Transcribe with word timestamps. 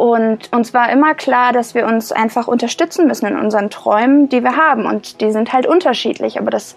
Und 0.00 0.50
uns 0.50 0.72
war 0.72 0.90
immer 0.90 1.12
klar, 1.12 1.52
dass 1.52 1.74
wir 1.74 1.84
uns 1.84 2.10
einfach 2.10 2.48
unterstützen 2.48 3.06
müssen 3.06 3.26
in 3.26 3.38
unseren 3.38 3.68
Träumen, 3.68 4.30
die 4.30 4.42
wir 4.42 4.56
haben. 4.56 4.86
Und 4.86 5.20
die 5.20 5.30
sind 5.30 5.52
halt 5.52 5.66
unterschiedlich. 5.66 6.40
Aber 6.40 6.50
das 6.50 6.74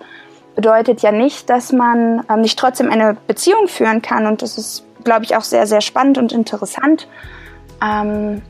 bedeutet 0.55 1.01
ja 1.03 1.13
nicht, 1.13 1.49
dass 1.49 1.71
man 1.71 2.25
ähm, 2.29 2.41
nicht 2.41 2.59
trotzdem 2.59 2.91
eine 2.91 3.15
Beziehung 3.27 3.69
führen 3.69 4.01
kann. 4.01 4.27
Und 4.27 4.41
das 4.41 4.57
ist, 4.57 4.83
glaube 5.05 5.23
ich, 5.23 5.37
auch 5.37 5.43
sehr, 5.43 5.67
sehr 5.67 5.79
spannend 5.79 6.17
und 6.17 6.33
interessant, 6.33 7.07
ähm, 7.81 8.41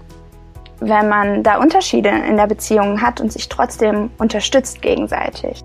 wenn 0.79 1.07
man 1.07 1.43
da 1.43 1.57
Unterschiede 1.57 2.09
in 2.09 2.35
der 2.35 2.47
Beziehung 2.47 2.99
hat 2.99 3.21
und 3.21 3.31
sich 3.31 3.49
trotzdem 3.49 4.09
unterstützt 4.17 4.81
gegenseitig. 4.81 5.61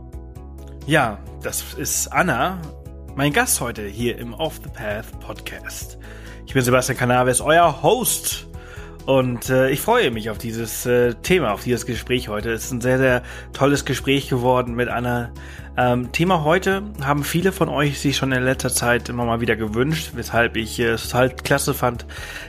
Ja, 0.85 1.17
das 1.43 1.65
ist 1.79 2.09
Anna, 2.13 2.59
mein 3.17 3.33
Gast 3.33 3.63
heute 3.63 3.87
hier 3.87 4.19
im 4.19 4.35
Off 4.35 4.61
the 4.63 4.69
Path 4.69 5.19
Podcast. 5.21 5.97
Ich 6.45 6.53
bin 6.53 6.63
Sebastian 6.63 6.99
Canaves, 6.99 7.41
euer 7.41 7.83
Host 7.83 8.48
und 9.09 9.49
äh, 9.49 9.71
ich 9.71 9.81
freue 9.81 10.11
mich 10.11 10.29
auf 10.29 10.37
dieses 10.37 10.85
äh, 10.85 11.15
Thema, 11.15 11.55
auf 11.55 11.65
dieses 11.65 11.87
Gespräch 11.87 12.29
heute. 12.29 12.53
Es 12.53 12.67
ist 12.67 12.73
ein 12.73 12.83
sehr, 12.83 12.99
sehr 12.99 13.23
tolles 13.55 13.87
Gespräch 13.87 14.29
geworden 14.29 14.75
mit 14.75 14.91
einer 14.91 15.31
ähm, 15.79 16.13
Thema 16.13 16.45
heute 16.45 16.83
haben 17.03 17.25
viele 17.25 17.53
von 17.53 17.71
euch 17.71 18.01
sich 18.01 18.19
schon 18.19 18.33
in 18.33 18.43
letzter 18.43 18.69
Zeit 18.69 19.09
immer 19.09 19.25
mal 19.25 19.41
wieder 19.41 19.57
gewünscht, 19.57 20.11
weshalb 20.13 20.59
ich 20.59 20.79
äh, 20.79 20.89
es 20.89 21.15
halt 21.15 21.43
klasse 21.43 21.73
fand, 21.73 22.05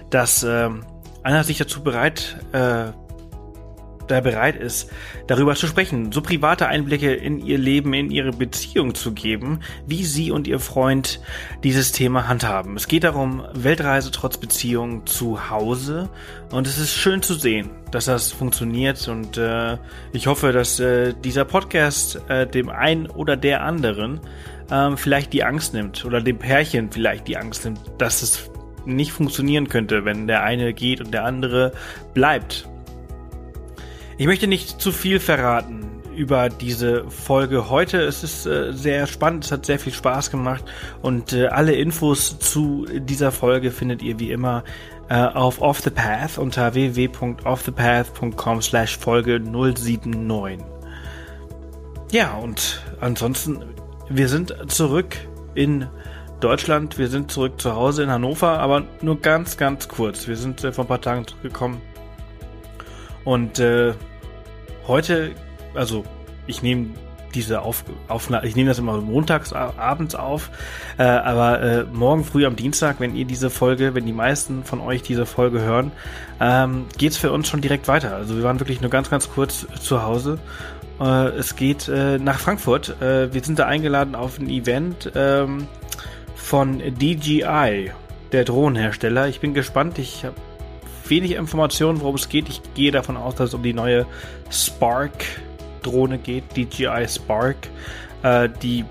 dass 0.09 0.43
äh, 0.43 0.69
einer 1.23 1.45
sich 1.45 1.59
dazu 1.59 1.81
bereit 1.81 2.35
äh, 2.51 2.87
da 4.09 4.21
bereit 4.21 4.55
ist, 4.55 4.91
darüber 5.27 5.55
zu 5.55 5.67
sprechen, 5.67 6.11
so 6.11 6.21
private 6.21 6.67
Einblicke 6.67 7.13
in 7.13 7.45
ihr 7.45 7.57
Leben, 7.57 7.93
in 7.93 8.11
ihre 8.11 8.31
Beziehung 8.31 8.95
zu 8.95 9.13
geben, 9.13 9.59
wie 9.87 10.03
sie 10.03 10.31
und 10.31 10.47
ihr 10.47 10.59
Freund 10.59 11.21
dieses 11.63 11.91
Thema 11.91 12.27
handhaben. 12.27 12.75
Es 12.75 12.87
geht 12.87 13.03
darum, 13.03 13.43
Weltreise 13.53 14.11
trotz 14.11 14.37
Beziehung 14.37 15.05
zu 15.05 15.49
Hause 15.49 16.09
und 16.51 16.67
es 16.67 16.77
ist 16.77 16.93
schön 16.93 17.21
zu 17.21 17.33
sehen, 17.35 17.69
dass 17.91 18.05
das 18.05 18.31
funktioniert 18.31 19.07
und 19.07 19.37
äh, 19.37 19.77
ich 20.13 20.27
hoffe, 20.27 20.51
dass 20.51 20.79
äh, 20.79 21.13
dieser 21.23 21.45
Podcast 21.45 22.21
äh, 22.27 22.47
dem 22.47 22.69
einen 22.69 23.07
oder 23.07 23.37
der 23.37 23.63
anderen 23.63 24.19
äh, 24.69 24.95
vielleicht 24.95 25.33
die 25.33 25.43
Angst 25.43 25.73
nimmt 25.73 26.05
oder 26.05 26.21
dem 26.21 26.37
Pärchen 26.37 26.91
vielleicht 26.91 27.27
die 27.27 27.37
Angst 27.37 27.65
nimmt, 27.65 27.79
dass 27.97 28.21
es 28.21 28.49
nicht 28.85 29.11
funktionieren 29.11 29.69
könnte, 29.69 30.05
wenn 30.05 30.27
der 30.27 30.43
eine 30.43 30.73
geht 30.73 31.01
und 31.01 31.13
der 31.13 31.25
andere 31.25 31.73
bleibt. 32.13 32.67
Ich 34.19 34.27
möchte 34.27 34.47
nicht 34.47 34.81
zu 34.81 34.91
viel 34.91 35.21
verraten 35.21 36.03
über 36.13 36.49
diese 36.49 37.09
Folge 37.09 37.69
heute. 37.69 38.01
Es 38.01 38.21
ist 38.21 38.45
äh, 38.45 38.73
sehr 38.73 39.07
spannend, 39.07 39.45
es 39.45 39.51
hat 39.53 39.65
sehr 39.65 39.79
viel 39.79 39.93
Spaß 39.93 40.29
gemacht 40.29 40.65
und 41.01 41.31
äh, 41.31 41.47
alle 41.47 41.71
Infos 41.75 42.37
zu 42.37 42.85
dieser 42.85 43.31
Folge 43.31 43.71
findet 43.71 44.01
ihr 44.01 44.19
wie 44.19 44.33
immer 44.33 44.65
äh, 45.07 45.15
auf 45.15 45.61
Off 45.61 45.79
the 45.79 45.89
Path 45.89 46.37
unter 46.37 46.73
www.offthepath.com 46.73 48.61
slash 48.61 48.97
Folge 48.97 49.39
079. 49.39 50.65
Ja, 52.11 52.33
und 52.39 52.83
ansonsten, 52.99 53.63
wir 54.09 54.27
sind 54.27 54.53
zurück 54.67 55.15
in 55.55 55.87
Deutschland, 56.41 56.97
wir 56.97 57.07
sind 57.07 57.31
zurück 57.31 57.61
zu 57.61 57.73
Hause 57.73 58.03
in 58.03 58.09
Hannover, 58.11 58.59
aber 58.59 58.83
nur 59.01 59.21
ganz, 59.21 59.55
ganz 59.55 59.87
kurz. 59.87 60.27
Wir 60.27 60.35
sind 60.35 60.61
äh, 60.65 60.73
vor 60.73 60.83
ein 60.83 60.89
paar 60.89 60.99
Tagen 60.99 61.25
zurückgekommen 61.25 61.81
und 63.23 63.59
äh, 63.59 63.93
heute, 64.89 65.31
also 65.73 66.03
ich 66.47 66.61
nehme 66.61 66.87
diese 67.33 67.61
auf, 67.61 67.85
Aufnahme, 68.07 68.47
ich 68.47 68.55
nehme 68.55 68.69
das 68.69 68.79
immer 68.79 68.99
montags 68.99 69.53
abends 69.53 70.15
auf, 70.15 70.49
äh, 70.97 71.03
aber 71.03 71.61
äh, 71.61 71.83
morgen 71.83 72.25
früh 72.25 72.45
am 72.45 72.55
Dienstag, 72.55 72.99
wenn 72.99 73.15
ihr 73.15 73.25
diese 73.25 73.49
Folge, 73.49 73.93
wenn 73.93 74.05
die 74.05 74.13
meisten 74.13 74.63
von 74.63 74.81
euch 74.81 75.03
diese 75.03 75.25
Folge 75.25 75.61
hören, 75.61 75.91
ähm, 76.41 76.85
geht's 76.97 77.17
für 77.17 77.31
uns 77.31 77.47
schon 77.47 77.61
direkt 77.61 77.87
weiter. 77.87 78.15
Also 78.15 78.35
wir 78.35 78.43
waren 78.43 78.59
wirklich 78.59 78.81
nur 78.81 78.89
ganz, 78.89 79.09
ganz 79.09 79.29
kurz 79.29 79.67
zu 79.79 80.03
Hause. 80.03 80.39
Äh, 80.99 81.29
es 81.37 81.55
geht 81.55 81.87
äh, 81.87 82.17
nach 82.17 82.39
Frankfurt. 82.39 82.99
Äh, 83.01 83.33
wir 83.33 83.43
sind 83.43 83.59
da 83.59 83.67
eingeladen 83.67 84.15
auf 84.15 84.39
ein 84.39 84.49
Event 84.49 85.11
ähm, 85.15 85.67
von 86.35 86.79
DJI, 86.79 87.91
der 88.31 88.43
Drohnenhersteller. 88.43 89.27
Ich 89.27 89.39
bin 89.39 89.53
gespannt. 89.53 89.99
Ich 89.99 90.25
habe 90.25 90.35
wenig 91.09 91.31
Informationen, 91.33 92.01
worum 92.01 92.15
es 92.15 92.29
geht. 92.29 92.49
Ich 92.49 92.61
gehe 92.73 92.91
davon 92.91 93.17
aus, 93.17 93.35
dass 93.35 93.49
es 93.49 93.53
um 93.53 93.63
die 93.63 93.73
neue 93.73 94.05
Spark-Drohne 94.51 96.17
geht, 96.17 96.43
DJI 96.55 97.07
Spark, 97.07 97.57
äh, 98.23 98.49
die 98.61 98.85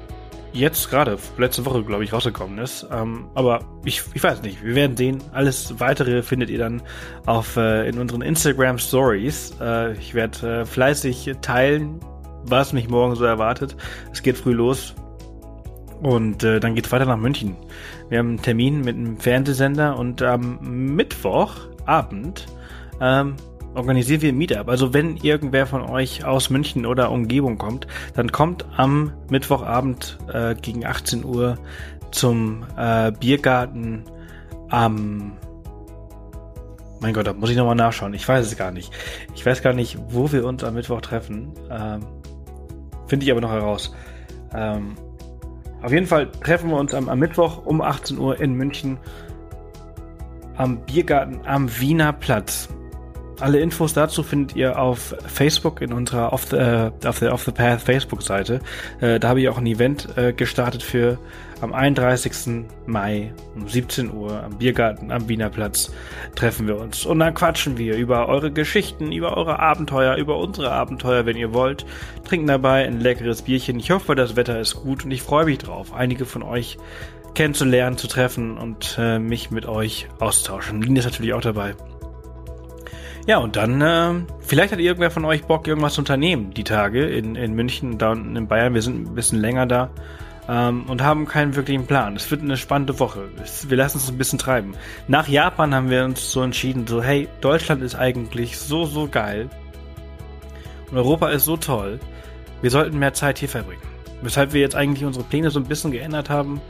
jetzt 0.53 0.91
gerade, 0.91 1.19
letzte 1.37 1.65
Woche, 1.65 1.83
glaube 1.85 2.05
ich, 2.05 2.13
rausgekommen 2.13 2.59
ist. 2.59 2.87
Ähm, 2.91 3.27
aber 3.35 3.61
ich, 3.85 4.03
ich 4.15 4.23
weiß 4.23 4.43
nicht, 4.43 4.65
wir 4.65 4.75
werden 4.75 4.97
sehen. 4.97 5.23
Alles 5.33 5.79
weitere 5.79 6.23
findet 6.23 6.51
ihr 6.51 6.59
dann 6.59 6.83
auf, 7.27 7.57
äh, 7.57 7.89
in 7.89 7.99
unseren 7.99 8.23
Instagram 8.23 8.79
Stories. 8.79 9.55
Äh, 9.61 9.93
ich 9.95 10.15
werde 10.15 10.61
äh, 10.61 10.67
fleißig 10.67 11.37
teilen, 11.41 12.01
was 12.45 12.73
mich 12.73 12.89
morgen 12.89 13.15
so 13.15 13.25
erwartet. 13.25 13.77
Es 14.13 14.23
geht 14.23 14.37
früh 14.37 14.53
los. 14.53 14.95
Und 16.01 16.45
äh, 16.45 16.61
dann 16.61 16.75
geht's 16.75 16.93
weiter 16.93 17.07
nach 17.07 17.17
München. 17.17 17.57
Wir 18.09 18.19
haben 18.19 18.29
einen 18.29 18.43
Termin 18.43 18.81
mit 18.81 18.97
einem 18.97 19.19
Fernsehsender 19.19 19.99
und 19.99 20.23
am 20.23 20.59
Mittwoch 20.95 21.57
Abend 21.89 22.47
ähm, 23.01 23.37
organisieren 23.75 24.23
wir 24.23 24.29
ein 24.31 24.39
Meetup. 24.39 24.69
Also 24.69 24.93
wenn 24.95 25.17
irgendwer 25.17 25.67
von 25.67 25.83
euch 25.83 26.25
aus 26.25 26.51
München 26.51 26.87
oder 26.87 27.11
Umgebung 27.11 27.59
kommt, 27.59 27.87
dann 28.15 28.33
kommt 28.33 28.65
am 28.77 29.13
Mittwochabend 29.31 30.19
äh, 30.33 30.55
gegen 30.55 30.85
18 30.85 31.25
Uhr 31.25 31.59
zum 32.11 32.65
äh, 32.77 33.13
Biergarten 33.13 34.05
am 34.69 35.33
mein 37.01 37.15
Gott, 37.15 37.29
da 37.29 37.33
muss 37.33 37.51
ich 37.51 37.57
nochmal 37.57 37.77
nachschauen. 37.77 38.13
Ich 38.13 38.27
weiß 38.27 38.45
es 38.45 38.57
gar 38.57 38.73
nicht. 38.73 38.93
Ich 39.37 39.47
weiß 39.47 39.63
gar 39.63 39.73
nicht, 39.73 39.97
wo 40.09 40.33
wir 40.33 40.45
uns 40.45 40.65
am 40.65 40.75
Mittwoch 40.75 41.01
treffen. 41.01 41.53
Ähm, 41.71 42.05
Finde 43.07 43.25
ich 43.25 43.31
aber 43.31 43.41
noch 43.41 43.53
heraus. 43.53 43.95
Ähm, 44.53 44.97
auf 45.81 45.93
jeden 45.93 46.07
Fall 46.07 46.29
treffen 46.31 46.71
wir 46.71 46.77
uns 46.77 46.95
am, 46.95 47.09
am 47.09 47.19
Mittwoch 47.21 47.65
um 47.65 47.81
18 47.81 48.19
Uhr 48.19 48.41
in 48.41 48.55
München 48.55 48.99
am 50.59 50.79
Biergarten 50.85 51.41
am 51.47 51.69
Wiener 51.81 52.13
Platz. 52.13 52.69
Alle 53.41 53.61
Infos 53.61 53.95
dazu 53.95 54.25
findet 54.25 54.57
ihr 54.57 54.81
auf 54.81 55.15
Facebook 55.29 55.81
in 55.81 55.93
unserer 55.93 56.33
Off 56.33 56.47
the, 56.47 56.57
äh, 56.57 56.91
auf 57.07 57.21
der 57.21 57.33
Off 57.33 57.45
the 57.45 57.53
Path 57.53 57.81
Facebook-Seite. 57.81 58.61
Äh, 59.01 59.21
da 59.21 59.29
habe 59.29 59.41
ich 59.41 59.49
auch 59.49 59.59
ein 59.59 59.67
Event 59.67 60.09
äh, 60.17 60.33
gestartet 60.33 60.83
für 60.83 61.19
am 61.61 61.73
31. 61.73 62.65
Mai 62.87 63.33
um 63.55 63.69
17 63.69 64.13
Uhr 64.13 64.43
am 64.43 64.59
Biergarten 64.59 65.13
am 65.13 65.29
Wiener 65.29 65.51
Platz 65.51 65.93
treffen 66.35 66.67
wir 66.67 66.79
uns. 66.79 67.07
Und 67.07 67.21
dann 67.21 67.35
quatschen 67.35 67.79
wir 67.79 67.97
über 67.97 68.29
eure 68.29 68.51
Geschichten, 68.51 69.13
über 69.13 69.37
eure 69.37 69.61
Abenteuer, 69.61 70.17
über 70.17 70.37
unsere 70.39 70.73
Abenteuer, 70.73 71.25
wenn 71.25 71.37
ihr 71.37 71.53
wollt. 71.53 71.87
Trinken 72.25 72.49
dabei 72.49 72.87
ein 72.87 73.01
leckeres 73.01 73.43
Bierchen. 73.43 73.79
Ich 73.79 73.93
hoffe, 73.93 74.17
das 74.17 74.35
Wetter 74.35 74.59
ist 74.59 74.75
gut 74.75 75.05
und 75.05 75.13
ich 75.13 75.23
freue 75.23 75.45
mich 75.45 75.59
drauf. 75.59 75.95
Einige 75.95 76.25
von 76.27 76.43
euch 76.43 76.77
kennenzulernen, 77.39 77.97
zu 77.97 78.09
treffen 78.09 78.59
und 78.59 78.97
äh, 78.99 79.21
mich 79.21 79.53
mit 79.53 79.65
euch 79.65 80.09
austauschen. 80.19 80.83
Lina 80.83 80.99
ist 80.99 81.05
natürlich 81.05 81.35
auch 81.35 81.41
dabei. 81.41 81.77
Ja, 83.29 83.39
und 83.39 83.55
dann, 83.55 83.81
äh, 83.81 84.15
vielleicht 84.41 84.73
hat 84.73 84.81
irgendwer 84.81 85.13
von 85.13 85.25
euch 85.25 85.45
Bock, 85.45 85.69
irgendwas 85.69 85.95
zu 85.95 86.01
unternehmen, 86.01 86.53
die 86.53 86.65
Tage 86.65 87.07
in, 87.07 87.37
in 87.37 87.55
München, 87.55 87.97
da 87.97 88.11
unten 88.11 88.35
in 88.35 88.49
Bayern. 88.49 88.75
Wir 88.75 88.83
sind 88.83 89.07
ein 89.07 89.15
bisschen 89.15 89.39
länger 89.39 89.67
da 89.67 89.91
ähm, 90.49 90.87
und 90.89 91.01
haben 91.01 91.27
keinen 91.27 91.55
wirklichen 91.55 91.87
Plan. 91.87 92.17
Es 92.17 92.29
wird 92.29 92.43
eine 92.43 92.57
spannende 92.57 92.99
Woche. 92.99 93.29
wir 93.69 93.77
lassen 93.77 93.99
uns 93.99 94.11
ein 94.11 94.19
bisschen 94.19 94.41
treiben. 94.41 94.75
Nach 95.07 95.29
Japan 95.29 95.73
haben 95.73 95.91
wir 95.91 96.05
uns 96.05 96.33
so 96.33 96.43
entschieden, 96.43 96.89
so, 96.89 97.05
hey, 97.05 97.29
Deutschland 97.41 97.85
ist 97.85 97.95
eigentlich 97.95 98.59
so, 98.59 98.85
so 98.85 99.07
geil. 99.07 99.49
Und 100.91 100.97
Europa 100.97 101.29
ist 101.29 101.45
so 101.45 101.57
toll. 101.57 102.01
Wir 102.63 102.73
sollten 102.73 102.99
mehr 102.99 103.15
Zeit 103.15 103.39
hier 103.39 103.49
verbringen. 103.49 103.83
Weshalb 104.23 104.53
wir 104.53 104.61
jetzt 104.61 104.75
eigentlich 104.75 105.05
unsere 105.05 105.25
Pläne 105.25 105.53
so 105.53 105.61
ein 105.61 105.67
bisschen 105.67 105.93
geändert 105.93 106.31
haben 106.31 106.61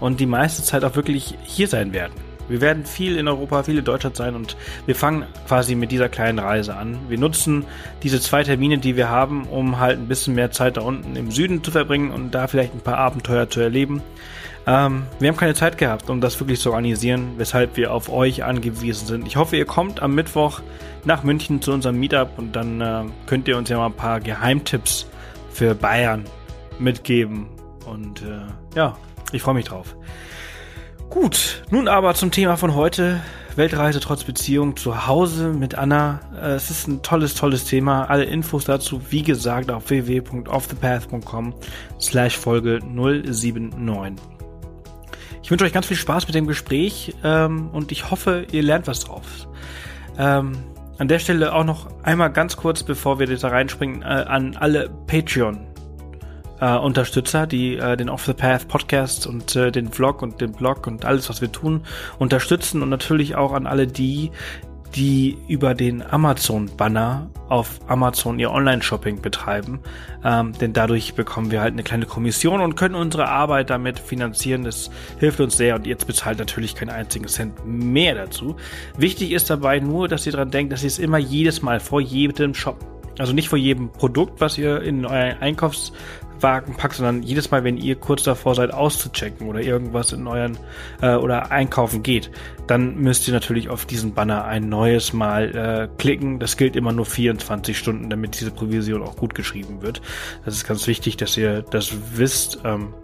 und 0.00 0.20
die 0.20 0.26
meiste 0.26 0.62
Zeit 0.62 0.84
auch 0.84 0.96
wirklich 0.96 1.34
hier 1.44 1.68
sein 1.68 1.92
werden. 1.92 2.14
Wir 2.48 2.60
werden 2.60 2.86
viel 2.86 3.16
in 3.16 3.26
Europa, 3.26 3.64
viel 3.64 3.78
in 3.78 3.84
Deutschland 3.84 4.16
sein 4.16 4.34
und 4.34 4.56
wir 4.86 4.94
fangen 4.94 5.24
quasi 5.48 5.74
mit 5.74 5.90
dieser 5.90 6.08
kleinen 6.08 6.38
Reise 6.38 6.76
an. 6.76 6.98
Wir 7.08 7.18
nutzen 7.18 7.64
diese 8.02 8.20
zwei 8.20 8.44
Termine, 8.44 8.78
die 8.78 8.96
wir 8.96 9.10
haben, 9.10 9.46
um 9.48 9.80
halt 9.80 9.98
ein 9.98 10.06
bisschen 10.06 10.34
mehr 10.34 10.52
Zeit 10.52 10.76
da 10.76 10.82
unten 10.82 11.16
im 11.16 11.30
Süden 11.30 11.64
zu 11.64 11.70
verbringen 11.70 12.12
und 12.12 12.30
da 12.32 12.46
vielleicht 12.46 12.74
ein 12.74 12.80
paar 12.80 12.98
Abenteuer 12.98 13.50
zu 13.50 13.60
erleben. 13.60 14.00
Ähm, 14.66 15.06
wir 15.18 15.28
haben 15.28 15.36
keine 15.36 15.54
Zeit 15.54 15.78
gehabt, 15.78 16.10
um 16.10 16.20
das 16.20 16.38
wirklich 16.40 16.60
zu 16.60 16.70
organisieren, 16.70 17.34
weshalb 17.36 17.76
wir 17.76 17.92
auf 17.92 18.08
euch 18.08 18.44
angewiesen 18.44 19.06
sind. 19.06 19.26
Ich 19.26 19.36
hoffe, 19.36 19.56
ihr 19.56 19.66
kommt 19.66 20.02
am 20.02 20.14
Mittwoch 20.14 20.60
nach 21.04 21.22
München 21.22 21.62
zu 21.62 21.72
unserem 21.72 21.98
Meetup 21.98 22.30
und 22.36 22.54
dann 22.54 22.80
äh, 22.80 23.04
könnt 23.26 23.46
ihr 23.48 23.56
uns 23.56 23.68
ja 23.68 23.78
mal 23.78 23.86
ein 23.86 23.92
paar 23.92 24.20
Geheimtipps 24.20 25.06
für 25.50 25.74
Bayern 25.74 26.24
mitgeben. 26.78 27.46
Und 27.86 28.22
äh, 28.22 28.76
ja, 28.76 28.96
ich 29.32 29.42
freue 29.42 29.54
mich 29.54 29.66
drauf. 29.66 29.96
Gut, 31.10 31.62
nun 31.70 31.88
aber 31.88 32.14
zum 32.14 32.30
Thema 32.30 32.56
von 32.56 32.74
heute. 32.74 33.20
Weltreise 33.56 34.00
trotz 34.00 34.24
Beziehung 34.24 34.76
zu 34.76 35.06
Hause 35.06 35.48
mit 35.48 35.76
Anna. 35.76 36.20
Äh, 36.34 36.54
es 36.54 36.70
ist 36.70 36.88
ein 36.88 37.02
tolles, 37.02 37.34
tolles 37.34 37.64
Thema. 37.64 38.04
Alle 38.04 38.24
Infos 38.24 38.66
dazu, 38.66 39.00
wie 39.10 39.22
gesagt, 39.22 39.70
auf 39.70 39.88
www.offthepath.com 39.88 41.54
slash 41.98 42.36
Folge 42.36 42.80
079. 42.84 44.22
Ich 45.42 45.50
wünsche 45.50 45.64
euch 45.64 45.72
ganz 45.72 45.86
viel 45.86 45.96
Spaß 45.96 46.26
mit 46.26 46.34
dem 46.34 46.46
Gespräch 46.46 47.14
ähm, 47.24 47.70
und 47.70 47.92
ich 47.92 48.10
hoffe, 48.10 48.46
ihr 48.52 48.62
lernt 48.62 48.88
was 48.88 49.00
drauf. 49.00 49.48
Ähm, 50.18 50.52
an 50.98 51.08
der 51.08 51.18
Stelle 51.18 51.54
auch 51.54 51.64
noch 51.64 51.88
einmal 52.02 52.32
ganz 52.32 52.56
kurz, 52.56 52.82
bevor 52.82 53.18
wir 53.18 53.26
da 53.26 53.48
reinspringen, 53.48 54.02
äh, 54.02 54.04
an 54.04 54.56
alle 54.56 54.90
Patreon 55.06 55.66
äh, 56.60 56.76
Unterstützer, 56.76 57.46
die 57.46 57.76
äh, 57.76 57.96
den 57.96 58.08
Off 58.08 58.24
the 58.24 58.32
Path 58.32 58.68
Podcast 58.68 59.26
und 59.26 59.56
äh, 59.56 59.70
den 59.70 59.90
Vlog 59.90 60.22
und 60.22 60.40
den 60.40 60.52
Blog 60.52 60.86
und 60.86 61.04
alles, 61.04 61.28
was 61.28 61.40
wir 61.40 61.52
tun, 61.52 61.82
unterstützen 62.18 62.82
und 62.82 62.88
natürlich 62.88 63.36
auch 63.36 63.52
an 63.52 63.66
alle 63.66 63.86
die, 63.86 64.30
die 64.94 65.36
über 65.48 65.74
den 65.74 66.02
Amazon-Banner 66.02 67.28
auf 67.48 67.80
Amazon 67.86 68.38
ihr 68.38 68.50
Online-Shopping 68.50 69.20
betreiben. 69.20 69.80
Ähm, 70.24 70.52
denn 70.58 70.72
dadurch 70.72 71.14
bekommen 71.14 71.50
wir 71.50 71.60
halt 71.60 71.74
eine 71.74 71.82
kleine 71.82 72.06
Kommission 72.06 72.60
und 72.60 72.76
können 72.76 72.94
unsere 72.94 73.28
Arbeit 73.28 73.70
damit 73.70 73.98
finanzieren. 73.98 74.64
Das 74.64 74.90
hilft 75.18 75.40
uns 75.40 75.56
sehr 75.56 75.74
und 75.74 75.86
jetzt 75.86 76.06
bezahlt 76.06 76.38
natürlich 76.38 76.74
keinen 76.74 76.90
einzigen 76.90 77.28
Cent 77.28 77.66
mehr 77.66 78.14
dazu. 78.14 78.56
Wichtig 78.96 79.32
ist 79.32 79.50
dabei 79.50 79.80
nur, 79.80 80.08
dass 80.08 80.24
ihr 80.24 80.32
daran 80.32 80.50
denkt, 80.50 80.72
dass 80.72 80.82
ihr 80.82 80.88
es 80.88 80.98
immer 80.98 81.18
jedes 81.18 81.60
Mal 81.62 81.78
vor 81.78 82.00
jedem 82.00 82.54
Shop 82.54 82.78
also 83.18 83.32
nicht 83.32 83.48
vor 83.48 83.58
jedem 83.58 83.90
Produkt, 83.90 84.40
was 84.40 84.58
ihr 84.58 84.82
in 84.82 85.06
euren 85.06 85.40
Einkaufs 85.40 85.92
Wagen 86.40 86.76
packt, 86.76 86.94
sondern 86.94 87.22
jedes 87.22 87.50
Mal, 87.50 87.64
wenn 87.64 87.76
ihr 87.76 87.96
kurz 87.96 88.22
davor 88.22 88.54
seid 88.54 88.72
auszuchecken 88.72 89.48
oder 89.48 89.60
irgendwas 89.60 90.12
in 90.12 90.26
euren 90.26 90.58
äh, 91.00 91.14
oder 91.14 91.50
einkaufen 91.50 92.02
geht, 92.02 92.30
dann 92.66 92.96
müsst 92.96 93.26
ihr 93.28 93.34
natürlich 93.34 93.68
auf 93.68 93.86
diesen 93.86 94.14
Banner 94.14 94.44
ein 94.44 94.68
neues 94.68 95.12
Mal 95.12 95.54
äh, 95.54 95.88
klicken. 95.98 96.38
Das 96.38 96.56
gilt 96.56 96.76
immer 96.76 96.92
nur 96.92 97.06
24 97.06 97.76
Stunden, 97.76 98.10
damit 98.10 98.38
diese 98.40 98.50
Provision 98.50 99.02
auch 99.02 99.16
gut 99.16 99.34
geschrieben 99.34 99.82
wird. 99.82 100.02
Das 100.44 100.54
ist 100.54 100.66
ganz 100.66 100.86
wichtig, 100.86 101.16
dass 101.16 101.36
ihr 101.36 101.62
das 101.62 101.92
wisst. 102.14 102.60
Ähm, 102.64 102.94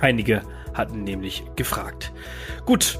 einige 0.00 0.42
hatten 0.74 1.04
nämlich 1.04 1.44
gefragt. 1.56 2.12
Gut, 2.64 2.98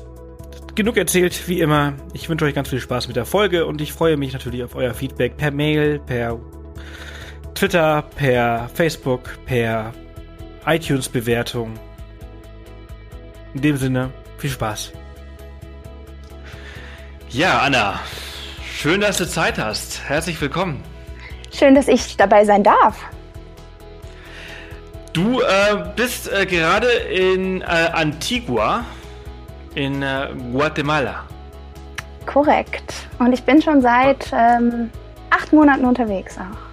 genug 0.75 0.97
erzählt, 0.97 1.49
wie 1.49 1.61
immer. 1.61 1.95
Ich 2.13 2.29
wünsche 2.29 2.45
euch 2.45 2.55
ganz 2.55 2.69
viel 2.69 2.81
Spaß 2.81 3.09
mit 3.09 3.17
der 3.17 3.27
Folge 3.27 3.67
und 3.67 3.81
ich 3.81 3.93
freue 3.93 4.17
mich 4.17 4.33
natürlich 4.33 4.65
auf 4.65 4.75
euer 4.75 4.95
Feedback 4.95 5.37
per 5.37 5.51
Mail, 5.51 5.99
per 5.99 6.39
Twitter, 7.61 8.03
per 8.17 8.71
Facebook, 8.73 9.39
per 9.45 9.93
iTunes-Bewertung. 10.65 11.79
In 13.53 13.61
dem 13.61 13.77
Sinne, 13.77 14.11
viel 14.39 14.49
Spaß. 14.49 14.93
Ja, 17.29 17.59
Anna, 17.59 18.01
schön, 18.65 19.03
dass 19.03 19.19
du 19.19 19.29
Zeit 19.29 19.59
hast. 19.59 20.01
Herzlich 20.09 20.41
willkommen. 20.41 20.83
Schön, 21.53 21.75
dass 21.75 21.87
ich 21.87 22.17
dabei 22.17 22.47
sein 22.47 22.63
darf. 22.63 23.05
Du 25.13 25.43
äh, 25.43 25.85
bist 25.97 26.33
äh, 26.33 26.47
gerade 26.47 26.89
in 26.89 27.61
äh, 27.61 27.65
Antigua 27.93 28.87
in 29.75 30.03
äh, 30.03 30.29
Guatemala. 30.51 31.27
Korrekt. 32.25 32.95
Und 33.19 33.35
ich 33.35 33.43
bin 33.43 33.61
schon 33.61 33.83
seit 33.83 34.31
ähm, 34.33 34.91
acht 35.29 35.53
Monaten 35.53 35.85
unterwegs 35.85 36.39
auch. 36.39 36.70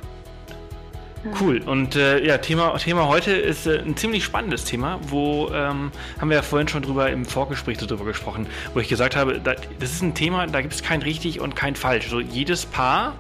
Cool. 1.40 1.62
Und 1.66 1.96
äh, 1.96 2.24
ja, 2.26 2.38
Thema, 2.38 2.78
Thema 2.78 3.08
heute 3.08 3.32
ist 3.32 3.68
äh, 3.68 3.80
ein 3.80 3.98
ziemlich 3.98 4.24
spannendes 4.24 4.66
Thema, 4.66 5.00
wo 5.10 5.50
ähm, 5.50 5.92
haben 6.20 6.30
wir 6.30 6.38
ja 6.38 6.42
vorhin 6.42 6.68
schon 6.68 6.84
drüber 6.84 7.10
im 7.10 7.26
Vorgespräch 7.26 7.78
darüber 7.78 8.06
gesprochen, 8.06 8.48
wo 8.74 8.80
ich 8.80 8.88
gesagt 8.88 9.16
habe, 9.16 9.40
da, 9.40 9.56
das 9.80 9.92
ist 9.92 10.02
ein 10.02 10.14
Thema, 10.14 10.48
da 10.48 10.62
gibt 10.62 10.74
es 10.74 10.84
kein 10.84 11.02
richtig 11.02 11.40
und 11.42 11.56
kein 11.56 11.76
falsch. 11.76 12.06
Also 12.06 12.20
jedes 12.20 12.66
Paar 12.66 13.16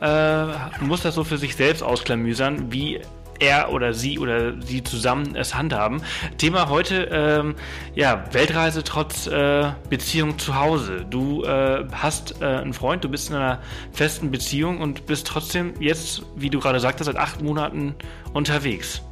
äh, 0.00 0.46
muss 0.80 1.02
das 1.02 1.14
so 1.14 1.24
für 1.24 1.38
sich 1.38 1.56
selbst 1.56 1.82
ausklamüsern, 1.82 2.72
wie 2.72 3.00
er 3.38 3.72
oder 3.72 3.94
sie 3.94 4.18
oder 4.18 4.60
sie 4.60 4.82
zusammen 4.82 5.34
es 5.36 5.54
handhaben. 5.54 6.02
Thema 6.38 6.68
heute, 6.68 7.08
ähm, 7.10 7.54
ja, 7.94 8.24
Weltreise 8.32 8.84
trotz 8.84 9.26
äh, 9.26 9.70
Beziehung 9.88 10.38
zu 10.38 10.58
Hause. 10.58 11.06
Du 11.08 11.44
äh, 11.44 11.84
hast 11.92 12.40
äh, 12.40 12.44
einen 12.44 12.72
Freund, 12.72 13.04
du 13.04 13.08
bist 13.08 13.30
in 13.30 13.36
einer 13.36 13.60
festen 13.92 14.30
Beziehung 14.30 14.80
und 14.80 15.06
bist 15.06 15.26
trotzdem 15.26 15.74
jetzt, 15.80 16.22
wie 16.36 16.50
du 16.50 16.60
gerade 16.60 16.80
sagtest, 16.80 17.06
seit 17.06 17.16
acht 17.16 17.42
Monaten 17.42 17.94
unterwegs. 18.32 19.02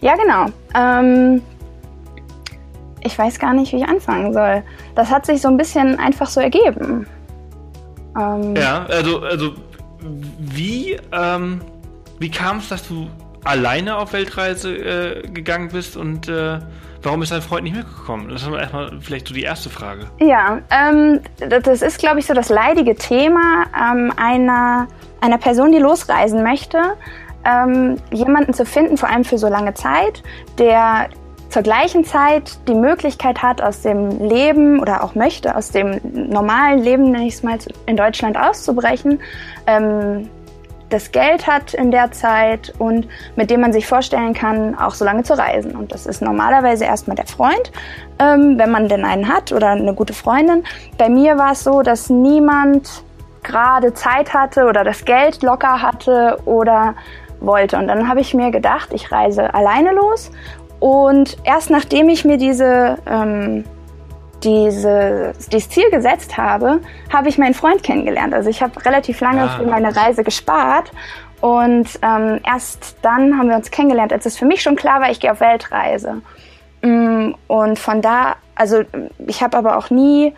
Ja, 0.00 0.16
genau. 0.16 0.46
Ähm, 0.74 1.42
ich 3.04 3.18
weiß 3.18 3.38
gar 3.38 3.54
nicht, 3.54 3.72
wie 3.72 3.78
ich 3.78 3.88
anfangen 3.88 4.32
soll. 4.32 4.62
Das 4.94 5.10
hat 5.10 5.26
sich 5.26 5.40
so 5.40 5.48
ein 5.48 5.56
bisschen 5.56 5.98
einfach 5.98 6.26
so 6.26 6.40
ergeben. 6.40 7.06
Ähm, 8.18 8.54
ja, 8.56 8.84
also, 8.86 9.20
also 9.20 9.54
wie, 10.38 10.98
ähm, 11.12 11.60
wie 12.18 12.30
kam 12.30 12.58
es, 12.58 12.68
dass 12.68 12.86
du 12.86 13.08
alleine 13.44 13.96
auf 13.96 14.12
Weltreise 14.12 14.74
äh, 14.74 15.22
gegangen 15.28 15.70
bist 15.72 15.96
und 15.96 16.28
äh, 16.28 16.58
warum 17.02 17.22
ist 17.22 17.32
dein 17.32 17.42
Freund 17.42 17.64
nicht 17.64 17.76
mitgekommen? 17.76 18.28
Das 18.28 18.42
ist 18.42 18.48
erstmal 18.48 18.98
vielleicht 19.00 19.28
so 19.28 19.34
die 19.34 19.42
erste 19.42 19.70
Frage. 19.70 20.06
Ja, 20.20 20.60
ähm, 20.70 21.20
das 21.38 21.82
ist, 21.82 21.98
glaube 21.98 22.20
ich, 22.20 22.26
so 22.26 22.34
das 22.34 22.48
leidige 22.48 22.94
Thema 22.94 23.64
ähm, 23.76 24.12
einer, 24.16 24.86
einer 25.20 25.38
Person, 25.38 25.72
die 25.72 25.78
losreisen 25.78 26.42
möchte. 26.42 26.78
Ähm, 27.44 27.96
jemanden 28.12 28.54
zu 28.54 28.64
finden, 28.64 28.96
vor 28.96 29.08
allem 29.08 29.24
für 29.24 29.36
so 29.36 29.48
lange 29.48 29.74
Zeit, 29.74 30.22
der 30.58 31.08
zur 31.48 31.62
gleichen 31.62 32.04
Zeit 32.04 32.56
die 32.66 32.74
Möglichkeit 32.74 33.42
hat, 33.42 33.60
aus 33.60 33.82
dem 33.82 34.26
Leben 34.26 34.80
oder 34.80 35.04
auch 35.04 35.14
möchte, 35.14 35.54
aus 35.54 35.70
dem 35.70 36.00
normalen 36.30 36.82
Leben, 36.82 37.10
nenne 37.10 37.26
ich 37.26 37.34
es 37.34 37.42
mal, 37.42 37.58
in 37.86 37.96
Deutschland 37.96 38.38
auszubrechen, 38.38 39.20
ähm, 39.66 40.30
das 40.92 41.12
Geld 41.12 41.46
hat 41.46 41.74
in 41.74 41.90
der 41.90 42.12
Zeit 42.12 42.72
und 42.78 43.08
mit 43.36 43.50
dem 43.50 43.60
man 43.60 43.72
sich 43.72 43.86
vorstellen 43.86 44.34
kann, 44.34 44.78
auch 44.78 44.94
so 44.94 45.04
lange 45.04 45.22
zu 45.22 45.36
reisen. 45.36 45.74
Und 45.74 45.92
das 45.92 46.06
ist 46.06 46.22
normalerweise 46.22 46.84
erstmal 46.84 47.16
der 47.16 47.26
Freund, 47.26 47.72
ähm, 48.18 48.58
wenn 48.58 48.70
man 48.70 48.88
denn 48.88 49.04
einen 49.04 49.28
hat 49.28 49.52
oder 49.52 49.70
eine 49.70 49.94
gute 49.94 50.12
Freundin. 50.12 50.64
Bei 50.98 51.08
mir 51.08 51.38
war 51.38 51.52
es 51.52 51.64
so, 51.64 51.82
dass 51.82 52.10
niemand 52.10 53.04
gerade 53.42 53.94
Zeit 53.94 54.34
hatte 54.34 54.66
oder 54.66 54.84
das 54.84 55.04
Geld 55.04 55.42
locker 55.42 55.82
hatte 55.82 56.38
oder 56.44 56.94
wollte. 57.40 57.76
Und 57.76 57.88
dann 57.88 58.08
habe 58.08 58.20
ich 58.20 58.34
mir 58.34 58.50
gedacht, 58.50 58.90
ich 58.92 59.10
reise 59.10 59.52
alleine 59.54 59.92
los. 59.92 60.30
Und 60.78 61.38
erst 61.44 61.70
nachdem 61.70 62.08
ich 62.08 62.24
mir 62.24 62.36
diese 62.36 62.98
ähm, 63.06 63.64
diese, 64.44 65.32
dieses 65.50 65.68
Ziel 65.70 65.90
gesetzt 65.90 66.36
habe, 66.36 66.80
habe 67.12 67.28
ich 67.28 67.38
meinen 67.38 67.54
Freund 67.54 67.82
kennengelernt. 67.82 68.34
Also 68.34 68.50
ich 68.50 68.62
habe 68.62 68.84
relativ 68.84 69.20
lange 69.20 69.42
ah. 69.42 69.48
für 69.58 69.64
meine 69.64 69.94
Reise 69.94 70.24
gespart 70.24 70.92
und 71.40 71.88
ähm, 72.02 72.40
erst 72.46 72.96
dann 73.02 73.36
haben 73.36 73.48
wir 73.48 73.56
uns 73.56 73.70
kennengelernt, 73.70 74.12
als 74.12 74.26
es 74.26 74.38
für 74.38 74.44
mich 74.44 74.62
schon 74.62 74.76
klar 74.76 75.00
war, 75.00 75.10
ich 75.10 75.18
gehe 75.18 75.32
auf 75.32 75.40
Weltreise. 75.40 76.22
Mm, 76.82 77.32
und 77.48 77.78
von 77.78 78.00
da, 78.00 78.36
also 78.54 78.82
ich 79.26 79.42
habe 79.42 79.56
aber 79.56 79.76
auch 79.76 79.90
nie, 79.90 80.34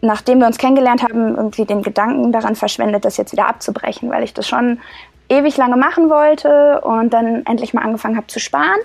nachdem 0.00 0.40
wir 0.40 0.48
uns 0.48 0.58
kennengelernt 0.58 1.04
haben, 1.04 1.36
irgendwie 1.36 1.64
den 1.64 1.82
Gedanken 1.82 2.32
daran 2.32 2.56
verschwendet, 2.56 3.04
das 3.04 3.16
jetzt 3.16 3.30
wieder 3.30 3.46
abzubrechen, 3.46 4.10
weil 4.10 4.24
ich 4.24 4.34
das 4.34 4.48
schon 4.48 4.80
ewig 5.28 5.56
lange 5.56 5.76
machen 5.76 6.10
wollte 6.10 6.80
und 6.80 7.10
dann 7.12 7.46
endlich 7.46 7.72
mal 7.74 7.82
angefangen 7.82 8.16
habe 8.16 8.26
zu 8.26 8.40
sparen 8.40 8.80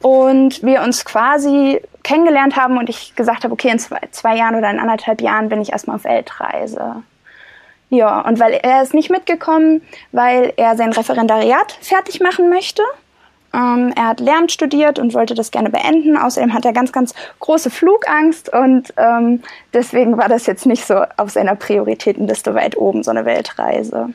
und 0.00 0.62
wir 0.62 0.82
uns 0.82 1.04
quasi 1.04 1.80
kennengelernt 2.02 2.56
haben 2.56 2.78
und 2.78 2.88
ich 2.88 3.14
gesagt 3.14 3.44
habe, 3.44 3.52
okay, 3.52 3.68
in 3.70 3.78
zwei, 3.78 4.00
zwei 4.10 4.36
Jahren 4.36 4.54
oder 4.54 4.70
in 4.70 4.78
anderthalb 4.78 5.20
Jahren 5.20 5.48
bin 5.48 5.60
ich 5.60 5.72
erstmal 5.72 5.96
auf 5.96 6.04
Weltreise. 6.04 7.02
Ja, 7.90 8.20
und 8.22 8.40
weil 8.40 8.54
er 8.54 8.82
ist 8.82 8.94
nicht 8.94 9.10
mitgekommen, 9.10 9.82
weil 10.12 10.54
er 10.56 10.76
sein 10.76 10.92
Referendariat 10.92 11.72
fertig 11.82 12.20
machen 12.20 12.48
möchte. 12.48 12.82
Ähm, 13.52 13.92
er 13.94 14.08
hat 14.08 14.20
Lehramt 14.20 14.50
studiert 14.50 14.98
und 14.98 15.12
wollte 15.12 15.34
das 15.34 15.50
gerne 15.50 15.68
beenden. 15.68 16.16
Außerdem 16.16 16.54
hat 16.54 16.64
er 16.64 16.72
ganz, 16.72 16.90
ganz 16.92 17.14
große 17.40 17.68
Flugangst 17.68 18.50
und 18.50 18.94
ähm, 18.96 19.42
deswegen 19.74 20.16
war 20.16 20.28
das 20.28 20.46
jetzt 20.46 20.64
nicht 20.64 20.86
so 20.86 21.04
auf 21.18 21.30
seiner 21.30 21.54
Prioritätenliste 21.54 22.54
weit 22.54 22.78
oben, 22.78 23.02
so 23.02 23.10
eine 23.10 23.26
Weltreise. 23.26 24.14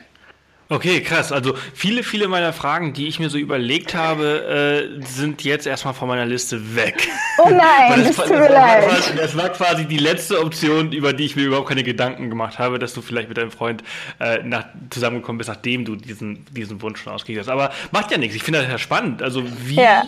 Okay, 0.70 1.00
krass. 1.00 1.32
Also 1.32 1.54
viele, 1.72 2.02
viele 2.02 2.28
meiner 2.28 2.52
Fragen, 2.52 2.92
die 2.92 3.08
ich 3.08 3.18
mir 3.18 3.30
so 3.30 3.38
überlegt 3.38 3.94
habe, 3.94 4.98
äh, 5.00 5.06
sind 5.06 5.42
jetzt 5.42 5.66
erstmal 5.66 5.94
von 5.94 6.08
meiner 6.08 6.26
Liste 6.26 6.76
weg. 6.76 7.08
Oh 7.38 7.48
nein, 7.48 8.04
das, 8.04 8.16
das, 8.16 8.26
tut 8.26 8.38
mir 8.38 8.50
leid. 8.50 8.86
Quasi, 8.86 9.16
das 9.16 9.34
war 9.34 9.48
quasi 9.48 9.86
die 9.86 9.96
letzte 9.96 10.38
Option, 10.40 10.92
über 10.92 11.14
die 11.14 11.24
ich 11.24 11.36
mir 11.36 11.44
überhaupt 11.44 11.68
keine 11.68 11.84
Gedanken 11.84 12.28
gemacht 12.28 12.58
habe, 12.58 12.78
dass 12.78 12.92
du 12.92 13.00
vielleicht 13.00 13.28
mit 13.28 13.38
deinem 13.38 13.50
Freund 13.50 13.82
äh, 14.20 14.42
nach, 14.42 14.66
zusammengekommen 14.90 15.38
bist, 15.38 15.48
nachdem 15.48 15.86
du 15.86 15.96
diesen, 15.96 16.44
diesen 16.50 16.82
Wunsch 16.82 17.00
schon 17.00 17.14
ausgegeben 17.14 17.40
hast. 17.40 17.48
Aber 17.48 17.70
macht 17.90 18.10
ja 18.10 18.18
nichts. 18.18 18.36
Ich 18.36 18.42
finde 18.42 18.60
das 18.60 18.68
ja 18.68 18.78
spannend. 18.78 19.22
Also 19.22 19.44
wie... 19.64 19.76
Ja. 19.76 20.04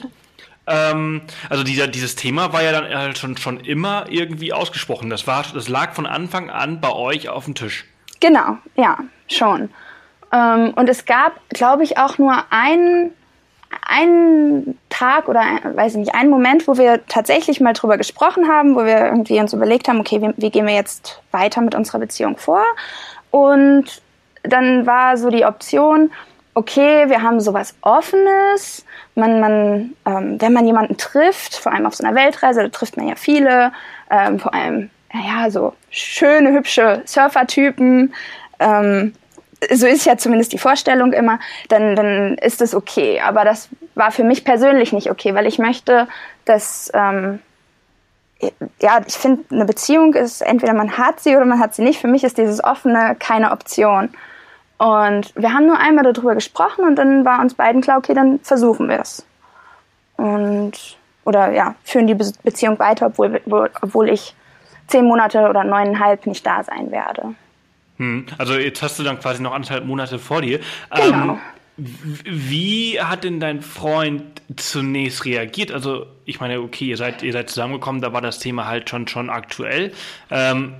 Ähm, 0.67 1.23
also 1.49 1.65
dieser, 1.65 1.89
dieses 1.89 2.17
Thema 2.17 2.53
war 2.53 2.63
ja 2.63 2.73
dann 2.73 2.95
halt 2.95 3.17
schon, 3.17 3.39
schon 3.39 3.61
immer 3.61 4.05
irgendwie 4.11 4.53
ausgesprochen. 4.53 5.09
Das, 5.09 5.27
war, 5.27 5.43
das 5.55 5.69
lag 5.69 5.95
von 5.95 6.05
Anfang 6.05 6.51
an 6.51 6.83
bei 6.83 6.93
euch 6.93 7.31
auf 7.31 7.47
dem 7.47 7.55
Tisch. 7.55 7.87
Genau, 8.21 8.59
ja, 8.77 8.99
schon. 9.27 9.71
Ähm, 10.33 10.73
und 10.75 10.89
es 10.89 11.05
gab, 11.05 11.33
glaube 11.51 11.83
ich, 11.83 11.99
auch 11.99 12.19
nur 12.19 12.35
einen, 12.51 13.13
einen 13.87 14.79
Tag 14.89 15.29
oder 15.29 15.43
weiß 15.63 15.93
ich 15.93 15.99
nicht, 15.99 16.15
einen 16.15 16.31
Moment, 16.31 16.69
wo 16.69 16.77
wir 16.77 17.07
tatsächlich 17.07 17.61
mal 17.61 17.73
drüber 17.73 17.97
gesprochen 17.97 18.49
haben, 18.49 18.75
wo 18.75 18.85
wir 18.85 19.07
irgendwie 19.07 19.41
uns 19.41 19.53
überlegt 19.53 19.89
haben, 19.89 20.01
okay, 20.01 20.21
wie, 20.21 20.33
wie 20.37 20.51
gehen 20.51 20.67
wir 20.67 20.75
jetzt 20.75 21.21
weiter 21.31 21.61
mit 21.61 21.75
unserer 21.75 21.99
Beziehung 21.99 22.37
vor? 22.37 22.65
Und 23.31 24.03
dann 24.43 24.87
war 24.87 25.17
so 25.17 25.31
die 25.31 25.45
Option, 25.45 26.11
okay, 26.55 27.09
wir 27.09 27.23
haben 27.23 27.41
sowas 27.41 27.75
Offenes. 27.83 28.85
Man, 29.15 29.41
man, 29.41 29.97
ähm, 30.07 30.41
wenn 30.41 30.53
man 30.53 30.67
jemanden 30.67 30.97
trifft, 30.97 31.57
vor 31.57 31.73
allem 31.73 31.87
auf 31.87 31.95
so 31.95 32.05
einer 32.05 32.17
Weltreise, 32.17 32.63
da 32.63 32.69
trifft 32.69 32.97
man 32.97 33.09
ja 33.09 33.17
viele, 33.17 33.73
ähm, 34.11 34.39
vor 34.39 34.55
allem 34.55 34.91
naja, 35.13 35.51
so 35.51 35.75
schöne, 35.91 36.53
hübsche 36.53 37.03
Surfertypen, 37.05 38.15
ähm, 38.61 39.15
so 39.73 39.87
ist 39.87 40.07
ja 40.07 40.17
zumindest 40.17 40.53
die 40.53 40.59
Vorstellung 40.59 41.13
immer, 41.13 41.39
dann, 41.69 41.97
dann 41.97 42.35
ist 42.39 42.63
es 42.63 42.75
okay. 42.75 43.21
Aber 43.21 43.45
das 43.45 43.69
war 43.95 44.11
für 44.11 44.25
mich 44.25 44.45
persönlich 44.45 44.93
nicht 44.93 45.11
okay, 45.11 45.35
weil 45.35 45.47
ich 45.47 45.59
möchte, 45.59 46.09
dass, 46.45 46.91
ähm, 46.95 47.41
ja, 48.81 49.01
ich 49.07 49.15
finde, 49.15 49.45
eine 49.51 49.67
Beziehung 49.67 50.15
ist 50.15 50.41
entweder 50.41 50.73
man 50.73 50.97
hat 50.97 51.21
sie 51.21 51.37
oder 51.37 51.45
man 51.45 51.61
hat 51.61 51.75
sie 51.75 51.83
nicht. 51.83 52.01
Für 52.01 52.09
mich 52.09 52.25
ist 52.25 52.39
dieses 52.39 52.65
offene 52.65 53.17
keine 53.19 53.53
Option. 53.53 54.11
Und 54.79 55.35
wir 55.37 55.53
haben 55.53 55.67
nur 55.67 55.79
einmal 55.79 56.11
darüber 56.11 56.35
gesprochen 56.35 56.87
und 56.87 56.97
dann 56.97 57.27
war 57.27 57.41
uns 57.41 57.53
beiden 57.53 57.83
klar, 57.83 57.99
okay, 57.99 58.15
dann 58.15 58.41
versuchen 58.41 58.89
wir 58.89 59.01
es. 59.01 59.27
Und, 60.17 60.73
oder 61.25 61.53
ja, 61.53 61.75
führen 61.85 62.07
die 62.07 62.15
Beziehung 62.15 62.79
weiter, 62.79 63.07
obwohl, 63.07 63.43
obwohl 63.83 64.09
ich 64.09 64.35
zehn 64.87 65.05
Monate 65.05 65.49
oder 65.49 65.65
neuneinhalb 65.65 66.27
nicht 66.27 66.47
da 66.47 66.65
sein 66.65 66.91
werde. 66.91 67.35
Hm. 68.01 68.25
Also 68.39 68.55
jetzt 68.55 68.83
hast 68.83 68.99
du 68.99 69.03
dann 69.03 69.21
quasi 69.21 69.43
noch 69.43 69.53
anderthalb 69.53 69.85
Monate 69.85 70.19
vor 70.19 70.41
dir. 70.41 70.61
Genau. 70.95 71.35
Ähm, 71.35 71.39
wie 71.77 72.99
hat 72.99 73.25
denn 73.25 73.41
dein 73.41 73.61
Freund 73.61 74.23
zunächst 74.57 75.27
reagiert? 75.27 75.71
Also 75.71 76.07
ich 76.25 76.41
meine, 76.41 76.61
okay, 76.61 76.87
ihr 76.87 76.97
seid, 76.97 77.23
ihr 77.23 77.33
seid 77.33 77.51
zusammengekommen, 77.51 78.01
da 78.01 78.15
war 78.15 78.23
das 78.23 78.39
Thema 78.39 78.67
halt 78.67 78.89
schon, 78.89 79.07
schon 79.07 79.29
aktuell. 79.29 79.93
Ähm, 80.31 80.75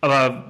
aber 0.00 0.44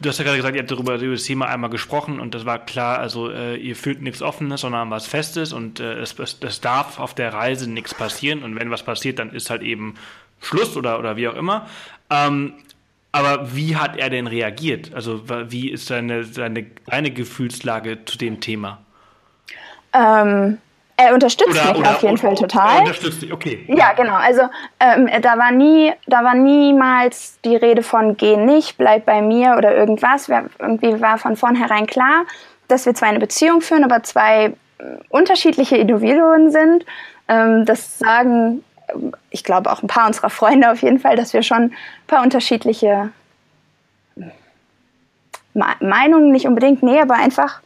du 0.00 0.08
hast 0.08 0.18
ja 0.18 0.24
gerade 0.24 0.38
gesagt, 0.38 0.56
ihr 0.56 0.62
habt 0.62 0.70
darüber 0.70 0.94
über 0.94 1.12
das 1.12 1.24
Thema 1.24 1.46
einmal 1.46 1.70
gesprochen 1.70 2.18
und 2.18 2.34
das 2.34 2.46
war 2.46 2.58
klar, 2.58 2.98
also 2.98 3.30
äh, 3.30 3.56
ihr 3.56 3.76
fühlt 3.76 4.00
nichts 4.00 4.22
Offenes, 4.22 4.62
sondern 4.62 4.90
was 4.90 5.06
Festes 5.06 5.52
und 5.52 5.78
äh, 5.78 5.94
es, 5.94 6.18
es, 6.18 6.38
es 6.40 6.60
darf 6.62 6.98
auf 6.98 7.14
der 7.14 7.34
Reise 7.34 7.70
nichts 7.70 7.92
passieren 7.92 8.42
und 8.42 8.58
wenn 8.58 8.70
was 8.70 8.82
passiert, 8.82 9.18
dann 9.18 9.30
ist 9.30 9.50
halt 9.50 9.62
eben 9.62 9.94
Schluss 10.40 10.74
oder, 10.76 10.98
oder 10.98 11.16
wie 11.16 11.28
auch 11.28 11.36
immer. 11.36 11.68
Ähm, 12.08 12.54
aber 13.12 13.54
wie 13.54 13.76
hat 13.76 13.96
er 13.96 14.08
denn 14.10 14.26
reagiert? 14.26 14.92
Also 14.94 15.22
wie 15.50 15.70
ist 15.70 15.86
seine, 15.86 16.24
seine, 16.24 16.66
seine 16.90 17.10
Gefühlslage 17.10 18.04
zu 18.06 18.16
dem 18.16 18.40
Thema? 18.40 18.78
Ähm, 19.92 20.58
er 20.96 21.14
unterstützt 21.14 21.50
oder, 21.50 21.72
mich 21.72 21.80
oder, 21.80 21.90
auf 21.90 22.02
jeden 22.02 22.16
Fall 22.16 22.34
total. 22.34 22.74
Er 22.76 22.80
unterstützt 22.80 23.22
dich, 23.22 23.32
okay. 23.32 23.64
Ja, 23.68 23.92
genau. 23.92 24.14
Also 24.14 24.42
ähm, 24.80 25.10
da 25.20 25.38
war 25.38 25.50
nie, 25.52 25.92
da 26.06 26.24
war 26.24 26.34
niemals 26.34 27.38
die 27.44 27.56
Rede 27.56 27.82
von 27.82 28.16
geh 28.16 28.36
nicht, 28.36 28.78
bleib 28.78 29.04
bei 29.04 29.20
mir 29.20 29.56
oder 29.58 29.74
irgendwas. 29.74 30.28
Wir, 30.28 30.48
irgendwie 30.58 31.00
war 31.00 31.18
von 31.18 31.36
vornherein 31.36 31.86
klar, 31.86 32.24
dass 32.68 32.86
wir 32.86 32.94
zwar 32.94 33.08
eine 33.08 33.18
Beziehung 33.18 33.60
führen, 33.60 33.84
aber 33.84 34.02
zwei 34.02 34.46
äh, 34.46 34.52
unterschiedliche 35.10 35.76
Individuen 35.76 36.50
sind. 36.50 36.86
Ähm, 37.28 37.66
das 37.66 37.98
sagen 37.98 38.64
ich 39.30 39.44
glaube 39.44 39.70
auch 39.70 39.82
ein 39.82 39.88
paar 39.88 40.06
unserer 40.06 40.30
Freunde 40.30 40.70
auf 40.70 40.82
jeden 40.82 40.98
Fall, 40.98 41.16
dass 41.16 41.32
wir 41.32 41.42
schon 41.42 41.62
ein 41.62 41.76
paar 42.06 42.22
unterschiedliche 42.22 43.10
Meinungen, 45.54 46.32
nicht 46.32 46.46
unbedingt, 46.46 46.82
nee, 46.82 47.00
aber 47.00 47.14
einfach 47.14 47.60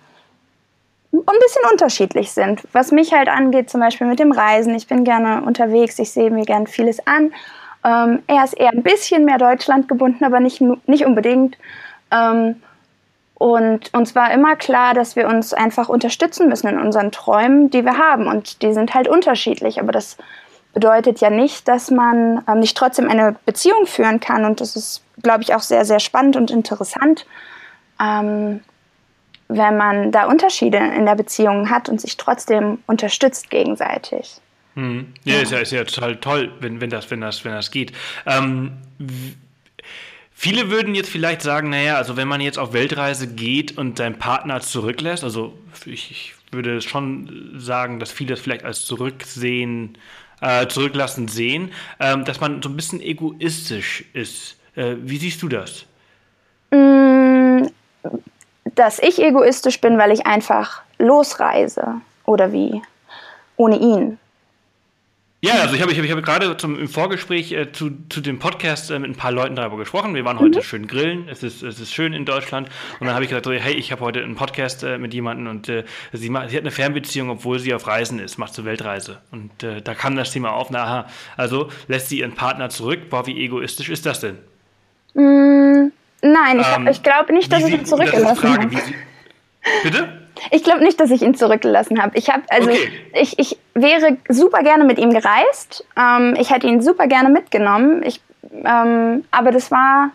ein 1.12 1.38
bisschen 1.40 1.62
unterschiedlich 1.70 2.32
sind. 2.32 2.62
Was 2.72 2.92
mich 2.92 3.12
halt 3.12 3.28
angeht, 3.28 3.70
zum 3.70 3.80
Beispiel 3.80 4.06
mit 4.06 4.18
dem 4.18 4.32
Reisen. 4.32 4.74
Ich 4.74 4.86
bin 4.86 5.04
gerne 5.04 5.42
unterwegs, 5.42 5.98
ich 5.98 6.10
sehe 6.10 6.30
mir 6.30 6.44
gern 6.44 6.66
vieles 6.66 7.06
an. 7.06 7.32
Ähm, 7.84 8.22
er 8.26 8.44
ist 8.44 8.54
eher 8.54 8.72
ein 8.72 8.82
bisschen 8.82 9.24
mehr 9.24 9.38
Deutschland 9.38 9.88
gebunden, 9.88 10.24
aber 10.24 10.40
nicht, 10.40 10.60
nicht 10.60 11.06
unbedingt. 11.06 11.56
Ähm, 12.10 12.56
und 13.38 13.92
uns 13.92 14.14
war 14.14 14.32
immer 14.32 14.56
klar, 14.56 14.94
dass 14.94 15.14
wir 15.14 15.28
uns 15.28 15.52
einfach 15.52 15.88
unterstützen 15.88 16.48
müssen 16.48 16.68
in 16.68 16.80
unseren 16.80 17.12
Träumen, 17.12 17.70
die 17.70 17.84
wir 17.84 17.98
haben. 17.98 18.26
Und 18.26 18.62
die 18.62 18.72
sind 18.72 18.94
halt 18.94 19.08
unterschiedlich. 19.08 19.78
Aber 19.78 19.92
das 19.92 20.16
bedeutet 20.76 21.22
ja 21.22 21.30
nicht, 21.30 21.68
dass 21.68 21.90
man 21.90 22.44
ähm, 22.46 22.60
nicht 22.60 22.76
trotzdem 22.76 23.08
eine 23.08 23.34
Beziehung 23.46 23.86
führen 23.86 24.20
kann. 24.20 24.44
Und 24.44 24.60
das 24.60 24.76
ist, 24.76 25.02
glaube 25.22 25.42
ich, 25.42 25.54
auch 25.54 25.62
sehr, 25.62 25.86
sehr 25.86 26.00
spannend 26.00 26.36
und 26.36 26.50
interessant, 26.50 27.24
ähm, 27.98 28.60
wenn 29.48 29.78
man 29.78 30.12
da 30.12 30.26
Unterschiede 30.26 30.76
in 30.76 31.06
der 31.06 31.14
Beziehung 31.14 31.70
hat 31.70 31.88
und 31.88 31.98
sich 31.98 32.18
trotzdem 32.18 32.78
unterstützt 32.86 33.48
gegenseitig. 33.48 34.36
Mhm. 34.74 35.14
Ja, 35.24 35.36
ja, 35.36 35.40
Ist, 35.40 35.52
ja, 35.52 35.58
ist 35.60 35.72
ja 35.72 35.84
total 35.84 36.16
toll, 36.16 36.52
wenn, 36.60 36.78
wenn, 36.82 36.90
das, 36.90 37.10
wenn, 37.10 37.22
das, 37.22 37.42
wenn 37.46 37.52
das 37.52 37.70
geht. 37.70 37.92
Ähm, 38.26 38.72
Viele 40.38 40.70
würden 40.70 40.94
jetzt 40.94 41.08
vielleicht 41.08 41.40
sagen, 41.40 41.70
naja, 41.70 41.96
also 41.96 42.18
wenn 42.18 42.28
man 42.28 42.42
jetzt 42.42 42.58
auf 42.58 42.74
Weltreise 42.74 43.26
geht 43.26 43.78
und 43.78 43.96
seinen 43.96 44.18
Partner 44.18 44.60
zurücklässt, 44.60 45.24
also 45.24 45.56
ich, 45.86 46.10
ich 46.10 46.34
würde 46.52 46.82
schon 46.82 47.54
sagen, 47.56 47.98
dass 47.98 48.12
viele 48.12 48.34
das 48.34 48.40
vielleicht 48.40 48.62
als 48.62 48.84
Zurücksehen 48.84 49.96
äh, 50.40 50.66
zurücklassen 50.66 51.28
sehen, 51.28 51.72
ähm, 52.00 52.24
dass 52.24 52.40
man 52.40 52.62
so 52.62 52.68
ein 52.68 52.76
bisschen 52.76 53.00
egoistisch 53.00 54.04
ist. 54.12 54.56
Äh, 54.74 54.96
wie 55.00 55.18
siehst 55.18 55.42
du 55.42 55.48
das? 55.48 55.86
Mm, 56.70 57.66
dass 58.74 58.98
ich 58.98 59.20
egoistisch 59.20 59.80
bin, 59.80 59.98
weil 59.98 60.12
ich 60.12 60.26
einfach 60.26 60.82
losreise. 60.98 62.00
Oder 62.24 62.52
wie? 62.52 62.82
Ohne 63.56 63.78
ihn. 63.78 64.18
Ja, 65.46 65.60
also 65.60 65.76
ich 65.76 65.82
habe 65.82 65.92
ich 65.92 65.98
hab, 65.98 66.04
ich 66.04 66.10
hab 66.10 66.24
gerade 66.24 66.56
zum, 66.56 66.76
im 66.76 66.88
Vorgespräch 66.88 67.52
äh, 67.52 67.70
zu, 67.70 67.90
zu 68.08 68.20
dem 68.20 68.40
Podcast 68.40 68.90
äh, 68.90 68.98
mit 68.98 69.10
ein 69.10 69.14
paar 69.14 69.30
Leuten 69.30 69.54
darüber 69.54 69.76
gesprochen. 69.76 70.12
Wir 70.16 70.24
waren 70.24 70.40
heute 70.40 70.58
mhm. 70.58 70.62
schön 70.64 70.86
grillen. 70.88 71.28
Es 71.28 71.44
ist, 71.44 71.62
es 71.62 71.78
ist 71.78 71.94
schön 71.94 72.12
in 72.14 72.24
Deutschland. 72.24 72.68
Und 72.98 73.06
dann 73.06 73.14
habe 73.14 73.24
ich 73.24 73.30
gesagt, 73.30 73.46
so, 73.46 73.52
hey, 73.52 73.74
ich 73.74 73.92
habe 73.92 74.00
heute 74.00 74.24
einen 74.24 74.34
Podcast 74.34 74.82
äh, 74.82 74.98
mit 74.98 75.14
jemandem 75.14 75.46
und 75.46 75.68
äh, 75.68 75.84
sie, 76.12 76.30
macht, 76.30 76.50
sie 76.50 76.56
hat 76.56 76.62
eine 76.62 76.72
Fernbeziehung, 76.72 77.30
obwohl 77.30 77.60
sie 77.60 77.72
auf 77.74 77.86
Reisen 77.86 78.18
ist, 78.18 78.38
macht 78.38 78.54
so 78.54 78.64
Weltreise. 78.64 79.18
Und 79.30 79.62
äh, 79.62 79.80
da 79.82 79.94
kam 79.94 80.16
das 80.16 80.32
Thema 80.32 80.50
auf, 80.50 80.70
na, 80.70 81.06
also 81.36 81.70
lässt 81.86 82.08
sie 82.08 82.18
ihren 82.18 82.34
Partner 82.34 82.68
zurück. 82.68 83.08
Boah, 83.08 83.26
wie 83.28 83.40
egoistisch 83.44 83.88
ist 83.88 84.04
das 84.04 84.18
denn? 84.18 84.38
Mm, 85.14 85.92
nein, 86.22 86.58
ich, 86.58 86.66
ähm, 86.76 86.88
ich 86.88 87.04
glaube 87.04 87.32
nicht, 87.32 87.52
dass 87.52 87.64
ich 87.64 87.72
ihn 87.72 87.86
zurückgelassen 87.86 88.52
habe. 88.52 88.68
Bitte? 89.84 90.15
Ich 90.50 90.64
glaube 90.64 90.82
nicht, 90.82 91.00
dass 91.00 91.10
ich 91.10 91.22
ihn 91.22 91.34
zurückgelassen 91.34 92.02
habe. 92.02 92.16
Ich 92.16 92.30
habe 92.30 92.42
also 92.48 92.70
okay. 92.70 92.90
ich, 93.14 93.38
ich 93.38 93.58
wäre 93.74 94.16
super 94.28 94.62
gerne 94.62 94.84
mit 94.84 94.98
ihm 94.98 95.12
gereist. 95.12 95.84
Ähm, 95.98 96.34
ich 96.38 96.50
hätte 96.50 96.66
ihn 96.66 96.82
super 96.82 97.06
gerne 97.06 97.28
mitgenommen. 97.28 98.02
Ich, 98.04 98.20
ähm, 98.64 99.24
aber 99.30 99.50
das 99.50 99.70
war 99.70 100.10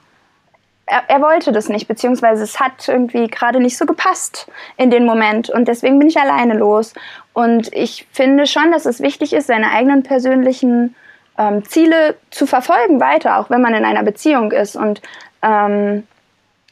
er, 0.85 1.03
er, 1.07 1.21
wollte 1.21 1.51
das 1.51 1.69
nicht, 1.69 1.87
beziehungsweise 1.87 2.43
es 2.43 2.59
hat 2.59 2.87
irgendwie 2.87 3.27
gerade 3.27 3.59
nicht 3.59 3.77
so 3.77 3.85
gepasst 3.85 4.51
in 4.77 4.89
den 4.89 5.05
Moment 5.05 5.49
und 5.49 5.67
deswegen 5.67 5.99
bin 5.99 6.09
ich 6.09 6.19
alleine 6.19 6.55
los. 6.55 6.93
Und 7.33 7.73
ich 7.73 8.07
finde 8.11 8.45
schon, 8.45 8.71
dass 8.71 8.85
es 8.85 8.99
wichtig 8.99 9.31
ist, 9.31 9.47
seine 9.47 9.71
eigenen 9.71 10.03
persönlichen 10.03 10.95
ähm, 11.37 11.63
Ziele 11.65 12.15
zu 12.29 12.45
verfolgen 12.45 12.99
weiter, 12.99 13.37
auch 13.37 13.49
wenn 13.49 13.61
man 13.61 13.73
in 13.73 13.85
einer 13.85 14.03
Beziehung 14.03 14.51
ist. 14.51 14.75
Und 14.75 15.01
ähm, 15.41 16.05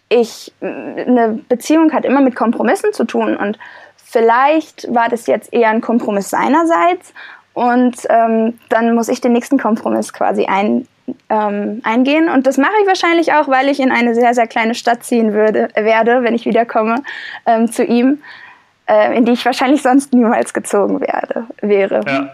ich, 0.09 0.51
eine 0.61 1.39
Beziehung 1.47 1.93
hat 1.93 2.03
immer 2.03 2.21
mit 2.21 2.35
Kompromissen 2.35 2.93
zu 2.93 3.05
tun 3.05 3.37
und 3.37 3.57
vielleicht 3.95 4.93
war 4.93 5.07
das 5.07 5.27
jetzt 5.27 5.53
eher 5.53 5.69
ein 5.69 5.81
Kompromiss 5.81 6.29
seinerseits 6.29 7.13
und 7.53 7.95
ähm, 8.09 8.59
dann 8.69 8.95
muss 8.95 9.07
ich 9.07 9.21
den 9.21 9.33
nächsten 9.33 9.59
Kompromiss 9.59 10.11
quasi 10.11 10.45
ein, 10.45 10.87
ähm, 11.29 11.81
eingehen 11.83 12.27
und 12.29 12.47
das 12.47 12.57
mache 12.57 12.73
ich 12.81 12.87
wahrscheinlich 12.87 13.33
auch, 13.33 13.47
weil 13.47 13.69
ich 13.69 13.79
in 13.79 13.91
eine 13.91 14.15
sehr, 14.15 14.33
sehr 14.33 14.47
kleine 14.47 14.73
Stadt 14.73 15.03
ziehen 15.03 15.33
würde, 15.33 15.69
werde, 15.75 16.23
wenn 16.23 16.33
ich 16.33 16.45
wiederkomme 16.45 17.03
ähm, 17.45 17.71
zu 17.71 17.83
ihm, 17.83 18.21
äh, 18.87 19.15
in 19.15 19.25
die 19.25 19.33
ich 19.33 19.45
wahrscheinlich 19.45 19.83
sonst 19.83 20.13
niemals 20.13 20.53
gezogen 20.53 21.01
werde, 21.01 21.45
wäre. 21.61 22.01
Ja. 22.07 22.29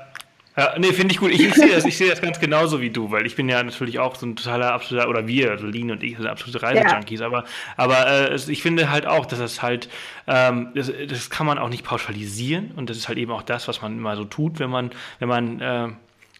Ja, 0.57 0.73
nee, 0.77 0.93
finde 0.93 1.13
ich 1.13 1.19
gut. 1.19 1.31
Ich, 1.31 1.41
ich 1.41 1.53
sehe 1.53 1.69
das, 1.69 1.83
seh 1.83 2.09
das 2.09 2.21
ganz 2.21 2.39
genauso 2.39 2.79
wie 2.79 2.89
du, 2.89 3.11
weil 3.11 3.25
ich 3.25 3.35
bin 3.35 3.49
ja 3.49 3.61
natürlich 3.61 3.99
auch 3.99 4.15
so 4.15 4.25
ein 4.25 4.37
totaler 4.37 4.71
absoluter, 4.71 5.09
oder 5.09 5.27
wir, 5.27 5.51
also 5.51 5.67
Lean 5.67 5.91
und 5.91 6.01
ich 6.01 6.15
sind 6.15 6.27
absolute 6.27 6.61
Reisejunkies, 6.61 7.19
ja. 7.19 7.25
aber, 7.25 7.43
aber 7.75 8.31
äh, 8.31 8.35
ich 8.35 8.61
finde 8.61 8.89
halt 8.89 9.05
auch, 9.05 9.25
dass 9.25 9.39
das 9.39 9.61
halt, 9.61 9.89
ähm, 10.27 10.69
das, 10.73 10.91
das, 11.09 11.29
kann 11.29 11.45
man 11.45 11.57
auch 11.57 11.67
nicht 11.67 11.83
pauschalisieren 11.83 12.71
und 12.75 12.89
das 12.89 12.95
ist 12.95 13.09
halt 13.09 13.17
eben 13.17 13.31
auch 13.31 13.41
das, 13.41 13.67
was 13.67 13.81
man 13.81 13.97
immer 13.97 14.15
so 14.15 14.23
tut, 14.23 14.59
wenn 14.59 14.69
man, 14.69 14.91
wenn 15.19 15.27
man 15.27 15.59
äh, 15.59 15.89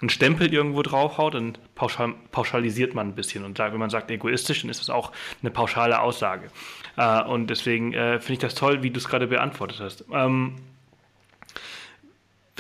einen 0.01 0.09
Stempel 0.09 0.53
irgendwo 0.53 0.81
draufhaut, 0.81 1.33
dann 1.33 1.57
pauschal, 1.75 2.13
pauschalisiert 2.31 2.95
man 2.95 3.09
ein 3.09 3.15
bisschen 3.15 3.43
und 3.43 3.57
sagt, 3.57 3.73
wenn 3.73 3.79
man 3.79 3.89
sagt 3.89 4.09
egoistisch, 4.11 4.61
dann 4.61 4.69
ist 4.69 4.79
das 4.79 4.89
auch 4.89 5.11
eine 5.41 5.51
pauschale 5.51 5.99
Aussage. 5.99 6.49
Äh, 6.95 7.23
und 7.23 7.49
deswegen 7.49 7.93
äh, 7.93 8.19
finde 8.19 8.33
ich 8.33 8.39
das 8.39 8.55
toll, 8.55 8.81
wie 8.81 8.91
du 8.91 8.97
es 8.97 9.09
gerade 9.09 9.27
beantwortet 9.27 9.79
hast. 9.81 10.05
Ähm, 10.13 10.55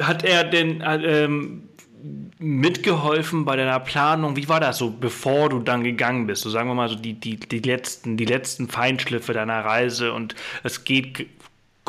hat 0.01 0.23
er 0.23 0.43
denn 0.43 0.83
ähm, 0.85 1.69
mitgeholfen 2.37 3.45
bei 3.45 3.55
deiner 3.55 3.79
Planung? 3.79 4.35
Wie 4.35 4.49
war 4.49 4.59
das 4.59 4.77
so, 4.77 4.91
bevor 4.91 5.49
du 5.49 5.59
dann 5.59 5.83
gegangen 5.83 6.27
bist? 6.27 6.43
So 6.43 6.49
sagen 6.49 6.69
wir 6.69 6.75
mal 6.75 6.89
so 6.89 6.95
die, 6.95 7.13
die, 7.13 7.37
die, 7.37 7.59
letzten, 7.59 8.17
die 8.17 8.25
letzten 8.25 8.67
Feinschliffe 8.67 9.33
deiner 9.33 9.63
Reise 9.63 10.13
und 10.13 10.35
es 10.63 10.83
geht 10.83 11.27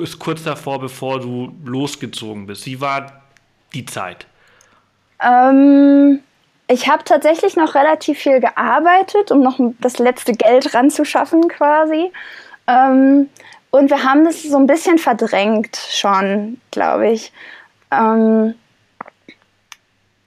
ist 0.00 0.18
kurz 0.18 0.42
davor, 0.42 0.78
bevor 0.78 1.20
du 1.20 1.54
losgezogen 1.64 2.46
bist. 2.46 2.66
Wie 2.66 2.80
war 2.80 3.22
die 3.72 3.86
Zeit? 3.86 4.26
Ähm, 5.22 6.20
ich 6.68 6.88
habe 6.88 7.04
tatsächlich 7.04 7.56
noch 7.56 7.74
relativ 7.74 8.18
viel 8.18 8.40
gearbeitet, 8.40 9.30
um 9.30 9.40
noch 9.40 9.58
das 9.80 9.98
letzte 9.98 10.32
Geld 10.32 10.74
ranzuschaffen 10.74 11.48
quasi. 11.48 12.12
Ähm, 12.66 13.28
und 13.70 13.90
wir 13.90 14.04
haben 14.04 14.24
das 14.24 14.42
so 14.42 14.56
ein 14.56 14.66
bisschen 14.66 14.98
verdrängt 14.98 15.76
schon, 15.76 16.60
glaube 16.70 17.10
ich. 17.10 17.32
Ähm, 17.90 18.54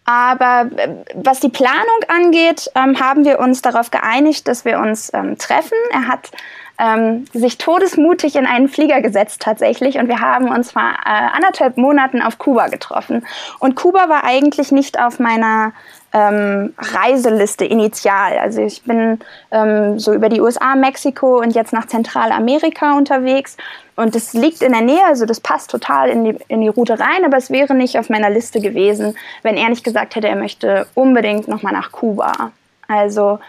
Aber 0.05 0.71
äh, 0.75 0.89
was 1.13 1.39
die 1.39 1.49
Planung 1.49 1.99
angeht, 2.07 2.71
ähm, 2.73 2.99
haben 2.99 3.25
wir 3.25 3.39
uns 3.39 3.61
darauf 3.61 3.91
geeinigt, 3.91 4.47
dass 4.47 4.65
wir 4.65 4.79
uns 4.79 5.13
ähm, 5.13 5.37
treffen. 5.37 5.77
Er 5.91 6.07
hat 6.07 6.31
ähm, 6.79 7.25
sich 7.33 7.57
todesmutig 7.59 8.35
in 8.35 8.47
einen 8.47 8.69
Flieger 8.69 9.01
gesetzt 9.01 9.41
tatsächlich 9.41 9.99
und 9.99 10.07
wir 10.07 10.19
haben 10.19 10.49
uns 10.49 10.71
vor 10.71 10.81
äh, 10.81 11.09
anderthalb 11.09 11.77
Monaten 11.77 12.21
auf 12.23 12.39
Kuba 12.39 12.69
getroffen. 12.69 13.23
Und 13.59 13.75
Kuba 13.75 14.09
war 14.09 14.23
eigentlich 14.23 14.71
nicht 14.71 14.99
auf 14.99 15.19
meiner 15.19 15.73
ähm, 16.13 16.73
Reiseliste 16.77 17.65
initial. 17.65 18.39
Also 18.39 18.61
ich 18.61 18.83
bin 18.83 19.19
ähm, 19.51 19.99
so 19.99 20.13
über 20.13 20.29
die 20.29 20.41
USA, 20.41 20.75
Mexiko 20.75 21.39
und 21.39 21.53
jetzt 21.53 21.73
nach 21.73 21.85
Zentralamerika 21.85 22.97
unterwegs. 22.97 23.57
Und 23.99 24.15
das 24.15 24.31
liegt 24.31 24.61
in 24.61 24.71
der 24.71 24.79
Nähe, 24.79 25.03
also 25.05 25.25
das 25.25 25.41
passt 25.41 25.69
total 25.69 26.07
in 26.07 26.23
die, 26.23 26.37
in 26.47 26.61
die 26.61 26.69
Route 26.69 26.97
rein, 26.97 27.25
aber 27.25 27.35
es 27.35 27.51
wäre 27.51 27.75
nicht 27.75 27.99
auf 27.99 28.09
meiner 28.09 28.29
Liste 28.29 28.61
gewesen, 28.61 29.17
wenn 29.43 29.57
er 29.57 29.67
nicht 29.67 29.83
gesagt 29.83 30.15
hätte, 30.15 30.29
er 30.29 30.37
möchte 30.37 30.87
unbedingt 30.93 31.49
nochmal 31.49 31.73
nach 31.73 31.91
Kuba. 31.91 32.53
Also 32.87 33.39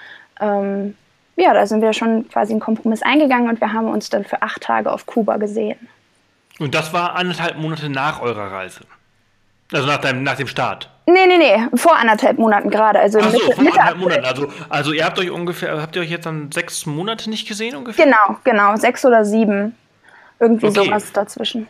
ähm, 0.41 0.97
ja, 1.37 1.55
da 1.55 1.67
sind 1.67 1.83
wir 1.83 1.93
schon 1.93 2.29
quasi 2.29 2.53
einen 2.53 2.59
Kompromiss 2.59 3.01
eingegangen 3.03 3.49
und 3.49 3.61
wir 3.61 3.73
haben 3.73 3.87
uns 3.87 4.11
dann 4.11 4.25
für 4.25 4.43
acht 4.43 4.63
Tage 4.63 4.91
auf 4.91 5.07
Kuba 5.07 5.37
gesehen. 5.37 5.79
Und 6.59 6.75
das 6.75 6.93
war 6.93 7.15
anderthalb 7.15 7.57
Monate 7.57 7.89
nach 7.89 8.21
eurer 8.21 8.51
Reise? 8.51 8.81
Also 9.73 9.87
nach, 9.87 9.99
deinem, 9.99 10.25
nach 10.25 10.35
dem 10.35 10.49
Start? 10.49 10.91
Nee, 11.07 11.29
nee, 11.29 11.39
nee, 11.39 11.69
vor 11.77 11.97
anderthalb 11.97 12.39
Monaten 12.39 12.71
gerade. 12.71 12.99
Also 12.99 13.21
Ach 13.21 13.31
so, 13.31 13.39
Mitte, 13.39 13.53
vor 13.53 13.59
anderthalb 13.61 13.99
Monaten. 13.99 14.25
Also, 14.25 14.49
also 14.69 14.93
ihr 14.93 15.05
habt 15.05 15.17
euch 15.21 15.31
ungefähr, 15.31 15.81
habt 15.81 15.95
ihr 15.95 16.03
euch 16.03 16.11
jetzt 16.11 16.27
dann 16.27 16.51
sechs 16.51 16.87
Monate 16.87 17.31
nicht 17.31 17.47
gesehen 17.47 17.77
ungefähr? 17.77 18.05
Genau, 18.05 18.41
genau, 18.43 18.75
sechs 18.75 19.05
oder 19.05 19.25
sieben. 19.25 19.77
Irgendwie 20.41 20.67
okay. 20.67 20.85
sowas 20.87 21.13
dazwischen. 21.13 21.69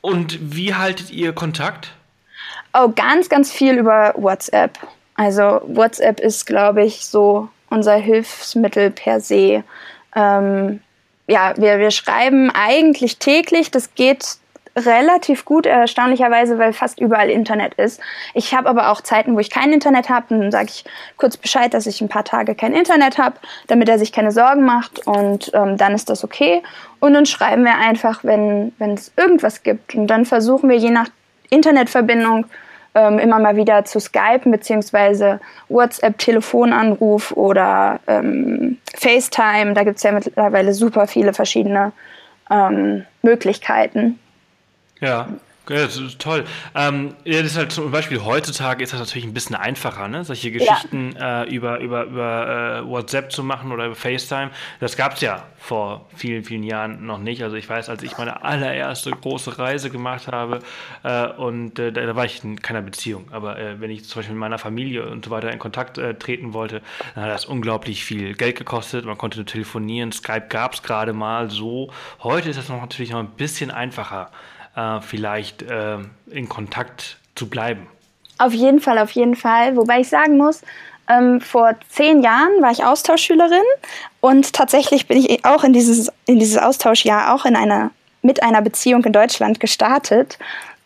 Und 0.00 0.54
wie 0.54 0.74
haltet 0.74 1.10
ihr 1.10 1.32
Kontakt? 1.32 1.92
Oh, 2.74 2.92
ganz, 2.94 3.28
ganz 3.28 3.50
viel 3.50 3.78
über 3.78 4.12
WhatsApp. 4.16 4.78
Also 5.14 5.62
WhatsApp 5.66 6.20
ist, 6.20 6.46
glaube 6.46 6.84
ich, 6.84 7.06
so 7.06 7.48
unser 7.70 7.94
Hilfsmittel 7.94 8.90
per 8.90 9.20
se. 9.20 9.64
Ähm, 10.14 10.80
ja, 11.26 11.54
wir, 11.56 11.78
wir 11.78 11.90
schreiben 11.90 12.50
eigentlich 12.50 13.18
täglich. 13.18 13.70
Das 13.70 13.94
geht 13.94 14.36
relativ 14.76 15.44
gut, 15.44 15.66
erstaunlicherweise, 15.66 16.58
weil 16.58 16.72
fast 16.72 17.00
überall 17.00 17.30
Internet 17.30 17.74
ist. 17.74 18.00
Ich 18.34 18.54
habe 18.54 18.68
aber 18.68 18.90
auch 18.90 19.00
Zeiten, 19.00 19.34
wo 19.34 19.38
ich 19.38 19.50
kein 19.50 19.72
Internet 19.72 20.10
habe. 20.10 20.26
Dann 20.30 20.50
sage 20.50 20.68
ich 20.68 20.84
kurz 21.16 21.36
Bescheid, 21.36 21.72
dass 21.72 21.86
ich 21.86 22.00
ein 22.00 22.08
paar 22.08 22.24
Tage 22.24 22.54
kein 22.54 22.74
Internet 22.74 23.18
habe, 23.18 23.36
damit 23.68 23.88
er 23.88 23.98
sich 23.98 24.12
keine 24.12 24.32
Sorgen 24.32 24.64
macht. 24.64 25.06
Und 25.06 25.50
ähm, 25.54 25.76
dann 25.76 25.94
ist 25.94 26.10
das 26.10 26.24
okay. 26.24 26.62
Und 27.00 27.14
dann 27.14 27.26
schreiben 27.26 27.64
wir 27.64 27.78
einfach, 27.78 28.22
wenn 28.22 28.72
es 28.78 29.12
irgendwas 29.16 29.62
gibt. 29.62 29.94
Und 29.94 30.08
dann 30.08 30.24
versuchen 30.26 30.68
wir 30.68 30.76
je 30.76 30.90
nach 30.90 31.08
Internetverbindung 31.50 32.46
ähm, 32.94 33.18
immer 33.18 33.38
mal 33.38 33.56
wieder 33.56 33.84
zu 33.84 34.00
Skypen 34.00 34.50
beziehungsweise 34.50 35.40
WhatsApp-Telefonanruf 35.68 37.32
oder 37.32 38.00
ähm, 38.06 38.78
FaceTime. 38.94 39.74
Da 39.74 39.84
gibt 39.84 39.98
es 39.98 40.02
ja 40.02 40.12
mittlerweile 40.12 40.72
super 40.72 41.06
viele 41.06 41.32
verschiedene 41.34 41.92
ähm, 42.50 43.04
Möglichkeiten. 43.22 44.18
Ja. 45.00 45.28
Ja, 45.68 45.82
das 45.82 45.96
ist 45.96 46.20
toll. 46.20 46.44
Ähm, 46.76 47.16
ja, 47.24 47.42
das 47.42 47.52
ist 47.52 47.56
halt 47.56 47.72
zum 47.72 47.90
Beispiel 47.90 48.24
heutzutage 48.24 48.84
ist 48.84 48.92
das 48.92 49.00
natürlich 49.00 49.24
ein 49.24 49.34
bisschen 49.34 49.56
einfacher, 49.56 50.06
ne? 50.06 50.24
solche 50.24 50.52
Geschichten 50.52 51.16
ja. 51.18 51.42
äh, 51.42 51.48
über, 51.52 51.80
über, 51.80 52.04
über 52.04 52.82
äh, 52.84 52.88
WhatsApp 52.88 53.32
zu 53.32 53.42
machen 53.42 53.72
oder 53.72 53.86
über 53.86 53.96
FaceTime. 53.96 54.50
Das 54.78 54.96
gab 54.96 55.14
es 55.14 55.22
ja 55.22 55.42
vor 55.58 56.06
vielen, 56.14 56.44
vielen 56.44 56.62
Jahren 56.62 57.04
noch 57.04 57.18
nicht. 57.18 57.42
Also 57.42 57.56
ich 57.56 57.68
weiß, 57.68 57.88
als 57.88 58.04
ich 58.04 58.16
meine 58.16 58.44
allererste 58.44 59.10
große 59.10 59.58
Reise 59.58 59.90
gemacht 59.90 60.28
habe 60.28 60.60
äh, 61.02 61.26
und 61.26 61.80
äh, 61.80 61.90
da, 61.90 62.06
da, 62.06 62.14
war 62.14 62.24
ich 62.24 62.44
in 62.44 62.62
keiner 62.62 62.82
Beziehung, 62.82 63.26
aber 63.32 63.58
äh, 63.58 63.80
wenn 63.80 63.90
ich 63.90 64.04
zum 64.04 64.20
Beispiel 64.20 64.34
mit 64.34 64.40
meiner 64.40 64.58
Familie 64.58 65.08
und 65.08 65.24
so 65.24 65.32
weiter 65.32 65.50
in 65.50 65.58
Kontakt 65.58 65.98
äh, 65.98 66.14
treten 66.14 66.52
wollte, 66.52 66.80
dann 67.16 67.24
hat 67.24 67.32
das 67.32 67.44
unglaublich 67.44 68.04
viel 68.04 68.34
Geld 68.34 68.56
gekostet. 68.56 69.04
Man 69.04 69.18
konnte 69.18 69.38
nur 69.38 69.46
telefonieren, 69.46 70.12
Skype 70.12 70.46
gab 70.48 70.74
es 70.74 70.82
gerade 70.84 71.12
mal 71.12 71.50
so. 71.50 71.90
Heute 72.22 72.50
ist 72.50 72.56
das 72.56 72.68
noch 72.68 72.80
natürlich 72.80 73.10
noch 73.10 73.18
ein 73.18 73.30
bisschen 73.30 73.72
einfacher 73.72 74.30
äh, 74.76 75.00
vielleicht 75.00 75.62
äh, 75.62 75.98
in 76.30 76.48
Kontakt 76.48 77.18
zu 77.34 77.48
bleiben. 77.48 77.86
Auf 78.38 78.52
jeden 78.52 78.80
Fall, 78.80 78.98
auf 78.98 79.10
jeden 79.12 79.34
Fall. 79.34 79.76
Wobei 79.76 80.00
ich 80.00 80.08
sagen 80.08 80.36
muss, 80.36 80.62
ähm, 81.08 81.40
vor 81.40 81.74
zehn 81.88 82.22
Jahren 82.22 82.60
war 82.60 82.70
ich 82.70 82.84
Austauschschülerin 82.84 83.62
und 84.20 84.52
tatsächlich 84.52 85.06
bin 85.06 85.18
ich 85.18 85.44
auch 85.44 85.64
in 85.64 85.72
dieses, 85.72 86.12
in 86.26 86.38
dieses 86.38 86.58
Austauschjahr 86.58 87.34
auch 87.34 87.44
in 87.44 87.56
einer, 87.56 87.90
mit 88.22 88.42
einer 88.42 88.60
Beziehung 88.60 89.04
in 89.04 89.12
Deutschland 89.12 89.60
gestartet. 89.60 90.38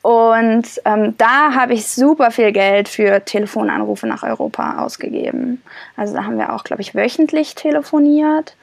Und 0.03 0.65
ähm, 0.87 1.15
da 1.19 1.55
habe 1.55 1.75
ich 1.75 1.87
super 1.87 2.31
viel 2.31 2.53
Geld 2.53 2.89
für 2.89 3.23
Telefonanrufe 3.23 4.07
nach 4.07 4.23
Europa 4.23 4.83
ausgegeben. 4.83 5.63
Also 5.97 6.15
da 6.15 6.25
haben 6.25 6.39
wir 6.39 6.55
auch, 6.55 6.65
glaube 6.65 6.81
ich, 6.81 6.95
wöchentlich 6.95 7.55
telefoniert. 7.55 8.55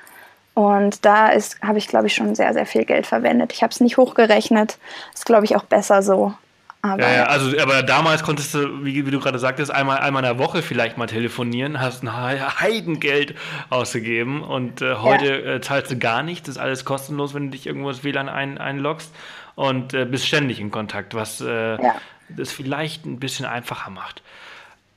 Und 0.58 1.06
da 1.06 1.30
habe 1.62 1.78
ich, 1.78 1.88
glaube 1.88 2.08
ich, 2.08 2.16
schon 2.16 2.34
sehr, 2.34 2.52
sehr 2.52 2.66
viel 2.66 2.84
Geld 2.84 3.06
verwendet. 3.06 3.54
Ich 3.54 3.62
habe 3.62 3.72
es 3.72 3.80
nicht 3.80 3.98
hochgerechnet. 3.98 4.80
Ist, 5.14 5.28
glaube 5.28 5.46
ich, 5.46 5.56
auch 5.56 5.66
besser 5.66 6.02
so. 6.02 6.34
Aber 6.82 7.04
ja, 7.04 7.14
ja, 7.14 7.24
also 7.26 7.56
aber 7.60 7.84
damals 7.84 8.24
konntest 8.24 8.56
du, 8.56 8.84
wie, 8.84 9.06
wie, 9.06 9.12
du 9.12 9.20
gerade 9.20 9.38
sagtest, 9.38 9.70
einmal, 9.70 10.00
einmal 10.00 10.24
in 10.24 10.30
der 10.30 10.40
Woche 10.40 10.64
vielleicht 10.64 10.98
mal 10.98 11.06
telefonieren, 11.06 11.80
hast 11.80 12.02
ein 12.02 12.12
Heidengeld 12.60 13.36
ausgegeben 13.70 14.42
und 14.42 14.82
äh, 14.82 14.96
heute 14.96 15.28
ja. 15.28 15.54
äh, 15.54 15.62
zahlst 15.62 15.92
du 15.92 16.00
gar 16.00 16.24
nichts, 16.24 16.50
ist 16.50 16.58
alles 16.58 16.86
kostenlos, 16.86 17.36
wenn 17.36 17.46
du 17.46 17.50
dich 17.52 17.68
irgendwo 17.68 17.90
ins 17.90 18.04
WLAN 18.04 18.28
ein, 18.28 18.58
einloggst 18.58 19.14
und 19.54 19.94
äh, 19.94 20.06
bist 20.06 20.26
ständig 20.26 20.60
in 20.60 20.72
Kontakt, 20.72 21.14
was 21.14 21.40
äh, 21.40 21.80
ja. 21.80 21.96
das 22.30 22.52
vielleicht 22.52 23.06
ein 23.06 23.20
bisschen 23.20 23.46
einfacher 23.46 23.92
macht. 23.92 24.24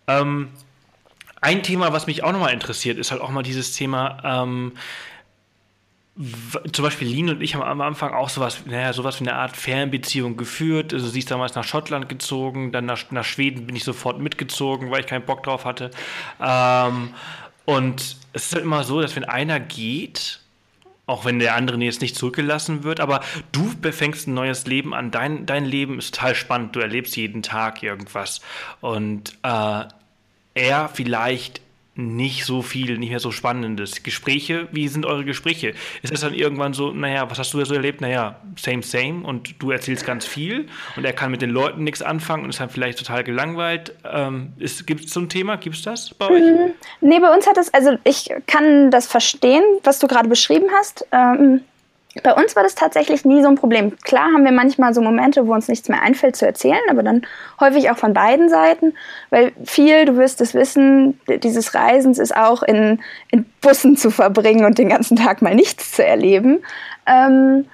Ähm, 0.07 0.49
ein 1.42 1.62
Thema, 1.62 1.92
was 1.92 2.07
mich 2.07 2.25
auch 2.25 2.33
nochmal 2.33 2.55
interessiert, 2.55 2.96
ist 2.96 3.11
halt 3.11 3.20
auch 3.20 3.31
mal 3.31 3.42
dieses 3.42 3.75
Thema, 3.75 4.18
ähm, 4.25 4.73
zum 6.72 6.85
Beispiel 6.85 7.09
Lin 7.09 7.30
und 7.30 7.40
ich 7.40 7.54
haben 7.54 7.62
am 7.62 7.80
Anfang 7.80 8.12
auch 8.12 8.28
sowas, 8.28 8.62
naja, 8.66 8.92
sowas 8.92 9.20
wie 9.20 9.24
eine 9.24 9.37
Art 9.37 9.56
Fernbeziehung 9.56 10.37
geführt. 10.37 10.92
Also 10.92 11.09
sie 11.09 11.20
ist 11.20 11.30
damals 11.30 11.54
nach 11.54 11.64
Schottland 11.64 12.09
gezogen, 12.09 12.72
dann 12.72 12.85
nach, 12.85 13.11
nach 13.11 13.24
Schweden 13.24 13.66
bin 13.66 13.74
ich 13.74 13.85
sofort 13.85 14.20
mitgezogen, 14.20 14.90
weil 14.90 15.00
ich 15.00 15.06
keinen 15.06 15.24
Bock 15.24 15.42
drauf 15.42 15.64
hatte. 15.64 15.90
Ähm, 16.38 17.14
und 17.64 18.16
es 18.33 18.46
ist 18.46 18.54
halt 18.54 18.64
immer 18.64 18.85
so, 18.85 19.00
dass 19.00 19.16
wenn 19.16 19.24
einer 19.24 19.61
geht, 19.61 20.40
auch 21.06 21.24
wenn 21.24 21.38
der 21.38 21.54
andere 21.54 21.78
jetzt 21.78 22.02
nicht 22.02 22.16
zurückgelassen 22.16 22.85
wird, 22.85 23.00
aber 23.00 23.20
du 23.50 23.70
fängst 23.90 24.28
ein 24.28 24.35
neues 24.35 24.66
Leben 24.66 24.92
an. 24.92 25.11
Dein, 25.11 25.46
dein 25.46 25.64
Leben 25.64 25.98
ist 25.98 26.14
total 26.14 26.35
spannend. 26.35 26.76
Du 26.76 26.80
erlebst 26.80 27.16
jeden 27.16 27.42
Tag 27.42 27.83
irgendwas. 27.83 28.42
Und 28.80 29.38
äh, 29.42 29.85
er 30.54 30.88
vielleicht 30.92 31.62
nicht 32.01 32.45
so 32.45 32.63
viel, 32.63 32.99
nicht 32.99 33.11
mehr 33.11 33.21
so 33.21 33.31
Spannendes. 33.31 34.03
Gespräche, 34.03 34.69
wie 34.73 34.89
sind 34.89 35.07
eure 35.07 35.25
Gespräche? 35.25 35.75
Ist 36.03 36.13
es 36.13 36.21
dann 36.21 36.35
irgendwann 36.35 36.73
so, 36.73 36.93
naja, 36.93 37.31
was 37.31 37.39
hast 37.39 37.55
du 37.55 37.65
so 37.65 37.75
erlebt? 37.75 38.01
Naja, 38.01 38.41
same, 38.57 38.83
same 38.83 39.25
und 39.25 39.63
du 39.63 39.71
erzählst 39.71 40.07
ganz 40.07 40.27
viel 40.27 40.67
und 40.97 41.05
er 41.05 41.13
kann 41.13 41.31
mit 41.31 41.43
den 41.43 41.51
Leuten 41.51 41.85
nichts 41.85 42.03
anfangen 42.03 42.45
und 42.45 42.51
ist 42.51 42.61
dann 42.61 42.71
vielleicht 42.71 42.99
total 42.99 43.25
gelangweilt. 43.25 43.95
Ähm, 44.05 44.53
Gibt 44.87 45.05
es 45.05 45.13
so 45.13 45.21
ein 45.21 45.29
Thema? 45.29 45.57
Gibt 45.57 45.77
es 45.77 45.83
das 45.83 46.15
bei 46.15 46.29
euch? 46.29 46.43
Mhm. 46.43 46.73
Nee, 47.01 47.19
bei 47.21 47.33
uns 47.35 47.47
hat 47.47 47.59
es, 47.59 47.73
also 47.73 47.99
ich 48.05 48.31
kann 48.47 48.91
das 48.91 49.07
verstehen, 49.07 49.63
was 49.85 49.99
du 49.99 50.07
gerade 50.07 50.29
beschrieben 50.29 50.67
hast. 50.79 51.07
Ähm, 51.13 51.63
bei 52.23 52.35
uns 52.35 52.57
war 52.57 52.64
das 52.64 52.75
tatsächlich 52.75 53.25
nie 53.25 53.40
so 53.40 53.49
ein 53.49 53.55
Problem. 53.55 53.96
Klar 53.99 54.33
haben 54.33 54.44
wir 54.44 54.53
manchmal 54.53 54.92
so 54.92 55.01
Momente, 55.01 55.46
wo 55.46 55.55
uns 55.55 55.68
nichts 55.68 55.88
mehr 55.88 56.03
einfällt 56.03 56.35
zu 56.35 56.44
erzählen, 56.44 56.81
aber 56.90 57.05
dann 57.05 57.23
häufig 57.61 57.90
auch 57.90 57.99
von 57.99 58.12
beiden 58.12 58.49
Seiten, 58.49 58.94
weil 59.31 59.53
viel, 59.64 60.07
du 60.07 60.16
wirst 60.16 60.40
es 60.40 60.53
wissen, 60.53 61.20
dieses 61.29 61.73
Reisens 61.75 62.18
ist 62.18 62.37
auch 62.37 62.64
in, 62.64 63.01
in 63.31 63.46
Bussen 63.61 63.96
zu 63.96 64.11
verbringen 64.11 64.64
und 64.64 64.79
den 64.79 64.88
ganzen 64.88 65.16
Tag 65.16 65.40
mal 65.40 65.55
nichts 65.55 65.92
zu 65.92 66.05
erleben. 66.05 66.59
Ähm, 67.07 67.66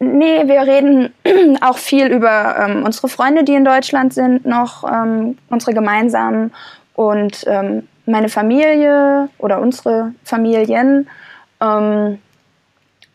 nee, 0.00 0.42
wir 0.46 0.62
reden 0.62 1.14
auch 1.60 1.78
viel 1.78 2.08
über 2.08 2.56
ähm, 2.58 2.82
unsere 2.84 3.08
Freunde, 3.08 3.44
die 3.44 3.54
in 3.54 3.64
Deutschland 3.64 4.12
sind, 4.12 4.44
noch 4.44 4.82
ähm, 4.90 5.38
unsere 5.50 5.72
gemeinsamen 5.72 6.52
und 6.94 7.44
ähm, 7.46 7.86
meine 8.06 8.28
Familie 8.28 9.28
oder 9.38 9.60
unsere 9.60 10.12
Familien. 10.24 11.08
Ähm, 11.60 12.18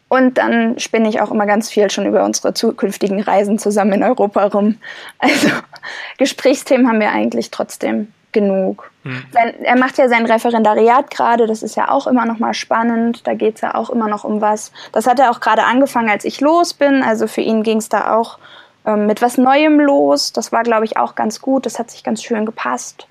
und 0.10 0.38
dann 0.38 0.78
spinne 0.80 1.08
ich 1.08 1.22
auch 1.22 1.32
immer 1.32 1.46
ganz 1.46 1.70
viel 1.70 1.90
schon 1.90 2.08
über 2.08 2.26
unsere 2.26 2.54
zukünftigen 2.54 3.22
Reisen 3.22 3.60
zusammen 3.60 3.94
in 3.94 4.04
Europa 4.04 4.46
rum. 4.48 4.78
Also 5.20 5.50
Gesprächsthemen 6.18 6.88
haben 6.88 7.00
wir 7.00 7.12
eigentlich 7.12 7.52
trotzdem 7.52 8.12
genug. 8.32 8.92
Hm. 9.04 9.24
Sein, 9.32 9.54
er 9.64 9.78
macht 9.78 9.98
ja 9.98 10.10
sein 10.10 10.26
Referendariat 10.26 11.10
gerade, 11.12 11.48
das 11.48 11.64
ist 11.64 11.76
ja 11.76 11.90
auch 11.90 12.08
immer 12.08 12.26
noch 12.26 12.40
mal 12.40 12.54
spannend, 12.54 13.26
da 13.26 13.34
geht 13.34 13.56
es 13.56 13.62
ja 13.62 13.76
auch 13.76 13.90
immer 13.90 14.08
noch 14.08 14.24
um 14.24 14.42
was. 14.42 14.72
Das 14.92 15.08
hat 15.08 15.20
er 15.20 15.32
auch 15.32 15.40
gerade 15.40 15.64
angefangen, 15.64 16.10
als 16.10 16.26
ich 16.26 16.42
los 16.42 16.74
bin, 16.74 17.04
also 17.04 17.28
für 17.28 17.42
ihn 17.42 17.64
ging 17.64 17.78
es 17.78 17.90
da 17.90 18.16
auch 18.16 18.40
ähm, 18.86 19.08
mit 19.08 19.22
was 19.22 19.38
Neuem 19.38 19.80
los. 19.80 20.34
Das 20.34 20.52
war, 20.52 20.64
glaube 20.64 20.86
ich, 20.86 20.98
auch 20.98 21.16
ganz 21.16 21.42
gut, 21.42 21.66
das 21.66 21.80
hat 21.80 21.92
sich 21.92 22.04
ganz 22.04 22.24
schön 22.24 22.46
gepasst. 22.46 23.08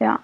Ja. 0.00 0.20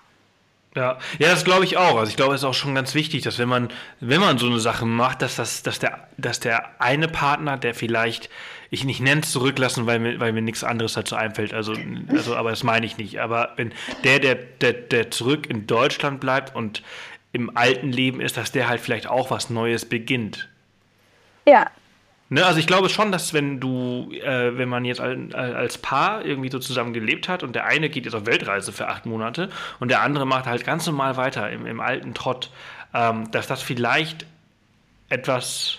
Ja, 0.77 0.99
ja, 1.19 1.31
das 1.31 1.45
glaube 1.45 1.65
ich 1.65 1.77
auch. 1.77 1.97
Also 1.97 2.11
ich 2.11 2.17
glaube, 2.17 2.35
es 2.35 2.43
ist 2.43 2.45
auch 2.45 2.55
schon 2.55 2.77
ganz 2.77 2.95
wichtig, 2.95 3.23
dass 3.23 3.39
wenn 3.39 3.49
man, 3.49 3.69
wenn 3.99 4.21
man 4.21 4.39
so 4.39 4.47
eine 4.47 4.61
Sache 4.61 4.87
macht, 4.87 5.21
dass 5.21 5.35
das, 5.35 5.65
dass 5.65 5.81
der, 5.81 6.09
dass 6.17 6.39
der 6.39 6.81
eine 6.81 7.09
Partner, 7.09 7.57
der 7.57 7.75
vielleicht, 7.75 8.31
ich 8.71 8.85
nicht 8.85 9.01
nenne 9.01 9.23
es 9.23 9.33
zurücklassen, 9.33 9.87
weil 9.87 9.99
mir, 9.99 10.21
weil 10.21 10.33
mir 10.33 10.43
nichts 10.43 10.63
anderes 10.63 10.93
dazu 10.93 11.17
einfällt, 11.17 11.55
also, 11.55 11.75
also, 12.09 12.37
aber 12.37 12.51
das 12.51 12.63
meine 12.63 12.87
ich 12.87 12.99
nicht. 12.99 13.21
Aber 13.21 13.53
wenn 13.57 13.73
der, 14.05 14.21
der, 14.21 14.37
der, 14.37 14.73
der 14.73 15.11
zurück 15.11 15.51
in 15.51 15.67
Deutschland 15.67 16.21
bleibt 16.21 16.55
und 16.55 16.83
im 17.33 17.57
alten 17.57 17.91
Leben 17.91 18.21
ist, 18.21 18.37
dass 18.37 18.53
der 18.53 18.69
halt 18.69 18.81
vielleicht 18.81 19.09
auch 19.09 19.33
was 19.33 19.51
Neues 19.51 19.85
beginnt. 19.85 20.49
Ja, 21.47 21.69
Ne, 22.33 22.47
also 22.47 22.61
ich 22.61 22.69
glaube 22.69 22.89
schon, 22.89 23.11
dass 23.11 23.35
wenn 23.35 23.59
du, 23.59 24.09
äh, 24.13 24.57
wenn 24.57 24.69
man 24.69 24.85
jetzt 24.85 25.01
als, 25.01 25.35
als 25.35 25.79
Paar 25.79 26.25
irgendwie 26.25 26.49
so 26.49 26.61
zusammen 26.61 26.93
gelebt 26.93 27.29
hat 27.29 27.43
und 27.43 27.57
der 27.57 27.65
eine 27.65 27.91
geht 27.91 28.05
jetzt 28.05 28.15
auf 28.15 28.25
Weltreise 28.25 28.71
für 28.71 28.87
acht 28.87 29.05
Monate 29.05 29.51
und 29.81 29.91
der 29.91 30.03
andere 30.03 30.27
macht 30.27 30.47
halt 30.47 30.65
ganz 30.65 30.87
normal 30.87 31.17
weiter 31.17 31.51
im, 31.51 31.67
im 31.67 31.81
alten 31.81 32.15
Trott, 32.15 32.51
ähm, 32.95 33.29
dass 33.33 33.49
das 33.49 33.63
vielleicht 33.63 34.27
etwas 35.09 35.79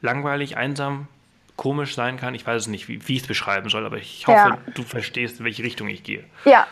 langweilig, 0.00 0.56
einsam, 0.56 1.08
komisch 1.56 1.96
sein 1.96 2.16
kann. 2.16 2.36
Ich 2.36 2.46
weiß 2.46 2.62
es 2.62 2.68
nicht, 2.68 2.86
wie, 2.86 3.08
wie 3.08 3.16
ich 3.16 3.22
es 3.22 3.26
beschreiben 3.26 3.70
soll, 3.70 3.86
aber 3.86 3.96
ich 3.96 4.24
hoffe, 4.28 4.38
ja. 4.38 4.58
du 4.74 4.84
verstehst, 4.84 5.40
in 5.40 5.44
welche 5.44 5.64
Richtung 5.64 5.88
ich 5.88 6.04
gehe. 6.04 6.22
Ja, 6.44 6.68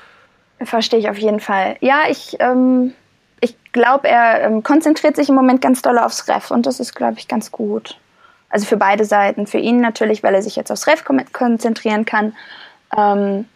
verstehe 0.60 1.00
ich 1.00 1.10
auf 1.10 1.18
jeden 1.18 1.40
Fall. 1.40 1.78
Ja, 1.80 2.04
ich, 2.08 2.36
ähm, 2.38 2.92
ich 3.40 3.56
glaube, 3.72 4.06
er 4.06 4.42
ähm, 4.42 4.62
konzentriert 4.62 5.16
sich 5.16 5.28
im 5.28 5.34
Moment 5.34 5.60
ganz 5.60 5.82
doll 5.82 5.98
aufs 5.98 6.28
Ref 6.28 6.52
und 6.52 6.64
das 6.64 6.78
ist, 6.78 6.94
glaube 6.94 7.18
ich, 7.18 7.26
ganz 7.26 7.50
gut. 7.50 7.98
Also 8.48 8.66
für 8.66 8.76
beide 8.76 9.04
Seiten. 9.04 9.46
Für 9.46 9.58
ihn 9.58 9.80
natürlich, 9.80 10.22
weil 10.22 10.34
er 10.34 10.42
sich 10.42 10.56
jetzt 10.56 10.70
aufs 10.70 10.86
Ref 10.86 11.04
konzentrieren 11.32 12.04
kann 12.04 12.34
ähm, 12.96 13.46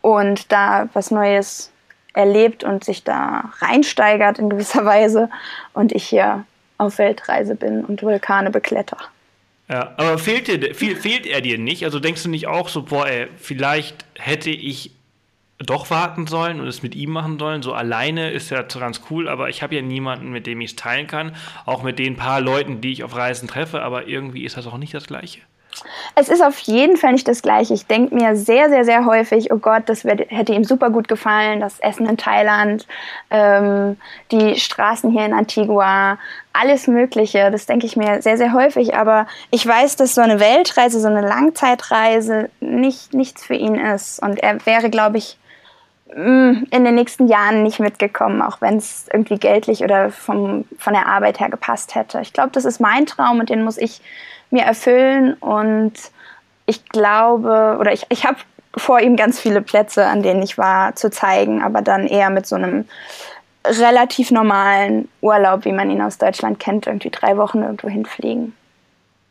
und 0.00 0.52
da 0.52 0.88
was 0.92 1.10
Neues 1.10 1.70
erlebt 2.12 2.62
und 2.64 2.84
sich 2.84 3.04
da 3.04 3.52
reinsteigert 3.58 4.38
in 4.38 4.50
gewisser 4.50 4.84
Weise. 4.84 5.30
Und 5.72 5.92
ich 5.92 6.04
hier 6.04 6.44
auf 6.78 6.98
Weltreise 6.98 7.54
bin 7.54 7.84
und 7.84 8.02
Vulkane 8.02 8.50
bekletter. 8.50 8.98
Ja, 9.68 9.94
aber 9.96 10.18
fehlt, 10.18 10.48
dir, 10.48 10.74
fehlt 10.74 11.26
er 11.26 11.40
dir 11.40 11.58
nicht? 11.58 11.84
Also 11.84 11.98
denkst 11.98 12.22
du 12.22 12.28
nicht 12.28 12.46
auch 12.46 12.68
so, 12.68 12.82
boah, 12.82 13.06
ey, 13.06 13.28
vielleicht 13.36 14.04
hätte 14.14 14.50
ich 14.50 14.90
doch 15.58 15.90
warten 15.90 16.26
sollen 16.26 16.60
und 16.60 16.66
es 16.66 16.82
mit 16.82 16.94
ihm 16.94 17.10
machen 17.10 17.38
sollen. 17.38 17.62
So 17.62 17.72
alleine 17.72 18.30
ist 18.30 18.50
ja 18.50 18.62
ganz 18.62 19.02
cool, 19.10 19.28
aber 19.28 19.48
ich 19.48 19.62
habe 19.62 19.74
ja 19.74 19.82
niemanden, 19.82 20.30
mit 20.30 20.46
dem 20.46 20.60
ich 20.60 20.70
es 20.70 20.76
teilen 20.76 21.06
kann. 21.06 21.34
Auch 21.64 21.82
mit 21.82 21.98
den 21.98 22.16
paar 22.16 22.40
Leuten, 22.40 22.80
die 22.80 22.92
ich 22.92 23.04
auf 23.04 23.16
Reisen 23.16 23.48
treffe, 23.48 23.82
aber 23.82 24.08
irgendwie 24.08 24.44
ist 24.44 24.56
das 24.56 24.66
auch 24.66 24.78
nicht 24.78 24.94
das 24.94 25.06
Gleiche. 25.06 25.40
Es 26.14 26.28
ist 26.28 26.42
auf 26.42 26.58
jeden 26.60 26.96
Fall 26.96 27.12
nicht 27.12 27.26
das 27.26 27.42
Gleiche. 27.42 27.74
Ich 27.74 27.86
denke 27.86 28.14
mir 28.14 28.36
sehr, 28.36 28.68
sehr, 28.68 28.84
sehr 28.84 29.06
häufig, 29.06 29.52
oh 29.52 29.56
Gott, 29.56 29.84
das 29.86 30.04
hätte 30.04 30.52
ihm 30.52 30.64
super 30.64 30.90
gut 30.90 31.08
gefallen, 31.08 31.60
das 31.60 31.80
Essen 31.80 32.08
in 32.08 32.16
Thailand, 32.16 32.86
ähm, 33.30 33.96
die 34.30 34.56
Straßen 34.58 35.10
hier 35.10 35.26
in 35.26 35.32
Antigua, 35.32 36.18
alles 36.52 36.86
Mögliche. 36.86 37.50
Das 37.50 37.66
denke 37.66 37.86
ich 37.86 37.96
mir 37.96 38.22
sehr, 38.22 38.36
sehr 38.36 38.52
häufig. 38.52 38.94
Aber 38.94 39.26
ich 39.50 39.66
weiß, 39.66 39.96
dass 39.96 40.14
so 40.14 40.20
eine 40.20 40.38
Weltreise, 40.38 41.00
so 41.00 41.08
eine 41.08 41.22
Langzeitreise 41.22 42.50
nicht 42.60 43.12
nichts 43.12 43.44
für 43.44 43.56
ihn 43.56 43.74
ist. 43.74 44.22
Und 44.22 44.38
er 44.38 44.64
wäre, 44.66 44.90
glaube 44.90 45.18
ich, 45.18 45.38
in 46.16 46.66
den 46.70 46.94
nächsten 46.94 47.26
Jahren 47.26 47.64
nicht 47.64 47.80
mitgekommen, 47.80 48.40
auch 48.40 48.60
wenn 48.60 48.76
es 48.76 49.08
irgendwie 49.12 49.38
geldlich 49.38 49.82
oder 49.82 50.10
vom, 50.12 50.64
von 50.78 50.92
der 50.92 51.06
Arbeit 51.06 51.40
her 51.40 51.50
gepasst 51.50 51.96
hätte. 51.96 52.20
Ich 52.20 52.32
glaube, 52.32 52.50
das 52.52 52.64
ist 52.64 52.80
mein 52.80 53.06
Traum 53.06 53.40
und 53.40 53.50
den 53.50 53.64
muss 53.64 53.78
ich 53.78 54.00
mir 54.50 54.62
erfüllen. 54.62 55.34
Und 55.34 55.94
ich 56.66 56.88
glaube, 56.88 57.78
oder 57.80 57.92
ich, 57.92 58.06
ich 58.10 58.24
habe 58.24 58.36
vor 58.76 59.00
ihm 59.00 59.16
ganz 59.16 59.40
viele 59.40 59.60
Plätze, 59.60 60.06
an 60.06 60.22
denen 60.22 60.42
ich 60.42 60.56
war, 60.56 60.94
zu 60.94 61.10
zeigen, 61.10 61.62
aber 61.62 61.82
dann 61.82 62.06
eher 62.06 62.30
mit 62.30 62.46
so 62.46 62.54
einem 62.54 62.84
relativ 63.66 64.30
normalen 64.30 65.08
Urlaub, 65.20 65.64
wie 65.64 65.72
man 65.72 65.90
ihn 65.90 66.00
aus 66.02 66.18
Deutschland 66.18 66.60
kennt, 66.60 66.86
irgendwie 66.86 67.10
drei 67.10 67.36
Wochen 67.36 67.62
irgendwo 67.62 67.88
hinfliegen. 67.88 68.54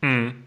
Mhm. 0.01 0.43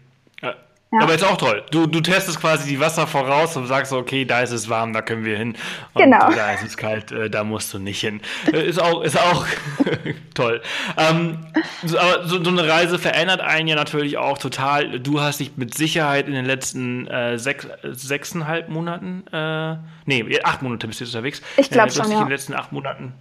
Ja. 0.91 0.99
Aber 1.01 1.15
ist 1.15 1.23
auch 1.23 1.35
toll. 1.35 1.63
Du, 1.69 1.85
du 1.85 1.99
testest 1.99 2.39
quasi 2.39 2.69
die 2.69 2.79
Wasser 2.79 3.07
voraus 3.07 3.57
und 3.57 3.67
sagst, 3.67 3.91
okay, 3.91 4.23
da 4.23 4.39
ist 4.39 4.51
es 4.51 4.69
warm, 4.69 4.93
da 4.93 5.01
können 5.01 5.25
wir 5.25 5.37
hin. 5.37 5.57
Und 5.93 6.03
genau. 6.03 6.31
da 6.31 6.53
ist 6.53 6.63
es 6.63 6.77
kalt, 6.77 7.11
äh, 7.11 7.29
da 7.29 7.43
musst 7.43 7.73
du 7.73 7.79
nicht 7.79 7.99
hin. 7.99 8.21
Äh, 8.53 8.65
ist 8.65 8.81
auch, 8.81 9.01
ist 9.01 9.19
auch 9.19 9.45
toll. 10.33 10.61
Ähm, 10.95 11.39
so, 11.83 11.99
aber 11.99 12.25
so, 12.25 12.41
so, 12.41 12.49
eine 12.49 12.65
Reise 12.69 12.99
verändert 12.99 13.41
einen 13.41 13.67
ja 13.67 13.75
natürlich 13.75 14.17
auch 14.17 14.37
total. 14.37 15.01
Du 15.01 15.19
hast 15.19 15.41
dich 15.41 15.57
mit 15.57 15.75
Sicherheit 15.75 16.27
in 16.27 16.33
den 16.33 16.45
letzten 16.45 17.05
äh, 17.07 17.37
sechs, 17.37 17.67
sechseinhalb 17.83 18.69
Monaten, 18.69 19.27
äh, 19.33 19.75
nee, 20.05 20.39
acht 20.43 20.61
Monate 20.61 20.87
bist 20.87 21.01
du 21.01 21.05
unterwegs. 21.05 21.41
Ich 21.57 21.69
glaube 21.69 21.89
äh, 21.89 21.91
schon, 21.91 22.09
ja. 22.09 22.19
in 22.19 22.23
den 22.25 22.31
letzten 22.31 22.53
acht 22.53 22.71
Monaten 22.71 23.13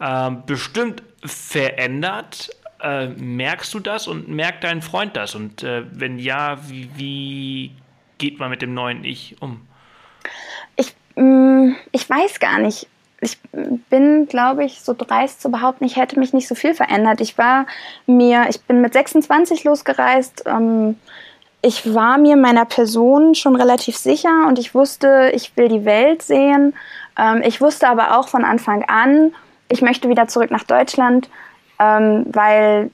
ähm, 0.00 0.42
bestimmt 0.46 1.02
verändert. 1.22 2.50
Äh, 2.82 3.08
merkst 3.08 3.72
du 3.74 3.80
das 3.80 4.08
und 4.08 4.28
merkt 4.28 4.64
dein 4.64 4.82
Freund 4.82 5.16
das? 5.16 5.34
Und 5.34 5.62
äh, 5.62 5.84
wenn 5.92 6.18
ja, 6.18 6.58
wie, 6.68 6.90
wie, 6.96 7.70
geht 8.18 8.38
man 8.38 8.50
mit 8.50 8.62
dem 8.62 8.74
neuen 8.74 9.04
Ich 9.04 9.36
um? 9.40 9.60
Ich, 10.76 10.94
mh, 11.16 11.24
mm, 11.24 11.76
ich 11.92 12.08
weiß 12.08 12.40
gar 12.40 12.58
nicht. 12.58 12.86
Ich 13.22 13.38
bin, 13.90 14.26
glaube 14.28 14.64
ich, 14.64 14.80
so 14.80 14.94
dreist 14.96 15.42
zu 15.42 15.50
behaupten, 15.50 15.84
ich 15.84 15.96
hätte 15.96 16.18
mich 16.18 16.32
nicht 16.32 16.48
so 16.48 16.54
viel 16.54 16.72
verändert. 16.72 17.20
Ich 17.20 17.36
war 17.36 17.66
mir, 18.06 18.46
ich 18.48 18.62
bin 18.62 18.80
mit 18.80 18.94
26 18.94 19.64
losgereist. 19.64 20.44
Ähm, 20.46 20.96
ich 21.60 21.92
war 21.92 22.16
mir 22.16 22.36
meiner 22.36 22.64
Person 22.64 23.34
schon 23.34 23.56
relativ 23.56 23.96
sicher 23.96 24.46
und 24.48 24.58
ich 24.58 24.74
wusste, 24.74 25.30
ich 25.34 25.54
will 25.56 25.68
die 25.68 25.84
Welt 25.84 26.22
sehen. 26.22 26.74
Ähm, 27.18 27.42
ich 27.44 27.60
wusste 27.60 27.88
aber 27.88 28.18
auch 28.18 28.28
von 28.28 28.44
Anfang 28.44 28.84
an, 28.84 29.34
ich 29.68 29.82
möchte 29.82 30.08
wieder 30.08 30.26
zurück 30.26 30.50
nach 30.50 30.64
Deutschland 30.64 31.28
ähm, 31.80 32.26
weil 32.30 32.90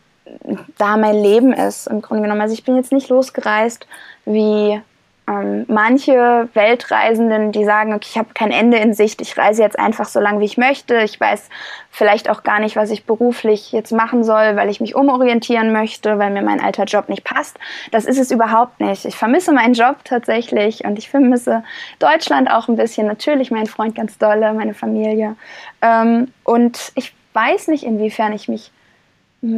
da 0.79 0.97
mein 0.97 1.15
Leben 1.15 1.53
ist 1.53 1.87
im 1.87 2.03
Grunde 2.03 2.23
genommen. 2.23 2.41
Also 2.41 2.55
ich 2.55 2.65
bin 2.65 2.77
jetzt 2.77 2.93
nicht 2.93 3.09
losgereist 3.09 3.87
wie 4.25 4.81
ähm, 5.29 5.65
manche 5.67 6.49
Weltreisenden, 6.55 7.51
die 7.51 7.65
sagen, 7.65 7.95
okay, 7.95 8.07
ich 8.11 8.19
habe 8.19 8.29
kein 8.33 8.53
Ende 8.53 8.77
in 8.77 8.95
Sicht, 8.95 9.21
ich 9.21 9.37
reise 9.37 9.63
jetzt 9.63 9.79
einfach 9.79 10.07
so 10.07 10.21
lange, 10.21 10.39
wie 10.41 10.45
ich 10.45 10.57
möchte. 10.57 10.99
Ich 10.99 11.19
weiß 11.19 11.49
vielleicht 11.91 12.31
auch 12.31 12.45
gar 12.45 12.61
nicht, 12.61 12.77
was 12.77 12.91
ich 12.91 13.05
beruflich 13.05 13.73
jetzt 13.73 13.91
machen 13.91 14.23
soll, 14.23 14.55
weil 14.55 14.71
ich 14.71 14.81
mich 14.81 14.95
umorientieren 14.95 15.73
möchte, 15.73 16.19
weil 16.19 16.31
mir 16.31 16.43
mein 16.43 16.61
alter 16.61 16.85
Job 16.85 17.09
nicht 17.09 17.25
passt. 17.25 17.59
Das 17.91 18.05
ist 18.05 18.19
es 18.19 18.31
überhaupt 18.31 18.79
nicht. 18.79 19.05
Ich 19.05 19.17
vermisse 19.17 19.53
meinen 19.53 19.75
Job 19.75 19.97
tatsächlich 20.05 20.85
und 20.85 20.97
ich 20.97 21.11
vermisse 21.11 21.65
Deutschland 21.99 22.49
auch 22.49 22.69
ein 22.69 22.77
bisschen. 22.77 23.09
Natürlich 23.09 23.51
meinen 23.51 23.67
Freund 23.67 23.97
ganz 23.97 24.19
dolle, 24.19 24.53
meine 24.53 24.75
Familie. 24.75 25.35
Ähm, 25.83 26.33
und 26.45 26.93
ich 26.95 27.13
weiß 27.33 27.67
nicht, 27.69 27.83
inwiefern 27.83 28.33
ich 28.33 28.49
mich 28.49 28.71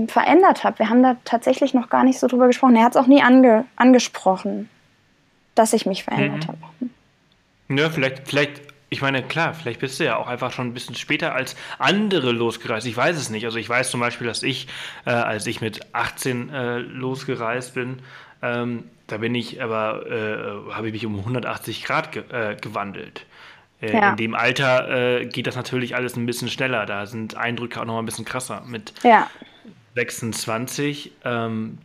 verändert 0.08 0.64
habe. 0.64 0.78
Wir 0.78 0.90
haben 0.90 1.02
da 1.02 1.16
tatsächlich 1.24 1.74
noch 1.74 1.88
gar 1.88 2.04
nicht 2.04 2.18
so 2.18 2.26
drüber 2.26 2.46
gesprochen. 2.46 2.76
Er 2.76 2.84
hat 2.84 2.92
es 2.92 2.96
auch 2.96 3.06
nie 3.06 3.22
ange 3.22 3.64
angesprochen, 3.76 4.68
dass 5.54 5.72
ich 5.72 5.86
mich 5.86 6.04
verändert 6.04 6.44
mhm. 6.44 6.48
habe. 6.48 6.58
Ja, 7.80 7.90
vielleicht, 7.90 8.28
vielleicht, 8.28 8.62
ich 8.88 9.02
meine, 9.02 9.22
klar, 9.22 9.54
vielleicht 9.54 9.80
bist 9.80 10.00
du 10.00 10.04
ja 10.04 10.16
auch 10.16 10.26
einfach 10.26 10.52
schon 10.52 10.68
ein 10.68 10.74
bisschen 10.74 10.94
später 10.94 11.34
als 11.34 11.56
andere 11.78 12.32
losgereist. 12.32 12.86
Ich 12.86 12.96
weiß 12.96 13.16
es 13.16 13.30
nicht. 13.30 13.44
Also 13.44 13.58
ich 13.58 13.68
weiß 13.68 13.90
zum 13.90 14.00
Beispiel, 14.00 14.26
dass 14.26 14.42
ich, 14.42 14.68
äh, 15.04 15.10
als 15.10 15.46
ich 15.46 15.60
mit 15.60 15.94
18 15.94 16.50
äh, 16.50 16.78
losgereist 16.78 17.74
bin, 17.74 18.00
ähm, 18.42 18.84
da 19.06 19.18
bin 19.18 19.34
ich 19.34 19.62
aber, 19.62 20.06
äh, 20.06 20.72
habe 20.72 20.88
ich 20.88 20.92
mich 20.92 21.06
um 21.06 21.18
180 21.18 21.84
Grad 21.84 22.12
ge 22.12 22.22
äh, 22.30 22.56
gewandelt. 22.56 23.26
Äh, 23.80 23.92
ja. 23.92 24.10
In 24.10 24.16
dem 24.16 24.34
Alter 24.34 25.20
äh, 25.20 25.26
geht 25.26 25.46
das 25.46 25.56
natürlich 25.56 25.94
alles 25.94 26.16
ein 26.16 26.26
bisschen 26.26 26.48
schneller. 26.48 26.86
Da 26.86 27.06
sind 27.06 27.36
Eindrücke 27.36 27.80
auch 27.80 27.84
noch 27.84 27.98
ein 27.98 28.06
bisschen 28.06 28.24
krasser. 28.24 28.62
Mit 28.66 28.92
ja. 29.02 29.28
26 29.98 31.12
ähm, 31.24 31.78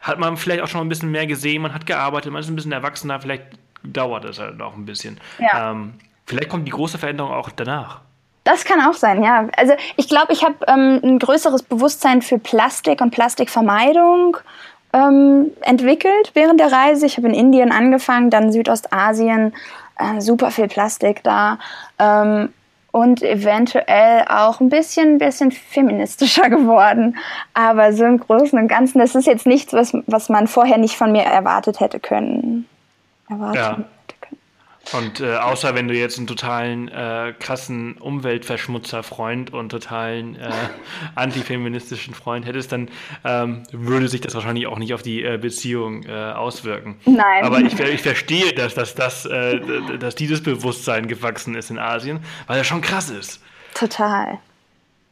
hat 0.00 0.18
man 0.18 0.36
vielleicht 0.36 0.62
auch 0.62 0.68
schon 0.68 0.80
ein 0.80 0.88
bisschen 0.88 1.10
mehr 1.10 1.26
gesehen, 1.26 1.62
man 1.62 1.72
hat 1.72 1.86
gearbeitet, 1.86 2.32
man 2.32 2.40
ist 2.40 2.48
ein 2.48 2.56
bisschen 2.56 2.72
erwachsener, 2.72 3.20
vielleicht 3.20 3.44
dauert 3.84 4.24
es 4.24 4.40
halt 4.40 4.60
auch 4.60 4.74
ein 4.74 4.84
bisschen. 4.84 5.20
Ja. 5.38 5.70
Ähm, 5.70 5.94
vielleicht 6.26 6.48
kommt 6.48 6.66
die 6.66 6.72
große 6.72 6.98
Veränderung 6.98 7.32
auch 7.32 7.50
danach. 7.50 8.00
Das 8.42 8.64
kann 8.64 8.80
auch 8.80 8.94
sein, 8.94 9.22
ja. 9.22 9.48
Also 9.56 9.74
ich 9.96 10.08
glaube, 10.08 10.32
ich 10.32 10.42
habe 10.42 10.56
ähm, 10.66 11.00
ein 11.04 11.18
größeres 11.18 11.62
Bewusstsein 11.62 12.22
für 12.22 12.38
Plastik 12.38 13.00
und 13.00 13.10
Plastikvermeidung 13.10 14.38
ähm, 14.92 15.50
entwickelt 15.60 16.32
während 16.34 16.58
der 16.58 16.72
Reise. 16.72 17.06
Ich 17.06 17.16
habe 17.16 17.28
in 17.28 17.34
Indien 17.34 17.70
angefangen, 17.70 18.30
dann 18.30 18.50
Südostasien, 18.50 19.54
äh, 19.98 20.20
super 20.20 20.50
viel 20.50 20.66
Plastik 20.66 21.22
da. 21.22 21.58
Ähm, 21.98 22.52
und 22.98 23.22
eventuell 23.22 24.24
auch 24.28 24.60
ein 24.60 24.68
bisschen, 24.68 25.18
bisschen 25.18 25.52
feministischer 25.52 26.50
geworden. 26.50 27.16
Aber 27.54 27.92
so 27.92 28.04
im 28.04 28.18
Großen 28.18 28.58
und 28.58 28.68
Ganzen, 28.68 28.98
das 28.98 29.14
ist 29.14 29.26
jetzt 29.26 29.46
nichts, 29.46 29.72
was, 29.72 29.96
was 30.06 30.28
man 30.28 30.48
vorher 30.48 30.78
nicht 30.78 30.96
von 30.96 31.12
mir 31.12 31.22
erwartet 31.22 31.80
hätte 31.80 32.00
können. 32.00 32.66
Erwarten 33.28 33.56
ja. 33.56 33.78
Und 34.92 35.20
äh, 35.20 35.36
außer 35.36 35.74
wenn 35.74 35.88
du 35.88 35.94
jetzt 35.94 36.18
einen 36.18 36.26
totalen 36.26 36.88
äh, 36.88 37.34
krassen 37.38 37.98
Umweltverschmutzer-Freund 37.98 39.52
und 39.52 39.68
totalen 39.68 40.36
äh, 40.36 40.50
antifeministischen 41.14 42.14
Freund 42.14 42.46
hättest, 42.46 42.72
dann 42.72 42.88
ähm, 43.24 43.64
würde 43.72 44.08
sich 44.08 44.20
das 44.20 44.34
wahrscheinlich 44.34 44.66
auch 44.66 44.78
nicht 44.78 44.94
auf 44.94 45.02
die 45.02 45.22
äh, 45.22 45.38
Beziehung 45.38 46.04
äh, 46.04 46.12
auswirken. 46.12 46.96
Nein. 47.04 47.44
Aber 47.44 47.60
ich, 47.60 47.78
ich 47.78 48.02
verstehe, 48.02 48.52
dass, 48.54 48.74
dass, 48.74 48.94
dass, 48.94 49.26
äh, 49.26 49.60
dass 49.98 50.14
dieses 50.14 50.42
Bewusstsein 50.42 51.08
gewachsen 51.08 51.54
ist 51.54 51.70
in 51.70 51.78
Asien, 51.78 52.20
weil 52.46 52.58
das 52.58 52.66
schon 52.66 52.80
krass 52.80 53.10
ist. 53.10 53.42
Total. 53.74 54.38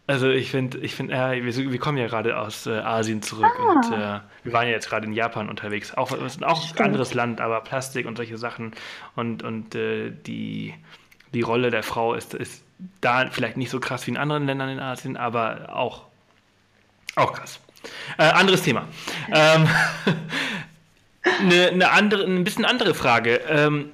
Also 0.08 0.30
ich 0.30 0.50
finde, 0.50 0.78
ich 0.78 0.94
finde, 0.94 1.14
äh, 1.14 1.44
wir, 1.44 1.72
wir, 1.72 1.78
kommen 1.80 1.98
ja 1.98 2.06
gerade 2.06 2.38
aus 2.38 2.66
äh, 2.66 2.78
Asien 2.78 3.22
zurück 3.22 3.50
ah. 3.58 3.72
und 3.72 3.86
äh, 3.86 4.20
wir 4.44 4.52
waren 4.52 4.66
ja 4.66 4.72
jetzt 4.72 4.88
gerade 4.88 5.04
in 5.04 5.12
Japan 5.12 5.48
unterwegs. 5.48 5.94
Auch, 5.94 6.12
auch 6.12 6.76
ein 6.76 6.84
anderes 6.84 7.12
Land, 7.12 7.40
aber 7.40 7.60
Plastik 7.62 8.06
und 8.06 8.16
solche 8.16 8.38
Sachen 8.38 8.72
und, 9.16 9.42
und 9.42 9.74
äh, 9.74 10.10
die, 10.10 10.74
die 11.34 11.40
Rolle 11.40 11.70
der 11.70 11.82
Frau 11.82 12.14
ist, 12.14 12.34
ist 12.34 12.62
da 13.00 13.28
vielleicht 13.30 13.56
nicht 13.56 13.70
so 13.70 13.80
krass 13.80 14.06
wie 14.06 14.12
in 14.12 14.16
anderen 14.16 14.46
Ländern 14.46 14.68
in 14.68 14.78
Asien, 14.78 15.16
aber 15.16 15.74
auch, 15.74 16.04
auch 17.16 17.32
krass. 17.32 17.58
Äh, 18.18 18.24
anderes 18.24 18.62
Thema. 18.62 18.86
Ähm, 19.32 19.68
eine, 21.40 21.66
eine, 21.72 21.90
andere, 21.90 22.24
ein 22.24 22.44
bisschen 22.44 22.64
andere 22.64 22.94
Frage. 22.94 23.40
Ähm, 23.48 23.90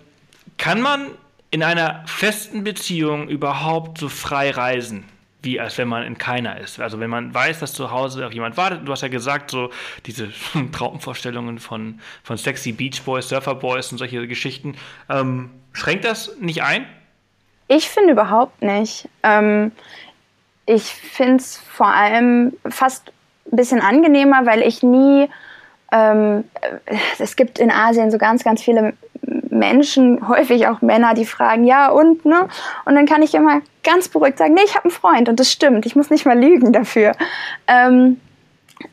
kann 0.58 0.82
man 0.82 1.06
in 1.50 1.62
einer 1.62 2.04
festen 2.06 2.64
Beziehung 2.64 3.28
überhaupt 3.28 3.98
so 3.98 4.08
frei 4.10 4.50
reisen? 4.50 5.04
Wie 5.42 5.60
als 5.60 5.76
wenn 5.78 5.88
man 5.88 6.04
in 6.04 6.18
keiner 6.18 6.58
ist. 6.58 6.80
Also 6.80 7.00
wenn 7.00 7.10
man 7.10 7.34
weiß, 7.34 7.60
dass 7.60 7.72
zu 7.72 7.90
Hause 7.90 8.26
auch 8.26 8.32
jemand 8.32 8.56
wartet. 8.56 8.86
Du 8.86 8.92
hast 8.92 9.02
ja 9.02 9.08
gesagt, 9.08 9.50
so 9.50 9.70
diese 10.06 10.28
Traumvorstellungen 10.72 11.58
von, 11.58 12.00
von 12.22 12.36
sexy 12.36 12.72
Beach 12.72 13.02
Boys, 13.04 13.28
Surfer 13.28 13.54
Boys 13.54 13.90
und 13.92 13.98
solche 13.98 14.26
Geschichten. 14.26 14.76
Ähm, 15.08 15.50
schränkt 15.72 16.04
das 16.04 16.36
nicht 16.38 16.62
ein? 16.62 16.86
Ich 17.68 17.88
finde 17.88 18.12
überhaupt 18.12 18.62
nicht. 18.62 19.08
Ähm, 19.22 19.72
ich 20.66 20.84
finde 20.84 21.36
es 21.36 21.56
vor 21.56 21.88
allem 21.88 22.52
fast 22.68 23.12
ein 23.50 23.56
bisschen 23.56 23.80
angenehmer, 23.80 24.46
weil 24.46 24.62
ich 24.62 24.82
nie 24.82 25.28
ähm, 25.92 26.44
es 27.18 27.36
gibt 27.36 27.58
in 27.58 27.70
Asien 27.70 28.10
so 28.10 28.18
ganz, 28.18 28.42
ganz 28.42 28.62
viele 28.62 28.94
Menschen, 29.52 30.28
häufig 30.28 30.66
auch 30.66 30.80
Männer, 30.80 31.14
die 31.14 31.26
fragen, 31.26 31.64
ja 31.64 31.90
und, 31.90 32.24
ne? 32.24 32.48
Und 32.84 32.94
dann 32.94 33.06
kann 33.06 33.22
ich 33.22 33.34
immer 33.34 33.60
ganz 33.82 34.08
beruhigt 34.08 34.38
sagen, 34.38 34.54
nee, 34.54 34.62
ich 34.64 34.74
habe 34.74 34.84
einen 34.84 34.92
Freund 34.92 35.28
und 35.28 35.38
das 35.38 35.52
stimmt, 35.52 35.86
ich 35.86 35.94
muss 35.94 36.10
nicht 36.10 36.24
mal 36.24 36.38
lügen 36.38 36.72
dafür. 36.72 37.12
Ähm, 37.66 38.20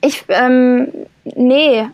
ich, 0.02 0.26
ähm, 0.30 0.92
nee, 1.24 1.88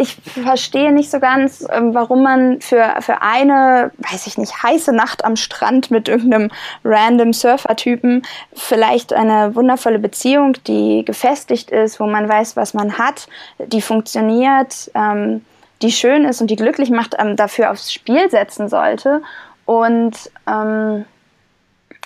ich 0.00 0.14
verstehe 0.14 0.92
nicht 0.92 1.10
so 1.10 1.20
ganz, 1.20 1.66
ähm, 1.70 1.94
warum 1.94 2.22
man 2.22 2.60
für, 2.62 2.96
für 3.00 3.20
eine, 3.20 3.92
weiß 3.98 4.26
ich 4.26 4.38
nicht, 4.38 4.62
heiße 4.62 4.92
Nacht 4.92 5.24
am 5.24 5.36
Strand 5.36 5.90
mit 5.90 6.08
irgendeinem 6.08 6.50
random 6.84 7.34
Surfer-Typen 7.34 8.22
vielleicht 8.54 9.12
eine 9.12 9.54
wundervolle 9.54 9.98
Beziehung, 9.98 10.54
die 10.66 11.04
gefestigt 11.04 11.70
ist, 11.70 12.00
wo 12.00 12.06
man 12.06 12.28
weiß, 12.28 12.56
was 12.56 12.72
man 12.72 12.96
hat, 12.96 13.28
die 13.58 13.82
funktioniert, 13.82 14.90
ähm, 14.94 15.44
die 15.82 15.92
schön 15.92 16.24
ist 16.24 16.40
und 16.40 16.48
die 16.50 16.56
glücklich 16.56 16.90
macht, 16.90 17.16
ähm, 17.18 17.36
dafür 17.36 17.70
aufs 17.70 17.92
Spiel 17.92 18.30
setzen 18.30 18.68
sollte. 18.68 19.22
Und 19.64 20.30
ähm, 20.46 21.04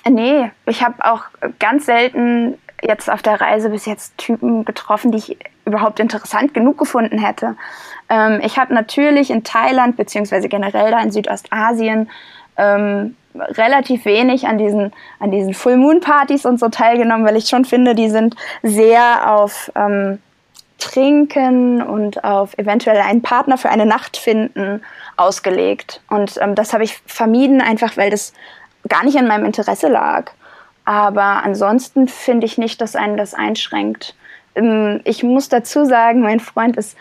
nee, 0.08 0.50
ich 0.66 0.82
habe 0.82 1.04
auch 1.04 1.24
ganz 1.58 1.86
selten 1.86 2.58
jetzt 2.82 3.10
auf 3.10 3.22
der 3.22 3.40
Reise 3.40 3.70
bis 3.70 3.86
jetzt 3.86 4.16
Typen 4.18 4.64
getroffen, 4.64 5.10
die 5.10 5.18
ich 5.18 5.38
überhaupt 5.64 6.00
interessant 6.00 6.52
genug 6.52 6.78
gefunden 6.78 7.18
hätte. 7.18 7.56
Ähm, 8.08 8.40
ich 8.44 8.58
habe 8.58 8.74
natürlich 8.74 9.30
in 9.30 9.44
Thailand 9.44 9.96
beziehungsweise 9.96 10.48
generell 10.48 10.90
da 10.90 11.00
in 11.00 11.10
Südostasien 11.10 12.10
ähm, 12.56 13.16
relativ 13.34 14.04
wenig 14.04 14.46
an 14.46 14.58
diesen, 14.58 14.92
an 15.18 15.30
diesen 15.30 15.54
Full 15.54 15.76
Moon 15.76 16.00
Partys 16.00 16.44
und 16.44 16.60
so 16.60 16.68
teilgenommen, 16.68 17.26
weil 17.26 17.36
ich 17.36 17.48
schon 17.48 17.64
finde, 17.64 17.94
die 17.94 18.10
sind 18.10 18.36
sehr 18.62 19.32
auf 19.32 19.72
ähm, 19.74 20.18
Trinken 20.78 21.82
und 21.82 22.24
auf 22.24 22.56
eventuell 22.58 22.98
einen 22.98 23.22
Partner 23.22 23.58
für 23.58 23.70
eine 23.70 23.86
Nacht 23.86 24.16
finden 24.16 24.82
ausgelegt. 25.16 26.00
Und 26.08 26.38
ähm, 26.40 26.54
das 26.54 26.72
habe 26.72 26.84
ich 26.84 26.98
vermieden, 27.06 27.60
einfach 27.60 27.96
weil 27.96 28.10
das 28.10 28.32
gar 28.88 29.04
nicht 29.04 29.16
in 29.16 29.26
meinem 29.26 29.46
Interesse 29.46 29.88
lag. 29.88 30.32
Aber 30.84 31.42
ansonsten 31.44 32.08
finde 32.08 32.46
ich 32.46 32.58
nicht, 32.58 32.80
dass 32.80 32.96
einen 32.96 33.16
das 33.16 33.34
einschränkt. 33.34 34.14
Ähm, 34.54 35.00
ich 35.04 35.22
muss 35.22 35.48
dazu 35.48 35.84
sagen, 35.84 36.20
mein 36.20 36.40
Freund 36.40 36.76
ist, 36.76 36.96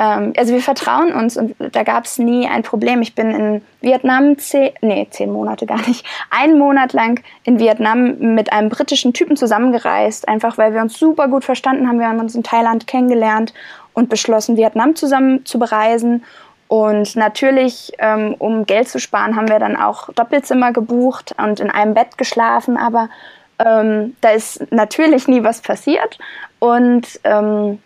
ähm, 0.00 0.32
also 0.34 0.54
wir 0.54 0.62
vertrauen 0.62 1.12
uns 1.12 1.36
und 1.36 1.54
da 1.58 1.82
gab 1.82 2.06
es 2.06 2.18
nie 2.18 2.48
ein 2.48 2.62
Problem. 2.62 3.02
Ich 3.02 3.14
bin 3.14 3.30
in 3.32 3.62
Vietnam, 3.82 4.38
zehn, 4.38 4.70
nee, 4.80 5.06
zehn 5.10 5.30
Monate 5.30 5.66
gar 5.66 5.86
nicht, 5.86 6.06
einen 6.30 6.58
Monat 6.58 6.94
lang 6.94 7.20
in 7.44 7.58
Vietnam 7.58 8.16
mit 8.34 8.50
einem 8.50 8.70
britischen 8.70 9.12
Typen 9.12 9.36
zusammengereist, 9.36 10.26
einfach 10.26 10.56
weil 10.56 10.72
wir 10.72 10.80
uns 10.80 10.98
super 10.98 11.28
gut 11.28 11.44
verstanden 11.44 11.86
haben. 11.86 11.98
Wir 11.98 12.08
haben 12.08 12.18
uns 12.18 12.34
in 12.34 12.42
Thailand 12.42 12.86
kennengelernt 12.86 13.52
und 13.92 14.08
beschlossen, 14.08 14.56
Vietnam 14.56 14.96
zusammen 14.96 15.44
zu 15.44 15.58
bereisen. 15.58 16.24
Und 16.66 17.16
natürlich, 17.16 17.92
ähm, 17.98 18.36
um 18.38 18.64
Geld 18.64 18.88
zu 18.88 19.00
sparen, 19.00 19.36
haben 19.36 19.48
wir 19.48 19.58
dann 19.58 19.76
auch 19.76 20.10
Doppelzimmer 20.14 20.72
gebucht 20.72 21.34
und 21.36 21.60
in 21.60 21.68
einem 21.68 21.92
Bett 21.92 22.16
geschlafen. 22.16 22.78
Aber 22.78 23.10
ähm, 23.58 24.16
da 24.22 24.30
ist 24.30 24.72
natürlich 24.72 25.28
nie 25.28 25.44
was 25.44 25.60
passiert. 25.60 26.18
Und 26.58 27.20
ähm, 27.24 27.80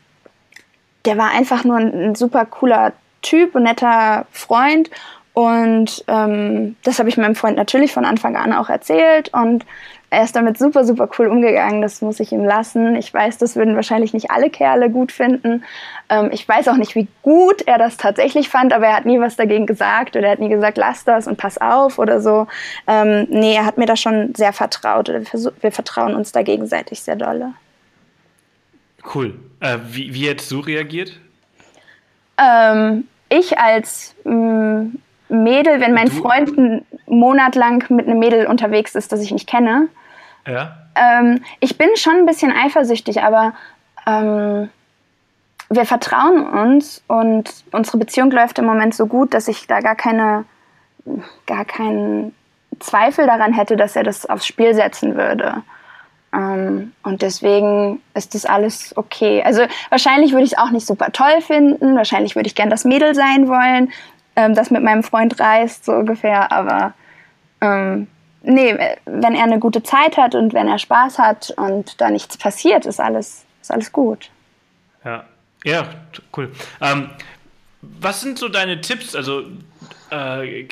der 1.05 1.19
war 1.19 1.31
einfach 1.31 1.64
nur 1.64 1.77
ein, 1.77 2.11
ein, 2.11 2.14
super 2.14 2.45
cooler 2.47 2.93
Typ 3.23 3.55
und 3.55 3.64
netter 3.64 4.27
Freund. 4.33 4.90
Und 5.33 6.05
ähm, 6.07 6.77
das 6.85 6.99
habe 6.99 7.09
ich 7.09 7.17
meinem 7.17 7.35
Freund 7.35 7.57
natürlich 7.57 7.93
von 7.93 8.05
Anfang 8.05 8.37
an 8.37 8.53
auch 8.53 8.69
erzählt. 8.69 9.33
Und 9.35 9.67
er 10.11 10.23
ist 10.23 10.37
damit 10.37 10.59
super, 10.59 10.85
super 10.85 11.09
cool 11.19 11.27
umgegangen. 11.27 11.83
Das 11.83 12.01
muss 12.01 12.21
ich 12.21 12.31
ihm 12.31 12.45
lassen. 12.45 12.95
Ich 12.95 13.12
weiß, 13.12 13.38
das 13.38 13.57
würden 13.57 13.75
wahrscheinlich 13.75 14.14
nicht 14.14 14.31
alle 14.31 14.49
Kerle 14.49 14.88
gut 14.88 15.11
finden. 15.11 15.64
Ähm, 16.09 16.31
ich 16.33 16.49
weiß 16.49 16.69
auch 16.69 16.77
nicht, 16.77 16.95
wie 16.95 17.09
gut 17.23 17.62
er 17.67 17.79
das 17.79 17.97
tatsächlich 17.97 18.49
fand, 18.49 18.73
aber 18.73 18.87
er 18.87 18.97
hat 18.97 19.07
nie 19.07 19.19
was 19.19 19.35
dagegen 19.35 19.67
gesagt 19.67 20.14
oder 20.14 20.27
er 20.27 20.33
hat 20.33 20.38
nie 20.38 20.49
gesagt, 20.49 20.79
lass 20.79 21.05
das 21.05 21.27
und 21.27 21.37
pass 21.37 21.61
auf 21.61 21.99
oder 21.99 22.21
so. 22.21 22.47
Ähm, 22.87 23.27
nee, 23.29 23.57
er 23.57 23.67
hat 23.67 23.77
mir 23.77 23.87
da 23.87 23.97
schon 23.97 24.35
sehr 24.37 24.53
vertraut. 24.53 25.09
Wir, 25.09 25.25
wir 25.61 25.73
vertrauen 25.73 26.14
uns 26.14 26.31
da 26.31 26.43
gegenseitig 26.43 27.03
sehr 27.03 27.17
dolle. 27.17 27.55
Cool. 29.12 29.35
Äh, 29.61 29.79
wie, 29.88 30.14
wie 30.14 30.29
hättest 30.29 30.51
du 30.51 30.61
reagiert? 30.61 31.19
Ähm, 32.38 33.05
ich 33.29 33.59
als 33.59 34.14
mh, 34.25 34.35
mm, 34.35 34.99
Mädel, 35.29 35.81
wenn 35.81 35.95
mein 35.95 36.09
du? 36.09 36.12
Freund 36.12 36.57
einen 36.57 36.87
Monat 37.07 37.55
lang 37.55 37.90
mit 37.90 38.07
einem 38.07 38.19
Mädel 38.19 38.47
unterwegs 38.47 38.95
ist, 38.95 39.12
das 39.12 39.21
ich 39.21 39.33
nicht 39.33 39.49
kenne. 39.49 39.88
Ja. 40.47 40.77
Ähm, 40.95 41.43
ich 41.61 41.79
bin 41.79 41.88
schon 41.97 42.14
ein 42.14 42.27
bisschen 42.27 42.53
eifersüchtig, 42.53 43.23
aber 43.23 43.55
ähm, 44.07 44.69
wir 45.71 45.87
vertrauen 45.87 46.47
uns 46.47 47.03
und 47.09 47.64
unsere 47.73 47.99
Beziehung 47.99 48.31
läuft 48.31 48.59
im 48.59 48.67
Moment 48.67 48.95
so 48.95 49.07
gut, 49.07 49.35
dass 49.35 49.49
ich 49.49 49.67
da 49.67 49.81
gar 49.81 49.97
keine, 49.97 50.45
gar 51.47 51.64
keinen 51.64 52.35
Zweifel 52.81 53.27
daran 53.27 53.53
hätte, 53.53 53.77
dass 53.77 53.97
er 53.97 54.03
das 54.03 54.27
aufs 54.27 54.47
Spiel 54.47 54.75
setzen 54.75 55.17
würde. 55.17 55.62
Ähm, 56.35 56.92
und 57.03 57.23
deswegen 57.23 58.01
ist 58.14 58.35
das 58.35 58.44
alles 58.44 58.97
okay. 58.97 59.42
Also 59.44 59.62
wahrscheinlich 59.90 60.33
würde 60.33 60.44
ich 60.44 60.53
es 60.53 60.59
auch 60.59 60.70
nicht 60.70 60.87
super 60.87 61.12
toll 61.12 61.40
finden. 61.40 61.97
Wahrscheinlich 61.97 62.35
würde 62.35 62.49
ich 62.49 62.55
gern 62.55 62.70
das 62.70 62.85
Mädel 62.85 63.14
sein 63.14 63.49
wollen, 63.49 63.92
ähm, 64.37 64.55
das 64.55 64.70
mit 64.70 64.83
meinem 64.83 65.05
Freund 65.05 65.38
reist, 65.38 65.85
so 65.85 65.92
ungefähr. 65.92 66.51
Aber 66.51 66.94
ähm, 67.61 68.09
nee, 68.42 68.77
wenn 69.05 69.35
er 69.35 69.44
eine 69.44 69.61
gute 69.61 69.83
Zeit 69.83 70.16
hat 70.16 70.35
und 70.35 70.55
wenn 70.55 70.66
er 70.66 70.79
Spaß 70.79 71.18
hat 71.18 71.55
und 71.57 72.01
da 72.01 72.11
nichts 72.11 72.37
passiert, 72.37 72.85
ist 72.85 73.01
alles, 73.01 73.44
ist 73.62 73.70
alles 73.70 73.92
gut. 73.92 74.31
Ja, 75.05 75.25
ja, 75.62 75.87
cool. 76.37 76.51
Ähm, 76.81 77.11
was 77.81 78.23
sind 78.23 78.38
so 78.38 78.49
deine 78.49 78.81
Tipps? 78.81 79.14
Also 79.14 79.44
äh, 80.11 80.66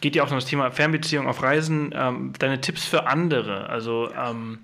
geht 0.00 0.16
ja 0.16 0.22
auch 0.22 0.30
um 0.30 0.36
das 0.36 0.46
Thema 0.46 0.70
Fernbeziehung 0.70 1.28
auf 1.28 1.42
Reisen. 1.42 1.94
Ähm, 1.94 2.32
deine 2.38 2.60
Tipps 2.60 2.84
für 2.84 3.06
andere, 3.06 3.68
also 3.68 4.08
ähm, 4.12 4.60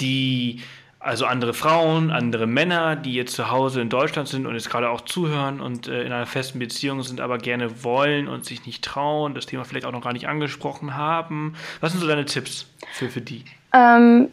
die 0.00 0.62
also 1.06 1.24
andere 1.24 1.54
Frauen, 1.54 2.10
andere 2.10 2.48
Männer, 2.48 2.96
die 2.96 3.14
jetzt 3.14 3.34
zu 3.34 3.48
Hause 3.48 3.80
in 3.80 3.88
Deutschland 3.88 4.28
sind 4.28 4.44
und 4.44 4.54
jetzt 4.54 4.68
gerade 4.68 4.90
auch 4.90 5.02
zuhören 5.02 5.60
und 5.60 5.86
äh, 5.86 6.02
in 6.02 6.12
einer 6.12 6.26
festen 6.26 6.58
Beziehung 6.58 7.02
sind, 7.02 7.20
aber 7.20 7.38
gerne 7.38 7.84
wollen 7.84 8.26
und 8.26 8.44
sich 8.44 8.66
nicht 8.66 8.82
trauen, 8.82 9.32
das 9.34 9.46
Thema 9.46 9.64
vielleicht 9.64 9.86
auch 9.86 9.92
noch 9.92 10.02
gar 10.02 10.12
nicht 10.12 10.26
angesprochen 10.26 10.96
haben. 10.96 11.54
Was 11.80 11.92
sind 11.92 12.00
so 12.00 12.08
deine 12.08 12.24
Tipps 12.24 12.66
für, 12.92 13.08
für 13.08 13.20
die? 13.20 13.44
Ähm, 13.72 14.30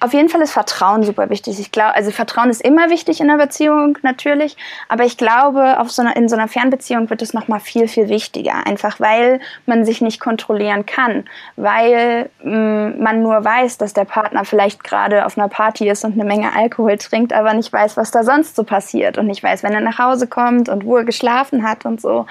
auf 0.00 0.12
jeden 0.12 0.28
Fall 0.28 0.42
ist 0.42 0.52
Vertrauen 0.52 1.04
super 1.04 1.30
wichtig. 1.30 1.60
Ich 1.60 1.70
glaube, 1.70 1.94
also 1.94 2.10
Vertrauen 2.10 2.50
ist 2.50 2.60
immer 2.60 2.90
wichtig 2.90 3.20
in 3.20 3.30
einer 3.30 3.42
Beziehung 3.42 3.96
natürlich, 4.02 4.56
aber 4.88 5.04
ich 5.04 5.16
glaube, 5.16 5.78
auf 5.78 5.92
so 5.92 6.02
einer, 6.02 6.16
in 6.16 6.28
so 6.28 6.34
einer 6.34 6.48
Fernbeziehung 6.48 7.08
wird 7.08 7.22
es 7.22 7.34
noch 7.34 7.46
mal 7.46 7.60
viel 7.60 7.86
viel 7.86 8.08
wichtiger, 8.08 8.66
einfach 8.66 8.98
weil 8.98 9.40
man 9.66 9.84
sich 9.84 10.00
nicht 10.00 10.18
kontrollieren 10.18 10.86
kann, 10.86 11.24
weil 11.56 12.30
mh, 12.42 12.52
mm, 12.52 13.02
man 13.02 13.22
nur 13.22 13.44
weiß, 13.44 13.78
dass 13.78 13.92
der 13.92 14.04
Partner 14.04 14.44
vielleicht 14.44 14.82
gerade 14.82 15.24
auf 15.24 15.38
einer 15.38 15.48
Party 15.48 15.88
ist 15.88 16.04
und 16.04 16.14
eine 16.14 16.24
Menge 16.24 16.52
Alkohol 16.54 16.98
trinkt, 16.98 17.32
aber 17.32 17.54
nicht 17.54 17.72
weiß, 17.72 17.96
was 17.96 18.10
da 18.10 18.24
sonst 18.24 18.56
so 18.56 18.64
passiert 18.64 19.18
und 19.18 19.26
nicht 19.26 19.42
weiß, 19.42 19.62
wenn 19.62 19.72
er 19.72 19.80
nach 19.80 19.98
Hause 19.98 20.26
kommt 20.26 20.68
und 20.68 20.84
wo 20.84 20.96
er 20.96 21.04
geschlafen 21.04 21.62
hat 21.62 21.84
und 21.84 22.00
so. 22.00 22.26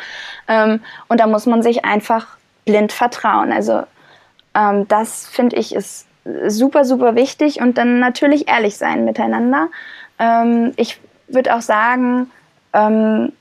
Ähm, 0.50 0.82
und 1.08 1.20
da 1.20 1.28
muss 1.28 1.46
man 1.46 1.64
sich 1.64 1.86
einfach 1.86 2.28
blind 2.66 2.92
vertrauen. 2.92 3.52
Also 3.54 3.84
ähm, 4.56 4.88
das 4.88 5.28
finde 5.28 5.56
ich 5.56 5.74
ist 5.74 6.08
super, 6.48 6.86
super 6.86 7.16
wichtig 7.16 7.62
und 7.62 7.78
dann 7.78 8.00
natürlich 8.00 8.48
ehrlich 8.48 8.78
sein 8.78 9.06
miteinander. 9.06 9.70
Ähm, 10.20 10.74
ich 10.76 11.00
würde 11.28 11.56
auch 11.56 11.62
sagen, 11.62 12.30
ähm, 12.74 13.32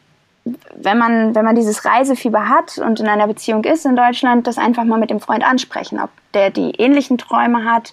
wenn 0.74 0.98
man, 0.98 1.34
wenn 1.34 1.44
man 1.44 1.54
dieses 1.54 1.84
Reisefieber 1.84 2.48
hat 2.48 2.78
und 2.78 2.98
in 3.00 3.08
einer 3.08 3.26
Beziehung 3.26 3.64
ist 3.64 3.84
in 3.84 3.96
Deutschland, 3.96 4.46
das 4.46 4.58
einfach 4.58 4.84
mal 4.84 4.98
mit 4.98 5.10
dem 5.10 5.20
Freund 5.20 5.44
ansprechen, 5.44 6.00
ob 6.00 6.10
der 6.34 6.50
die 6.50 6.70
ähnlichen 6.78 7.18
Träume 7.18 7.64
hat. 7.64 7.92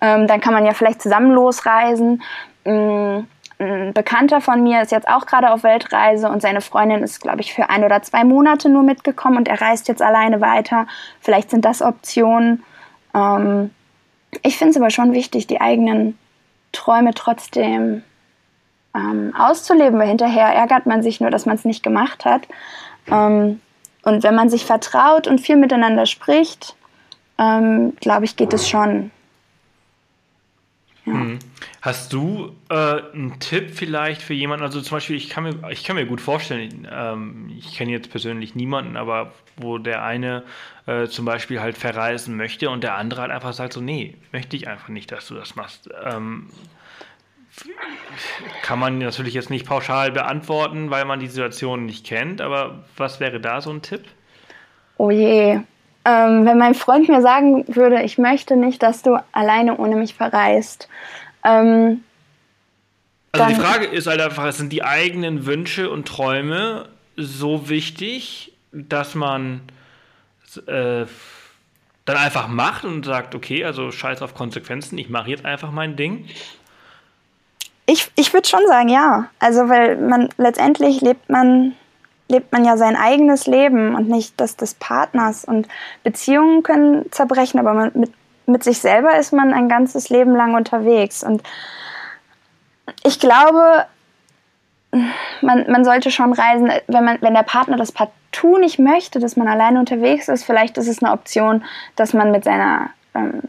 Ähm, 0.00 0.26
dann 0.26 0.40
kann 0.40 0.52
man 0.52 0.66
ja 0.66 0.74
vielleicht 0.74 1.00
zusammen 1.00 1.30
losreisen. 1.32 2.22
Ähm, 2.66 3.26
ein 3.58 3.94
Bekannter 3.94 4.42
von 4.42 4.62
mir 4.62 4.82
ist 4.82 4.92
jetzt 4.92 5.08
auch 5.08 5.24
gerade 5.24 5.50
auf 5.50 5.62
Weltreise 5.62 6.28
und 6.28 6.42
seine 6.42 6.60
Freundin 6.60 7.02
ist, 7.02 7.22
glaube 7.22 7.40
ich, 7.40 7.54
für 7.54 7.70
ein 7.70 7.84
oder 7.84 8.02
zwei 8.02 8.22
Monate 8.22 8.68
nur 8.68 8.82
mitgekommen 8.82 9.38
und 9.38 9.48
er 9.48 9.62
reist 9.62 9.88
jetzt 9.88 10.02
alleine 10.02 10.42
weiter. 10.42 10.86
Vielleicht 11.20 11.50
sind 11.50 11.64
das 11.64 11.80
Optionen. 11.80 12.62
Ähm, 13.14 13.70
ich 14.42 14.56
finde 14.58 14.72
es 14.72 14.76
aber 14.76 14.90
schon 14.90 15.12
wichtig, 15.12 15.46
die 15.46 15.60
eigenen 15.60 16.18
Träume 16.72 17.14
trotzdem 17.14 18.02
ähm, 18.94 19.34
auszuleben, 19.36 19.98
weil 19.98 20.08
hinterher 20.08 20.46
ärgert 20.46 20.86
man 20.86 21.02
sich 21.02 21.20
nur, 21.20 21.30
dass 21.30 21.46
man 21.46 21.56
es 21.56 21.64
nicht 21.64 21.82
gemacht 21.82 22.24
hat. 22.24 22.48
Ähm, 23.08 23.60
und 24.02 24.22
wenn 24.22 24.34
man 24.34 24.48
sich 24.48 24.64
vertraut 24.64 25.26
und 25.26 25.40
viel 25.40 25.56
miteinander 25.56 26.06
spricht, 26.06 26.76
ähm, 27.38 27.94
glaube 28.00 28.24
ich, 28.24 28.36
geht 28.36 28.52
es 28.52 28.68
schon. 28.68 29.10
Ja. 31.04 31.12
Hm. 31.12 31.38
Hast 31.86 32.12
du 32.12 32.50
äh, 32.68 32.74
einen 32.74 33.38
Tipp 33.38 33.70
vielleicht 33.70 34.20
für 34.20 34.34
jemanden? 34.34 34.64
Also 34.64 34.80
zum 34.80 34.96
Beispiel, 34.96 35.14
ich 35.14 35.30
kann 35.30 35.44
mir, 35.44 35.70
ich 35.70 35.84
kann 35.84 35.94
mir 35.94 36.04
gut 36.04 36.20
vorstellen, 36.20 36.88
ähm, 36.90 37.48
ich 37.56 37.76
kenne 37.76 37.92
jetzt 37.92 38.10
persönlich 38.10 38.56
niemanden, 38.56 38.96
aber 38.96 39.30
wo 39.56 39.78
der 39.78 40.02
eine 40.02 40.42
äh, 40.86 41.06
zum 41.06 41.24
Beispiel 41.26 41.60
halt 41.60 41.78
verreisen 41.78 42.36
möchte 42.36 42.70
und 42.70 42.82
der 42.82 42.96
andere 42.96 43.20
halt 43.20 43.30
einfach 43.30 43.52
sagt 43.52 43.72
so, 43.72 43.80
nee, 43.80 44.16
möchte 44.32 44.56
ich 44.56 44.66
einfach 44.66 44.88
nicht, 44.88 45.12
dass 45.12 45.28
du 45.28 45.36
das 45.36 45.54
machst. 45.54 45.88
Ähm, 46.04 46.48
kann 48.62 48.80
man 48.80 48.98
natürlich 48.98 49.34
jetzt 49.34 49.50
nicht 49.50 49.64
pauschal 49.64 50.10
beantworten, 50.10 50.90
weil 50.90 51.04
man 51.04 51.20
die 51.20 51.28
Situation 51.28 51.86
nicht 51.86 52.04
kennt, 52.04 52.40
aber 52.40 52.82
was 52.96 53.20
wäre 53.20 53.38
da 53.38 53.60
so 53.60 53.70
ein 53.70 53.82
Tipp? 53.82 54.02
Oh 54.96 55.12
je. 55.12 55.60
Ähm, 56.04 56.46
wenn 56.46 56.58
mein 56.58 56.74
Freund 56.74 57.08
mir 57.08 57.22
sagen 57.22 57.64
würde, 57.68 58.02
ich 58.02 58.18
möchte 58.18 58.56
nicht, 58.56 58.82
dass 58.82 59.02
du 59.02 59.18
alleine 59.30 59.76
ohne 59.76 59.94
mich 59.94 60.14
verreist, 60.14 60.88
ähm, 61.46 62.02
also 63.32 63.46
die 63.46 63.60
Frage 63.60 63.86
ist 63.86 64.06
halt 64.06 64.20
einfach, 64.20 64.50
sind 64.52 64.72
die 64.72 64.82
eigenen 64.82 65.46
Wünsche 65.46 65.90
und 65.90 66.08
Träume 66.08 66.88
so 67.16 67.68
wichtig, 67.68 68.52
dass 68.72 69.14
man 69.14 69.60
äh, 70.66 71.06
dann 72.04 72.16
einfach 72.16 72.48
macht 72.48 72.84
und 72.84 73.04
sagt, 73.04 73.34
okay, 73.34 73.64
also 73.64 73.90
scheiß 73.90 74.22
auf 74.22 74.34
Konsequenzen, 74.34 74.96
ich 74.98 75.08
mache 75.08 75.30
jetzt 75.30 75.44
einfach 75.44 75.70
mein 75.70 75.96
Ding? 75.96 76.26
Ich, 77.86 78.10
ich 78.16 78.32
würde 78.32 78.48
schon 78.48 78.66
sagen, 78.66 78.88
ja. 78.88 79.28
Also, 79.38 79.68
weil 79.68 79.96
man 79.96 80.28
letztendlich 80.38 81.00
lebt 81.00 81.28
man, 81.28 81.74
lebt 82.28 82.52
man 82.52 82.64
ja 82.64 82.76
sein 82.76 82.96
eigenes 82.96 83.46
Leben 83.46 83.94
und 83.94 84.08
nicht 84.08 84.34
das 84.40 84.56
des 84.56 84.74
Partners. 84.74 85.44
Und 85.44 85.68
Beziehungen 86.02 86.62
können 86.62 87.10
zerbrechen, 87.12 87.60
aber 87.60 87.74
man, 87.74 87.92
mit 87.94 88.12
mit 88.46 88.64
sich 88.64 88.78
selber 88.78 89.18
ist 89.18 89.32
man 89.32 89.52
ein 89.52 89.68
ganzes 89.68 90.08
Leben 90.08 90.34
lang 90.34 90.54
unterwegs. 90.54 91.22
Und 91.22 91.42
ich 93.02 93.20
glaube, 93.20 93.86
man, 95.42 95.70
man 95.70 95.84
sollte 95.84 96.10
schon 96.10 96.32
reisen, 96.32 96.70
wenn, 96.86 97.04
man, 97.04 97.18
wenn 97.20 97.34
der 97.34 97.42
Partner 97.42 97.76
das 97.76 97.92
partout 97.92 98.58
nicht 98.58 98.78
möchte, 98.78 99.18
dass 99.18 99.36
man 99.36 99.48
alleine 99.48 99.78
unterwegs 99.78 100.28
ist. 100.28 100.44
Vielleicht 100.44 100.78
ist 100.78 100.88
es 100.88 101.02
eine 101.02 101.12
Option, 101.12 101.64
dass 101.96 102.14
man 102.14 102.30
mit 102.30 102.44
seiner 102.44 102.90
ähm, 103.14 103.42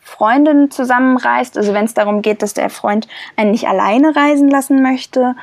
Freundin 0.00 0.70
zusammenreist. 0.70 1.58
Also 1.58 1.74
wenn 1.74 1.84
es 1.84 1.94
darum 1.94 2.22
geht, 2.22 2.42
dass 2.42 2.54
der 2.54 2.70
Freund 2.70 3.08
einen 3.36 3.50
nicht 3.50 3.66
alleine 3.66 4.14
reisen 4.14 4.48
lassen 4.48 4.82
möchte. 4.82 5.34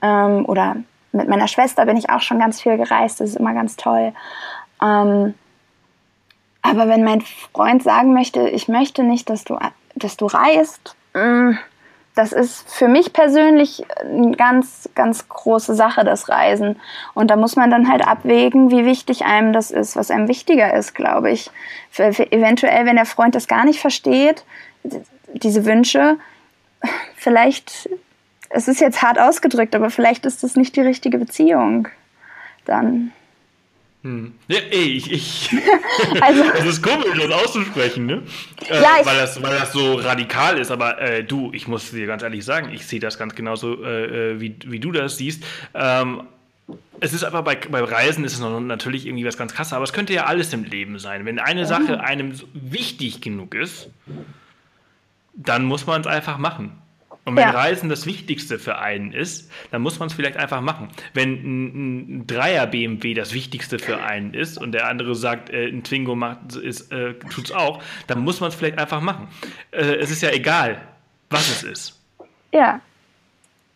Ähm, 0.00 0.46
oder 0.46 0.76
mit 1.12 1.28
meiner 1.28 1.48
Schwester 1.48 1.84
bin 1.84 1.96
ich 1.96 2.10
auch 2.10 2.20
schon 2.20 2.38
ganz 2.38 2.60
viel 2.60 2.76
gereist. 2.76 3.20
Das 3.20 3.30
ist 3.30 3.36
immer 3.36 3.54
ganz 3.54 3.76
toll. 3.76 4.12
Ähm, 4.80 5.34
aber 6.62 6.88
wenn 6.88 7.04
mein 7.04 7.20
Freund 7.20 7.82
sagen 7.82 8.14
möchte, 8.14 8.48
ich 8.48 8.68
möchte 8.68 9.02
nicht, 9.02 9.28
dass 9.28 9.44
du, 9.44 9.58
dass 9.96 10.16
du 10.16 10.26
reist, 10.26 10.94
mm, 11.14 11.52
das 12.14 12.32
ist 12.32 12.70
für 12.70 12.88
mich 12.88 13.12
persönlich 13.12 13.84
eine 14.02 14.36
ganz, 14.36 14.88
ganz 14.94 15.28
große 15.28 15.74
Sache, 15.74 16.04
das 16.04 16.28
Reisen. 16.28 16.78
Und 17.14 17.30
da 17.30 17.36
muss 17.36 17.56
man 17.56 17.70
dann 17.70 17.90
halt 17.90 18.06
abwägen, 18.06 18.70
wie 18.70 18.84
wichtig 18.84 19.24
einem 19.24 19.52
das 19.54 19.70
ist, 19.70 19.96
was 19.96 20.10
einem 20.10 20.28
wichtiger 20.28 20.74
ist, 20.74 20.94
glaube 20.94 21.30
ich. 21.30 21.50
Für, 21.90 22.12
für 22.12 22.30
eventuell, 22.30 22.84
wenn 22.84 22.96
der 22.96 23.06
Freund 23.06 23.34
das 23.34 23.48
gar 23.48 23.64
nicht 23.64 23.80
versteht, 23.80 24.44
diese 25.32 25.64
Wünsche, 25.64 26.18
vielleicht, 27.16 27.88
es 28.50 28.68
ist 28.68 28.80
jetzt 28.80 29.00
hart 29.00 29.18
ausgedrückt, 29.18 29.74
aber 29.74 29.88
vielleicht 29.88 30.26
ist 30.26 30.42
das 30.42 30.54
nicht 30.54 30.76
die 30.76 30.82
richtige 30.82 31.18
Beziehung. 31.18 31.88
Dann. 32.66 33.12
Hm. 34.02 34.32
Ja, 34.48 34.58
ey, 34.70 34.96
ich. 34.96 35.12
ich 35.12 35.50
also, 36.20 36.42
es 36.58 36.64
ist 36.64 36.82
komisch, 36.82 37.16
das 37.16 37.30
auszusprechen, 37.30 38.06
ne? 38.06 38.22
Äh, 38.68 38.82
ja, 38.82 38.98
weil, 39.04 39.16
das, 39.16 39.40
weil 39.42 39.56
das 39.56 39.72
so 39.72 39.94
radikal 39.94 40.58
ist, 40.58 40.70
aber 40.70 41.00
äh, 41.00 41.22
du, 41.22 41.50
ich 41.52 41.68
muss 41.68 41.92
dir 41.92 42.06
ganz 42.06 42.22
ehrlich 42.22 42.44
sagen, 42.44 42.72
ich 42.72 42.86
sehe 42.86 42.98
das 42.98 43.18
ganz 43.18 43.34
genauso, 43.34 43.84
äh, 43.84 44.32
äh, 44.32 44.40
wie, 44.40 44.56
wie 44.66 44.80
du 44.80 44.90
das 44.90 45.18
siehst. 45.18 45.44
Ähm, 45.74 46.24
es 47.00 47.12
ist 47.12 47.24
aber 47.24 47.42
bei, 47.42 47.56
bei 47.56 47.82
Reisen 47.82 48.24
ist 48.24 48.34
es 48.34 48.40
natürlich 48.40 49.06
irgendwie 49.06 49.24
was 49.24 49.36
ganz 49.36 49.54
krasses, 49.54 49.72
aber 49.72 49.84
es 49.84 49.92
könnte 49.92 50.12
ja 50.12 50.26
alles 50.26 50.52
im 50.52 50.64
Leben 50.64 50.98
sein. 50.98 51.24
Wenn 51.24 51.38
eine 51.38 51.66
Sache 51.66 52.00
einem 52.00 52.32
wichtig 52.54 53.20
genug 53.20 53.54
ist, 53.54 53.90
dann 55.34 55.64
muss 55.64 55.86
man 55.86 56.00
es 56.00 56.06
einfach 56.06 56.38
machen. 56.38 56.81
Und 57.24 57.36
wenn 57.36 57.44
ja. 57.44 57.50
Reisen 57.50 57.88
das 57.88 58.04
Wichtigste 58.04 58.58
für 58.58 58.78
einen 58.78 59.12
ist, 59.12 59.50
dann 59.70 59.80
muss 59.80 60.00
man 60.00 60.08
es 60.08 60.14
vielleicht 60.14 60.36
einfach 60.36 60.60
machen. 60.60 60.88
Wenn 61.14 61.32
ein, 61.34 62.18
ein, 62.18 62.26
Dreier 62.26 62.66
BMW 62.66 63.14
das 63.14 63.32
Wichtigste 63.32 63.78
für 63.78 64.02
einen 64.02 64.34
ist 64.34 64.58
und 64.58 64.72
der 64.72 64.88
andere 64.88 65.14
sagt, 65.14 65.48
äh, 65.50 65.68
ein 65.68 65.84
Twingo 65.84 66.16
macht, 66.16 66.56
ist, 66.56 66.90
äh, 66.90 67.14
tut's 67.14 67.52
auch, 67.52 67.80
dann 68.08 68.20
muss 68.20 68.40
man 68.40 68.48
es 68.48 68.56
vielleicht 68.56 68.78
einfach 68.78 69.00
machen. 69.00 69.28
Äh, 69.70 69.96
es 69.96 70.10
ist 70.10 70.22
ja 70.22 70.30
egal, 70.30 70.82
was 71.30 71.48
es 71.48 71.62
ist. 71.62 72.00
Ja. 72.52 72.80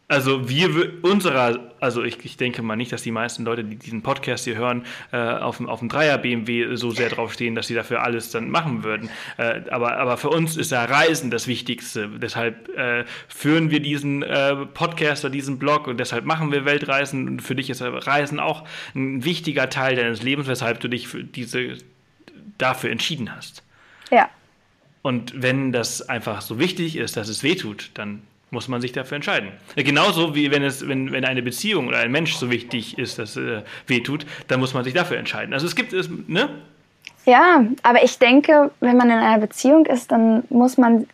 Also 0.09 0.49
wir, 0.49 1.03
unserer, 1.03 1.73
also 1.81 2.05
ich, 2.05 2.25
ich 2.25 2.37
denke 2.37 2.63
mal 2.63 2.77
nicht, 2.77 2.93
dass 2.93 3.03
die 3.03 3.11
meisten 3.11 3.45
Leute, 3.45 3.65
die 3.65 3.75
diesen 3.75 4.03
Podcast 4.03 4.45
hier 4.45 4.55
hören, 4.55 4.87
äh, 5.11 5.17
auf, 5.17 5.61
auf 5.61 5.81
dem 5.81 5.89
Dreier 5.89 6.17
BMW 6.17 6.77
so 6.77 6.93
sehr 6.93 7.09
draufstehen, 7.09 7.57
dass 7.57 7.67
sie 7.67 7.75
dafür 7.75 8.05
alles 8.05 8.31
dann 8.31 8.49
machen 8.49 8.85
würden. 8.85 9.11
Äh, 9.37 9.63
aber, 9.69 9.97
aber 9.97 10.17
für 10.17 10.29
uns 10.29 10.57
ist 10.57 10.71
ja 10.71 10.85
Reisen 10.85 11.33
das 11.33 11.49
Wichtigste. 11.49 12.09
Deshalb 12.09 12.69
äh, 12.77 13.05
führen 13.27 13.73
wir 13.73 13.81
diesen 13.81 14.23
äh, 14.23 14.55
Podcast 14.67 15.25
oder 15.25 15.33
diesen 15.33 15.59
Blog 15.59 15.89
und 15.89 15.99
deshalb 15.99 16.25
machen 16.25 16.53
wir 16.53 16.65
Weltreisen. 16.65 17.27
Und 17.27 17.43
für 17.43 17.57
dich 17.57 17.69
ist 17.69 17.83
Reisen 17.83 18.39
auch 18.39 18.65
ein 18.95 19.25
wichtiger 19.25 19.69
Teil 19.71 19.97
deines 19.97 20.23
Lebens, 20.23 20.47
weshalb 20.47 20.79
du 20.79 20.89
dich 20.89 21.09
für 21.09 21.25
diese, 21.25 21.79
dafür 22.59 22.91
entschieden 22.91 23.35
hast. 23.35 23.65
Ja. 24.13 24.31
Und 25.03 25.43
wenn 25.43 25.73
das 25.73 26.09
einfach 26.09 26.43
so 26.43 26.61
wichtig 26.61 26.95
ist, 26.95 27.17
dass 27.17 27.29
es 27.29 27.43
wehtut, 27.43 27.91
dann 27.95 28.23
muss 28.51 28.69
man 28.69 28.81
sich 28.81 28.93
dafür 28.93 29.17
entscheiden. 29.17 29.51
Genauso 29.75 30.35
wie 30.35 30.51
wenn 30.51 30.63
es, 30.63 30.87
wenn, 30.87 31.13
wenn 31.13 31.25
eine 31.25 31.43
Beziehung 31.43 31.89
oder 31.89 31.99
ein 31.99 32.13
Mensch 32.13 32.37
so 32.37 32.51
wichtig 32.51 32.99
ist, 32.99 33.19
dass 33.19 33.37
äh, 33.37 33.63
wehtut, 33.87 34.25
dann 34.49 34.61
muss 34.61 34.73
man 34.73 34.85
sich 34.85 34.95
dafür 34.95 35.19
entscheiden. 35.19 35.53
Also 35.53 35.67
es 35.67 35.75
gibt 35.75 35.93
es, 35.93 36.09
ne? 36.27 36.49
Ja, 37.25 37.65
aber 37.83 38.05
ich 38.05 38.19
denke, 38.19 38.71
wenn 38.81 38.97
man 38.97 39.11
in 39.11 39.19
einer 39.19 39.41
Beziehung 39.41 39.85
ist, 39.87 40.13
dann 40.13 40.45
muss 40.49 40.79
man 40.79 41.09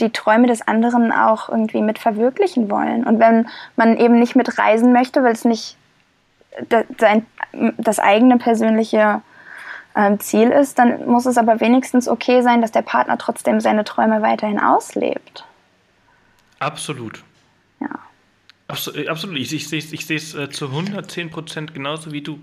die 0.00 0.10
Träume 0.10 0.46
des 0.46 0.66
anderen 0.66 1.12
auch 1.12 1.50
irgendwie 1.50 1.82
mit 1.82 1.98
verwirklichen 1.98 2.70
wollen. 2.70 3.04
Und 3.04 3.20
wenn 3.20 3.46
man 3.76 3.98
eben 3.98 4.18
nicht 4.18 4.34
mitreisen 4.34 4.92
möchte, 4.92 5.22
weil 5.22 5.32
es 5.32 5.44
nicht 5.44 5.76
das 7.76 7.98
eigene 7.98 8.38
persönliche 8.38 9.20
ähm, 9.94 10.18
Ziel 10.18 10.50
ist, 10.50 10.78
dann 10.78 11.06
muss 11.06 11.26
es 11.26 11.36
aber 11.36 11.60
wenigstens 11.60 12.08
okay 12.08 12.40
sein, 12.42 12.62
dass 12.62 12.72
der 12.72 12.82
Partner 12.82 13.18
trotzdem 13.18 13.60
seine 13.60 13.84
Träume 13.84 14.22
weiterhin 14.22 14.58
auslebt. 14.58 15.44
Absolut. 16.60 17.22
Ja. 17.80 17.88
Absolut, 18.68 19.00
äh, 19.00 19.08
absolut. 19.08 19.36
Ich, 19.38 19.52
ich 19.52 19.68
sehe 19.68 20.16
es 20.16 20.34
äh, 20.34 20.48
zu 20.48 20.66
110 20.66 21.30
Prozent 21.30 21.74
genauso 21.74 22.12
wie 22.12 22.22
du. 22.22 22.38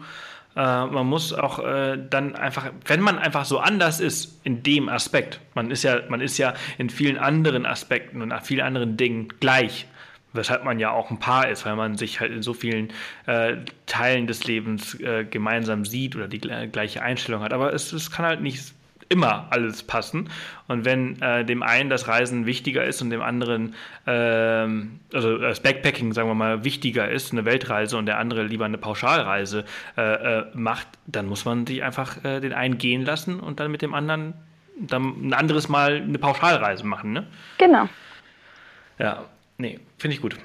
Äh, 0.55 0.59
man 0.59 1.07
muss 1.07 1.31
auch 1.33 1.59
äh, 1.59 1.97
dann 2.09 2.35
einfach, 2.35 2.71
wenn 2.85 2.99
man 2.99 3.17
einfach 3.17 3.45
so 3.45 3.59
anders 3.59 3.99
ist 3.99 4.41
in 4.43 4.63
dem 4.63 4.89
Aspekt, 4.89 5.39
man 5.53 5.71
ist 5.71 5.83
ja, 5.83 6.01
man 6.09 6.19
ist 6.19 6.37
ja 6.37 6.53
in 6.77 6.89
vielen 6.89 7.17
anderen 7.17 7.65
Aspekten 7.65 8.21
und 8.21 8.33
vielen 8.43 8.61
anderen 8.61 8.97
Dingen 8.97 9.29
gleich 9.39 9.87
weshalb 10.33 10.63
man 10.63 10.79
ja 10.79 10.91
auch 10.91 11.11
ein 11.11 11.19
Paar 11.19 11.49
ist, 11.49 11.65
weil 11.65 11.75
man 11.75 11.97
sich 11.97 12.19
halt 12.19 12.31
in 12.31 12.41
so 12.41 12.53
vielen 12.53 12.93
äh, 13.25 13.57
Teilen 13.85 14.27
des 14.27 14.45
Lebens 14.45 14.99
äh, 14.99 15.25
gemeinsam 15.25 15.83
sieht 15.83 16.15
oder 16.15 16.27
die 16.27 16.39
gleiche 16.39 17.01
Einstellung 17.01 17.41
hat. 17.41 17.53
Aber 17.53 17.73
es, 17.73 17.91
es 17.91 18.11
kann 18.11 18.25
halt 18.25 18.41
nicht 18.41 18.73
immer 19.09 19.47
alles 19.49 19.83
passen. 19.83 20.29
Und 20.67 20.85
wenn 20.85 21.21
äh, 21.21 21.45
dem 21.45 21.63
einen 21.63 21.89
das 21.89 22.07
Reisen 22.07 22.45
wichtiger 22.45 22.85
ist 22.85 23.01
und 23.01 23.09
dem 23.09 23.21
anderen, 23.21 23.75
ähm, 24.05 24.99
also 25.13 25.37
das 25.37 25.61
Backpacking, 25.61 26.13
sagen 26.13 26.27
wir 26.29 26.35
mal, 26.35 26.63
wichtiger 26.63 27.09
ist, 27.09 27.31
eine 27.31 27.45
Weltreise 27.45 27.97
und 27.97 28.05
der 28.05 28.17
andere 28.17 28.43
lieber 28.43 28.65
eine 28.65 28.77
Pauschalreise 28.77 29.65
äh, 29.97 30.01
äh, 30.01 30.45
macht, 30.53 30.87
dann 31.05 31.27
muss 31.27 31.45
man 31.45 31.65
sich 31.65 31.83
einfach 31.83 32.23
äh, 32.23 32.39
den 32.39 32.53
einen 32.53 32.77
gehen 32.77 33.03
lassen 33.03 33.39
und 33.39 33.59
dann 33.59 33.71
mit 33.71 33.81
dem 33.81 33.93
anderen 33.93 34.33
dann 34.79 35.27
ein 35.27 35.33
anderes 35.33 35.69
Mal 35.69 35.95
eine 35.95 36.19
Pauschalreise 36.19 36.85
machen, 36.85 37.11
ne? 37.11 37.25
Genau. 37.57 37.89
Ja, 38.99 39.25
nee, 39.57 39.79
finde 39.97 40.15
ich 40.15 40.21
gut. 40.21 40.37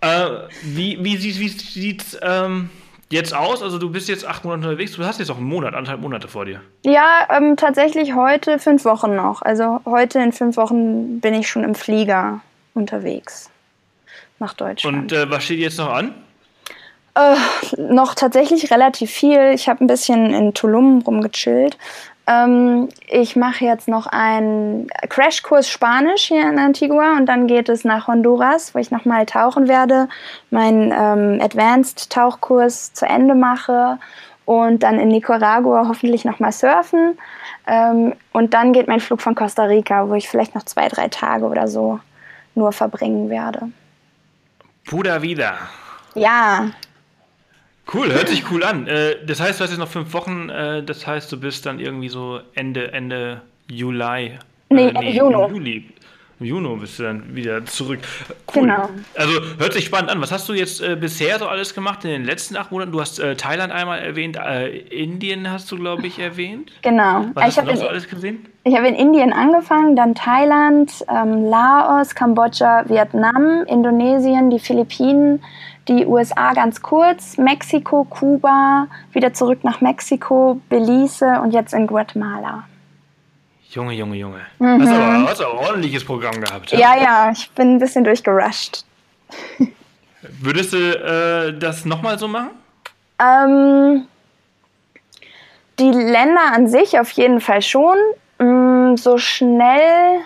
Äh, 0.00 0.28
wie 0.62 0.98
wie, 1.02 1.22
wie, 1.22 1.38
wie 1.38 1.48
sieht 1.48 2.02
es 2.02 2.18
ähm, 2.20 2.70
jetzt 3.10 3.34
aus? 3.34 3.62
Also 3.62 3.78
du 3.78 3.90
bist 3.90 4.08
jetzt 4.08 4.26
acht 4.26 4.44
Monate 4.44 4.68
unterwegs, 4.68 4.92
du 4.92 5.04
hast 5.04 5.18
jetzt 5.18 5.30
auch 5.30 5.36
einen 5.36 5.46
Monat, 5.46 5.74
anderthalb 5.74 6.00
Monate 6.00 6.28
vor 6.28 6.44
dir. 6.44 6.60
Ja, 6.84 7.26
ähm, 7.30 7.56
tatsächlich 7.56 8.14
heute 8.14 8.58
fünf 8.58 8.84
Wochen 8.84 9.14
noch. 9.14 9.42
Also 9.42 9.80
heute 9.84 10.20
in 10.20 10.32
fünf 10.32 10.56
Wochen 10.56 11.20
bin 11.20 11.34
ich 11.34 11.48
schon 11.48 11.64
im 11.64 11.74
Flieger 11.74 12.40
unterwegs 12.74 13.50
nach 14.38 14.54
Deutschland. 14.54 14.96
Und 14.96 15.12
äh, 15.12 15.30
was 15.30 15.44
steht 15.44 15.60
jetzt 15.60 15.78
noch 15.78 15.92
an? 15.92 16.14
Äh, 17.14 17.36
noch 17.78 18.14
tatsächlich 18.14 18.70
relativ 18.72 19.10
viel. 19.10 19.52
Ich 19.54 19.68
habe 19.68 19.84
ein 19.84 19.86
bisschen 19.86 20.34
in 20.34 20.52
Tulum 20.52 21.02
rumgechillt. 21.02 21.78
Ähm, 22.26 22.88
ich 23.06 23.36
mache 23.36 23.64
jetzt 23.64 23.86
noch 23.86 24.06
einen 24.06 24.88
Crashkurs 25.08 25.68
Spanisch 25.68 26.24
hier 26.24 26.48
in 26.48 26.58
Antigua 26.58 27.16
und 27.16 27.26
dann 27.26 27.46
geht 27.46 27.68
es 27.68 27.84
nach 27.84 28.06
Honduras, 28.06 28.74
wo 28.74 28.78
ich 28.78 28.90
nochmal 28.90 29.26
tauchen 29.26 29.68
werde, 29.68 30.08
meinen 30.50 30.92
ähm, 30.92 31.40
Advanced-Tauchkurs 31.42 32.94
zu 32.94 33.04
Ende 33.04 33.34
mache 33.34 33.98
und 34.46 34.82
dann 34.82 34.98
in 34.98 35.08
Nicaragua 35.08 35.86
hoffentlich 35.88 36.24
nochmal 36.24 36.52
surfen. 36.52 37.18
Ähm, 37.66 38.14
und 38.32 38.54
dann 38.54 38.72
geht 38.72 38.88
mein 38.88 39.00
Flug 39.00 39.20
von 39.20 39.34
Costa 39.34 39.64
Rica, 39.64 40.08
wo 40.08 40.14
ich 40.14 40.28
vielleicht 40.28 40.54
noch 40.54 40.64
zwei, 40.64 40.88
drei 40.88 41.08
Tage 41.08 41.44
oder 41.44 41.68
so 41.68 42.00
nur 42.54 42.72
verbringen 42.72 43.28
werde. 43.30 43.70
Pura 44.86 45.20
vida. 45.20 45.56
Ja, 46.14 46.70
Cool, 47.92 48.12
hört 48.12 48.28
sich 48.28 48.50
cool 48.50 48.64
an. 48.64 48.86
Äh, 48.86 49.24
das 49.26 49.40
heißt, 49.40 49.60
du 49.60 49.64
hast 49.64 49.70
jetzt 49.70 49.78
noch 49.78 49.88
fünf 49.88 50.12
Wochen, 50.14 50.48
äh, 50.48 50.82
das 50.82 51.06
heißt, 51.06 51.30
du 51.30 51.38
bist 51.38 51.66
dann 51.66 51.78
irgendwie 51.78 52.08
so 52.08 52.40
Ende, 52.54 52.92
Ende 52.92 53.42
Juli. 53.68 54.38
Nee, 54.70 54.88
äh, 54.88 54.92
nee 54.92 55.16
Juni. 55.16 55.48
Juli. 55.50 55.84
Im 56.40 56.46
Juni 56.46 56.76
bist 56.76 56.98
du 56.98 57.04
dann 57.04 57.34
wieder 57.34 57.64
zurück. 57.64 58.00
Cool. 58.54 58.62
Genau. 58.62 58.88
Also 59.16 59.40
hört 59.58 59.72
sich 59.72 59.84
spannend 59.84 60.10
an. 60.10 60.20
Was 60.20 60.32
hast 60.32 60.48
du 60.48 60.52
jetzt 60.52 60.80
äh, 60.80 60.96
bisher 60.96 61.38
so 61.38 61.46
alles 61.46 61.74
gemacht 61.74 62.04
in 62.04 62.10
den 62.10 62.24
letzten 62.24 62.56
acht 62.56 62.72
Monaten? 62.72 62.92
Du 62.92 63.00
hast 63.00 63.20
äh, 63.20 63.36
Thailand 63.36 63.72
einmal 63.72 64.00
erwähnt, 64.00 64.36
äh, 64.36 64.78
Indien 64.78 65.50
hast 65.50 65.70
du, 65.70 65.76
glaube 65.76 66.06
ich, 66.06 66.18
erwähnt. 66.18 66.72
Genau. 66.82 67.26
Was 67.34 67.44
hast 67.44 67.58
du 67.58 67.62
noch 67.62 67.76
so 67.76 67.88
alles 67.88 68.08
gesehen? 68.08 68.46
Ich 68.64 68.76
habe 68.76 68.88
in 68.88 68.94
Indien 68.94 69.32
angefangen, 69.32 69.94
dann 69.94 70.14
Thailand, 70.14 70.90
ähm, 71.08 71.44
Laos, 71.44 72.14
Kambodscha, 72.14 72.88
Vietnam, 72.88 73.64
Indonesien, 73.66 74.50
die 74.50 74.58
Philippinen, 74.58 75.42
die 75.86 76.06
USA 76.06 76.54
ganz 76.54 76.80
kurz, 76.80 77.36
Mexiko, 77.36 78.04
Kuba, 78.04 78.88
wieder 79.12 79.34
zurück 79.34 79.62
nach 79.64 79.80
Mexiko, 79.80 80.60
Belize 80.68 81.40
und 81.42 81.52
jetzt 81.52 81.74
in 81.74 81.86
Guatemala. 81.86 82.64
Junge, 83.74 83.92
Junge, 83.94 84.16
Junge. 84.16 84.40
Mhm. 84.60 84.82
Hast, 84.82 84.92
aber, 84.92 85.28
hast 85.28 85.40
aber 85.40 85.52
ein 85.52 85.66
ordentliches 85.66 86.04
Programm 86.04 86.40
gehabt. 86.40 86.70
Ja, 86.70 86.78
ja, 86.78 86.96
ja 86.96 87.30
ich 87.32 87.50
bin 87.50 87.74
ein 87.74 87.78
bisschen 87.80 88.04
durchgerusht. 88.04 88.84
Würdest 90.22 90.72
du 90.72 90.78
äh, 90.78 91.58
das 91.58 91.84
nochmal 91.84 92.16
so 92.16 92.28
machen? 92.28 92.50
Ähm, 93.18 94.06
die 95.80 95.90
Länder 95.90 96.52
an 96.52 96.68
sich 96.68 97.00
auf 97.00 97.10
jeden 97.10 97.40
Fall 97.40 97.62
schon. 97.62 97.96
Mm, 98.38 98.96
so 98.96 99.18
schnell 99.18 100.20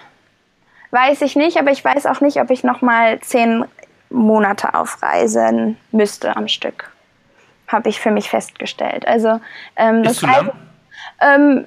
weiß 0.91 1.23
ich 1.23 1.35
nicht, 1.35 1.57
aber 1.57 1.71
ich 1.71 1.83
weiß 1.83 2.05
auch 2.05 2.21
nicht, 2.21 2.39
ob 2.41 2.51
ich 2.51 2.65
nochmal 2.65 3.19
zehn 3.21 3.65
Monate 4.11 4.75
aufreisen 4.75 5.79
müsste 5.91 6.37
am 6.37 6.49
Stück. 6.49 6.91
Habe 7.67 7.89
ich 7.89 7.99
für 7.99 8.11
mich 8.11 8.29
festgestellt. 8.29 9.07
Also 9.07 9.41
ähm, 9.77 10.05
Ist 10.05 10.23
das 10.23 10.31
heißt, 10.31 10.51
ähm, 11.21 11.67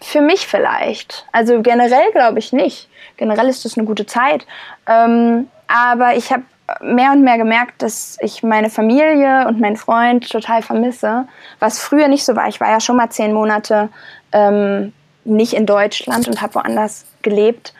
für 0.00 0.20
mich 0.20 0.46
vielleicht. 0.46 1.26
Also 1.32 1.62
generell 1.62 2.10
glaube 2.12 2.38
ich 2.38 2.52
nicht. 2.52 2.88
Generell 3.16 3.48
ist 3.48 3.64
das 3.64 3.76
eine 3.76 3.86
gute 3.86 4.06
Zeit. 4.06 4.46
Ähm, 4.86 5.48
aber 5.68 6.16
ich 6.16 6.32
habe 6.32 6.42
mehr 6.80 7.12
und 7.12 7.22
mehr 7.22 7.36
gemerkt, 7.36 7.82
dass 7.82 8.16
ich 8.20 8.42
meine 8.42 8.70
Familie 8.70 9.46
und 9.48 9.60
meinen 9.60 9.76
Freund 9.76 10.30
total 10.30 10.62
vermisse, 10.62 11.26
was 11.58 11.80
früher 11.80 12.08
nicht 12.08 12.24
so 12.24 12.36
war. 12.36 12.48
Ich 12.48 12.60
war 12.60 12.70
ja 12.70 12.80
schon 12.80 12.96
mal 12.96 13.10
zehn 13.10 13.32
Monate 13.32 13.88
ähm, 14.32 14.92
nicht 15.24 15.52
in 15.52 15.66
Deutschland 15.66 16.28
und 16.28 16.40
habe 16.40 16.54
woanders 16.54 17.06
gelebt. 17.22 17.74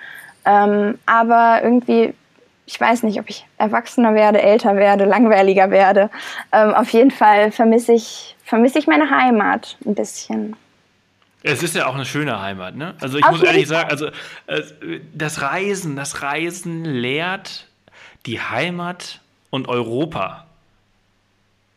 Ähm, 0.45 0.99
aber 1.07 1.61
irgendwie 1.63 2.15
ich 2.73 2.81
weiß 2.81 3.03
nicht, 3.03 3.19
ob 3.19 3.29
ich 3.29 3.45
erwachsener 3.59 4.15
werde, 4.15 4.41
älter 4.41 4.77
werde, 4.77 5.05
langweiliger 5.05 5.71
werde. 5.71 6.09
Ähm, 6.53 6.73
auf 6.73 6.91
jeden 6.91 7.11
Fall 7.11 7.51
vermisse 7.51 7.93
ich, 7.93 8.37
vermisse 8.45 8.79
ich 8.79 8.87
meine 8.87 9.11
Heimat 9.11 9.77
ein 9.85 9.97
bisschen. 9.97 10.55
Es 11.43 11.63
ist 11.63 11.75
ja 11.75 11.87
auch 11.87 11.95
eine 11.95 12.05
schöne 12.05 12.41
Heimat, 12.41 12.77
ne? 12.77 12.95
Also 13.01 13.19
ich 13.19 13.25
auf 13.25 13.33
muss 13.33 13.43
ehrlich 13.43 13.67
sagen, 13.67 13.91
also 13.91 14.07
äh, 14.47 14.63
das 15.15 15.41
Reisen, 15.41 15.97
das 15.97 16.23
Reisen 16.23 16.85
lehrt 16.85 17.67
die 18.27 18.41
Heimat 18.41 19.21
und 19.49 19.69
Europa 19.69 20.47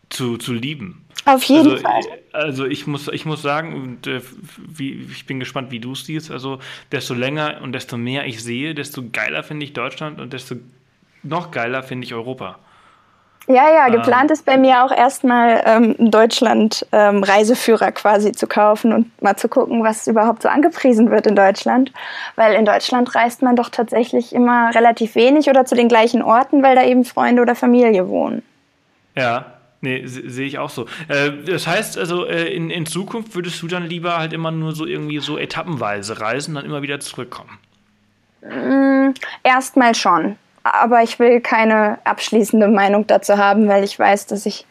zu, 0.10 0.38
zu 0.38 0.54
lieben. 0.54 1.06
Auf 1.26 1.44
jeden 1.44 1.72
also, 1.72 1.78
Fall. 1.82 2.02
Also 2.34 2.66
ich 2.66 2.88
muss, 2.88 3.08
ich 3.08 3.26
muss 3.26 3.42
sagen, 3.42 3.82
und, 3.82 4.08
äh, 4.08 4.22
wie, 4.58 5.08
ich 5.12 5.26
bin 5.26 5.40
gespannt, 5.40 5.72
wie 5.72 5.80
du 5.80 5.94
es 5.94 6.06
siehst. 6.06 6.32
Also 6.32 6.60
desto 6.92 7.14
länger 7.14 7.62
und 7.62 7.72
desto 7.72 7.98
mehr 7.98 8.26
ich 8.26 8.44
sehe, 8.44 8.76
desto 8.76 9.10
geiler 9.12 9.44
finde 9.44 9.66
ich 9.66 9.74
Deutschland 9.74 10.20
und 10.20 10.34
desto 10.34 10.56
noch 11.24 11.52
geiler 11.52 11.84
finde 11.84 12.06
ich 12.06 12.14
Europa. 12.14 12.60
Ja, 13.48 13.70
ja, 13.70 13.90
geplant 13.90 14.32
ähm, 14.32 14.34
ist 14.34 14.46
bei 14.46 14.58
mir 14.58 14.86
auch 14.86 14.92
erstmal 14.92 15.62
ähm, 15.66 15.96
Deutschland-Reiseführer 16.00 17.88
ähm, 17.88 17.94
quasi 17.94 18.32
zu 18.32 18.48
kaufen 18.48 18.94
und 18.94 19.22
mal 19.22 19.36
zu 19.36 19.50
gucken, 19.50 19.84
was 19.84 20.08
überhaupt 20.08 20.44
so 20.44 20.50
angepriesen 20.50 21.12
wird 21.12 21.28
in 21.28 21.36
Deutschland. 21.36 21.92
Weil 22.38 22.54
in 22.54 22.64
Deutschland 22.64 23.14
reist 23.16 23.42
man 23.42 23.58
doch 23.58 23.68
tatsächlich 23.68 24.34
immer 24.34 24.74
relativ 24.74 25.16
wenig 25.16 25.50
oder 25.50 25.66
zu 25.66 25.76
den 25.76 25.90
gleichen 25.90 26.22
Orten, 26.22 26.64
weil 26.64 26.76
da 26.76 26.84
eben 26.86 27.04
Freunde 27.04 27.42
oder 27.42 27.54
Familie 27.54 28.08
wohnen. 28.08 28.44
Ja, 29.16 29.58
nee, 29.82 30.06
sehe 30.06 30.48
ich 30.48 30.58
auch 30.58 30.70
so. 30.70 30.86
Äh, 31.10 31.32
das 31.46 31.68
heißt 31.68 31.98
also, 31.98 32.26
äh, 32.26 32.46
in, 32.46 32.70
in 32.70 32.86
Zukunft 32.86 33.36
würdest 33.36 33.62
du 33.62 33.68
dann 33.68 33.84
lieber 33.84 34.20
halt 34.20 34.32
immer 34.32 34.52
nur 34.52 34.74
so 34.74 34.86
irgendwie 34.86 35.20
so 35.20 35.38
etappenweise 35.38 36.22
reisen, 36.22 36.56
dann 36.56 36.64
immer 36.64 36.82
wieder 36.82 37.02
zurückkommen? 37.02 37.60
Mm, 38.42 39.14
erstmal 39.44 39.96
schon 39.96 40.38
aber 40.64 41.04
ich 41.04 41.20
will 41.20 41.42
keine 41.42 42.00
abschließende 42.06 42.68
Meinung 42.68 43.06
dazu 43.06 43.38
haben, 43.38 43.68
weil 43.68 43.84
ich 43.84 44.00
weiß, 44.00 44.28
dass 44.28 44.46
ich, 44.46 44.66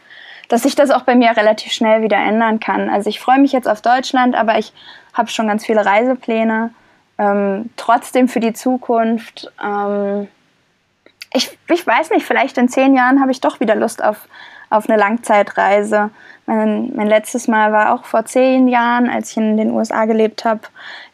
dass 0.48 0.62
sich 0.62 0.74
das 0.74 0.90
auch 0.90 1.02
bei 1.02 1.14
mir 1.14 1.36
relativ 1.36 1.72
schnell 1.72 2.02
wieder 2.02 2.16
ändern 2.16 2.60
kann. 2.60 2.88
Also 2.88 3.10
ich 3.10 3.20
freue 3.20 3.38
mich 3.38 3.52
jetzt 3.52 3.68
auf 3.68 3.82
Deutschland, 3.82 4.34
aber 4.34 4.58
ich 4.58 4.72
habe 5.12 5.28
schon 5.28 5.46
ganz 5.46 5.66
viele 5.66 5.84
Reisepläne. 5.84 6.70
Ähm, 7.18 7.70
trotzdem 7.76 8.28
für 8.28 8.40
die 8.40 8.54
Zukunft. 8.54 9.52
Ähm, 9.62 10.28
ich, 11.34 11.56
ich 11.68 11.86
weiß 11.86 12.10
nicht, 12.10 12.26
vielleicht 12.26 12.56
in 12.56 12.68
zehn 12.68 12.94
Jahren 12.94 13.20
habe 13.20 13.30
ich 13.30 13.40
doch 13.40 13.60
wieder 13.60 13.74
Lust 13.74 14.02
auf, 14.02 14.28
auf 14.70 14.88
eine 14.88 14.98
Langzeitreise. 14.98 16.10
Mein, 16.46 16.94
mein 16.94 17.06
letztes 17.06 17.46
Mal 17.46 17.72
war 17.72 17.94
auch 17.94 18.04
vor 18.04 18.24
zehn 18.24 18.66
Jahren, 18.68 19.08
als 19.08 19.30
ich 19.30 19.36
in 19.36 19.56
den 19.56 19.70
USA 19.70 20.06
gelebt 20.06 20.44
habe. 20.44 20.62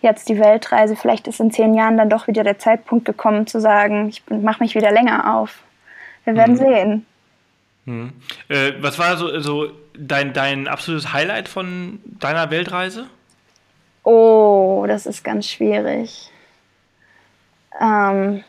Jetzt 0.01 0.29
die 0.29 0.39
Weltreise. 0.39 0.97
Vielleicht 0.97 1.29
ist 1.29 1.41
in 1.41 1.51
zehn 1.51 1.75
Jahren 1.75 1.99
dann 1.99 2.09
doch 2.09 2.27
wieder 2.27 2.45
der 2.45 2.59
Zeitpunkt 2.59 3.05
gekommen, 3.05 3.47
zu 3.47 3.61
sagen, 3.61 4.09
ich 4.09 4.23
mache 4.29 4.63
mich 4.63 4.75
wieder 4.75 4.91
länger 4.91 5.37
auf. 5.37 5.63
Wir 6.25 6.35
werden 6.35 6.55
mhm. 6.55 6.59
sehen. 6.59 7.07
Mhm. 7.85 8.13
Äh, 8.49 8.73
was 8.81 8.99
war 8.99 9.17
so, 9.17 9.39
so 9.41 9.71
dein, 9.99 10.33
dein 10.33 10.67
absolutes 10.67 11.13
Highlight 11.13 11.49
von 11.49 12.01
deiner 12.05 12.51
Weltreise? 12.51 13.07
Oh, 14.05 14.87
das 14.89 15.07
ist 15.07 15.23
ganz 15.25 15.47
schwierig. 15.47 16.31
Ähm, 17.81 18.45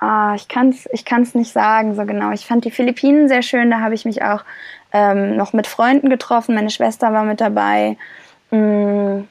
Ah, 0.00 0.32
ich 0.34 0.48
kann 0.48 0.70
es 0.70 0.88
ich 0.92 1.04
kann's 1.04 1.34
nicht 1.34 1.52
sagen 1.52 1.94
so 1.94 2.06
genau. 2.06 2.30
Ich 2.32 2.46
fand 2.46 2.64
die 2.64 2.70
Philippinen 2.70 3.28
sehr 3.28 3.42
schön. 3.42 3.70
Da 3.70 3.80
habe 3.80 3.94
ich 3.94 4.06
mich 4.06 4.22
auch 4.22 4.44
ähm, 4.92 5.36
noch 5.36 5.52
mit 5.52 5.66
Freunden 5.66 6.08
getroffen. 6.08 6.54
Meine 6.54 6.70
Schwester 6.70 7.12
war 7.12 7.24
mit 7.24 7.42
dabei. 7.42 7.98
Mm, 8.50 9.24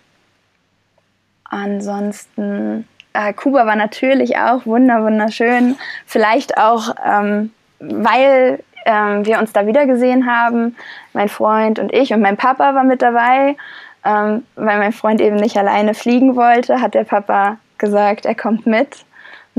ansonsten, 1.44 2.88
äh, 3.14 3.34
Kuba 3.34 3.66
war 3.66 3.76
natürlich 3.76 4.38
auch 4.38 4.68
wunder 4.68 5.04
wunderschön. 5.04 5.76
Vielleicht 6.06 6.60
auch, 6.60 6.94
ähm, 7.04 7.52
weil 7.80 8.64
ähm, 8.86 9.26
wir 9.26 9.40
uns 9.40 9.52
da 9.52 9.66
wieder 9.66 9.88
gesehen 9.88 10.32
haben. 10.32 10.76
Mein 11.14 11.30
Freund 11.30 11.80
und 11.80 11.92
ich 11.92 12.14
und 12.14 12.22
mein 12.22 12.38
Papa 12.38 12.76
war 12.76 12.84
mit 12.84 13.02
dabei. 13.02 13.58
Ähm, 14.06 14.44
weil 14.56 14.78
mein 14.78 14.94
Freund 14.94 15.20
eben 15.20 15.36
nicht 15.36 15.58
alleine 15.58 15.96
fliegen 15.96 16.36
wollte, 16.36 16.80
hat 16.80 16.94
der 16.94 17.06
Papa 17.06 17.58
gesagt, 17.80 18.26
er 18.26 18.36
kommt 18.36 18.68
mit. 18.68 19.04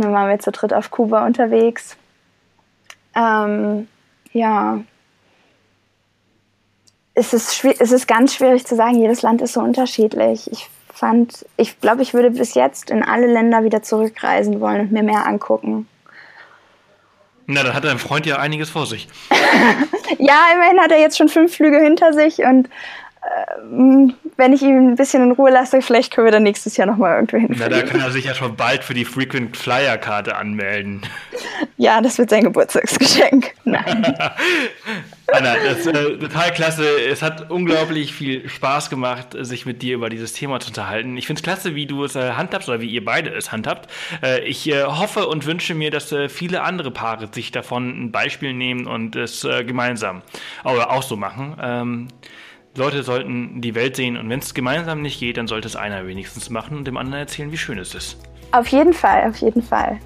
Dann 0.01 0.13
waren 0.13 0.29
wir 0.29 0.39
zu 0.39 0.51
dritt 0.53 0.73
auf 0.73 0.91
Kuba 0.91 1.27
unterwegs. 1.27 1.97
Ähm, 3.15 3.89
ja, 4.33 4.81
es 7.15 7.33
ist, 7.33 7.65
es 7.65 7.93
ist 7.93 8.07
ganz 8.07 8.35
schwierig 8.35 8.67
zu 8.67 8.77
sagen, 8.77 9.01
jedes 9.01 9.23
Land 9.23 9.43
ist 9.43 9.55
so 9.55 9.61
unterschiedlich. 9.61 10.51
Ich 10.51 10.69
fand, 10.93 11.45
ich 11.57 11.81
glaube, 11.81 12.03
ich 12.03 12.15
würde 12.15 12.31
bis 12.31 12.55
jetzt 12.55 12.91
in 12.91 13.03
alle 13.03 13.27
Länder 13.27 13.65
wieder 13.65 13.83
zurückreisen 13.83 14.61
wollen 14.61 14.83
und 14.83 14.93
mir 14.93 15.03
mehr 15.03 15.27
angucken. 15.27 15.89
Na, 17.47 17.65
dann 17.65 17.75
hat 17.75 17.85
dein 17.85 17.99
Freund 17.99 18.27
ja 18.27 18.39
einiges 18.39 18.71
vor 18.71 18.87
sich. 18.87 19.09
ja, 20.19 20.37
immerhin 20.55 20.81
hat 20.81 20.93
er 20.93 21.01
jetzt 21.01 21.19
schon 21.19 21.29
fünf 21.29 21.57
Flüge 21.57 21.81
hinter 21.81 22.13
sich 22.13 22.39
und 22.39 22.69
wenn 24.37 24.53
ich 24.53 24.62
ihn 24.62 24.93
ein 24.93 24.95
bisschen 24.97 25.23
in 25.23 25.33
Ruhe 25.33 25.51
lasse, 25.51 25.83
vielleicht 25.83 26.12
können 26.12 26.27
wir 26.27 26.33
dann 26.33 26.43
nächstes 26.43 26.77
Jahr 26.77 26.87
nochmal 26.87 27.16
irgendwo 27.16 27.37
hinfliegen. 27.37 27.66
Na, 27.71 27.81
da 27.81 27.83
kann 27.83 28.01
er 28.01 28.11
sich 28.11 28.25
ja 28.25 28.35
schon 28.35 28.57
bald 28.57 28.83
für 28.85 28.95
die 28.95 29.05
Frequent 29.05 29.57
Flyer 29.57 29.99
Karte 29.99 30.37
anmelden. 30.37 31.03
Ja, 31.77 32.01
das 32.01 32.18
wird 32.18 32.31
sein 32.31 32.45
Geburtstagsgeschenk. 32.45 33.53
Nein. 33.64 34.16
Anna, 35.33 35.55
das 35.64 35.87
äh, 35.87 36.18
total 36.18 36.53
klasse. 36.53 36.85
Es 37.01 37.23
hat 37.23 37.51
unglaublich 37.51 38.14
viel 38.14 38.49
Spaß 38.49 38.91
gemacht, 38.91 39.37
sich 39.39 39.66
mit 39.66 39.83
dir 39.83 39.95
über 39.95 40.09
dieses 40.09 40.33
Thema 40.33 40.59
zu 40.59 40.68
unterhalten. 40.68 41.16
Ich 41.16 41.27
finde 41.27 41.41
es 41.41 41.43
klasse, 41.45 41.75
wie 41.75 41.87
du 41.87 42.05
es 42.05 42.16
äh, 42.16 42.33
handhabst 42.33 42.68
oder 42.68 42.81
wie 42.81 42.89
ihr 42.89 43.05
beide 43.05 43.31
es 43.31 43.53
handhabt. 43.53 43.91
Äh, 44.23 44.41
ich 44.45 44.68
äh, 44.68 44.85
hoffe 44.85 45.29
und 45.29 45.47
wünsche 45.47 45.75
mir, 45.75 45.91
dass 45.91 46.11
äh, 46.12 46.29
viele 46.29 46.62
andere 46.62 46.91
Paare 46.91 47.29
sich 47.31 47.53
davon 47.53 48.07
ein 48.07 48.12
Beispiel 48.12 48.55
nehmen 48.55 48.87
und 48.87 49.14
es 49.14 49.45
äh, 49.45 49.64
gemeinsam 49.64 50.23
oder 50.64 50.91
auch 50.91 51.03
so 51.03 51.16
machen. 51.16 51.57
Ähm, 51.62 52.09
Leute 52.77 53.03
sollten 53.03 53.61
die 53.61 53.75
Welt 53.75 53.97
sehen 53.97 54.16
und 54.16 54.29
wenn 54.29 54.39
es 54.39 54.55
gemeinsam 54.55 55.03
nicht 55.03 55.18
geht, 55.18 55.37
dann 55.37 55.49
sollte 55.49 55.66
es 55.66 55.77
einer 55.77 56.07
wenigstens 56.07 56.51
machen 56.51 56.77
und 56.77 56.87
dem 56.87 56.97
anderen 56.97 57.21
erzählen, 57.21 57.51
wie 57.51 57.57
schön 57.57 57.79
es 57.79 57.95
ist. 57.95 58.18
Auf 58.53 58.68
jeden 58.68 58.93
Fall, 58.93 59.29
auf 59.29 59.37
jeden 59.39 59.62
Fall. 59.62 59.99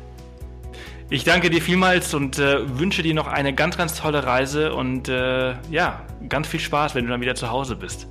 Ich 1.10 1.24
danke 1.24 1.50
dir 1.50 1.60
vielmals 1.60 2.14
und 2.14 2.38
äh, 2.38 2.78
wünsche 2.78 3.02
dir 3.02 3.14
noch 3.14 3.26
eine 3.26 3.54
ganz, 3.54 3.76
ganz 3.76 4.00
tolle 4.00 4.24
Reise 4.24 4.74
und 4.74 5.08
äh, 5.08 5.54
ja, 5.70 6.02
ganz 6.28 6.48
viel 6.48 6.60
Spaß, 6.60 6.94
wenn 6.94 7.04
du 7.04 7.10
dann 7.10 7.20
wieder 7.20 7.34
zu 7.34 7.50
Hause 7.50 7.76
bist. 7.76 8.08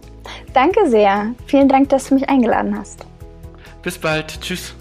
Danke 0.54 0.88
sehr. 0.88 1.34
Vielen 1.48 1.68
Dank, 1.68 1.90
dass 1.90 2.08
du 2.08 2.16
mich 2.16 2.30
eingeladen 2.30 2.78
hast. 2.78 3.06
Bis 3.82 3.98
bald. 3.98 4.40
Tschüss. 4.40 4.76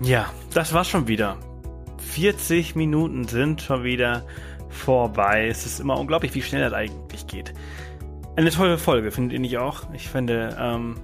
Ja, 0.00 0.26
das 0.52 0.74
war's 0.74 0.88
schon 0.88 1.06
wieder. 1.06 1.36
40 1.98 2.74
Minuten 2.74 3.26
sind 3.28 3.62
schon 3.62 3.84
wieder 3.84 4.24
vorbei. 4.68 5.46
Es 5.48 5.64
ist 5.64 5.78
immer 5.78 5.98
unglaublich, 5.98 6.34
wie 6.34 6.42
schnell 6.42 6.62
das 6.62 6.72
eigentlich 6.72 7.26
geht. 7.28 7.54
Eine 8.34 8.50
tolle 8.50 8.78
Folge, 8.78 9.10
findet 9.10 9.34
ihr 9.34 9.40
nicht 9.40 9.58
auch? 9.58 9.82
Ich 9.92 10.08
finde, 10.08 10.56
ähm, 10.58 10.96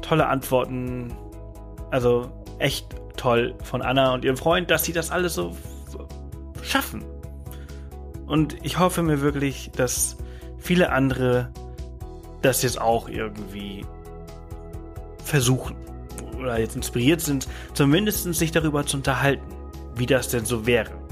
tolle 0.00 0.28
Antworten. 0.28 1.12
Also 1.90 2.30
echt 2.58 2.86
toll 3.16 3.54
von 3.62 3.82
Anna 3.82 4.14
und 4.14 4.24
ihrem 4.24 4.36
Freund, 4.36 4.70
dass 4.70 4.84
sie 4.84 4.92
das 4.92 5.10
alles 5.10 5.34
so, 5.34 5.54
schaffen. 6.62 7.04
Und 8.26 8.56
ich 8.62 8.78
hoffe 8.78 9.02
mir 9.02 9.20
wirklich, 9.20 9.70
dass 9.76 10.16
viele 10.58 10.90
andere 10.90 11.50
das 12.40 12.62
jetzt 12.62 12.80
auch 12.80 13.08
irgendwie 13.08 13.84
versuchen 15.22 15.76
oder 16.38 16.58
jetzt 16.58 16.76
inspiriert 16.76 17.20
sind, 17.20 17.46
zumindest 17.74 18.32
sich 18.34 18.50
darüber 18.52 18.86
zu 18.86 18.96
unterhalten, 18.96 19.44
wie 19.94 20.06
das 20.06 20.28
denn 20.28 20.46
so 20.46 20.66
wäre 20.66 21.03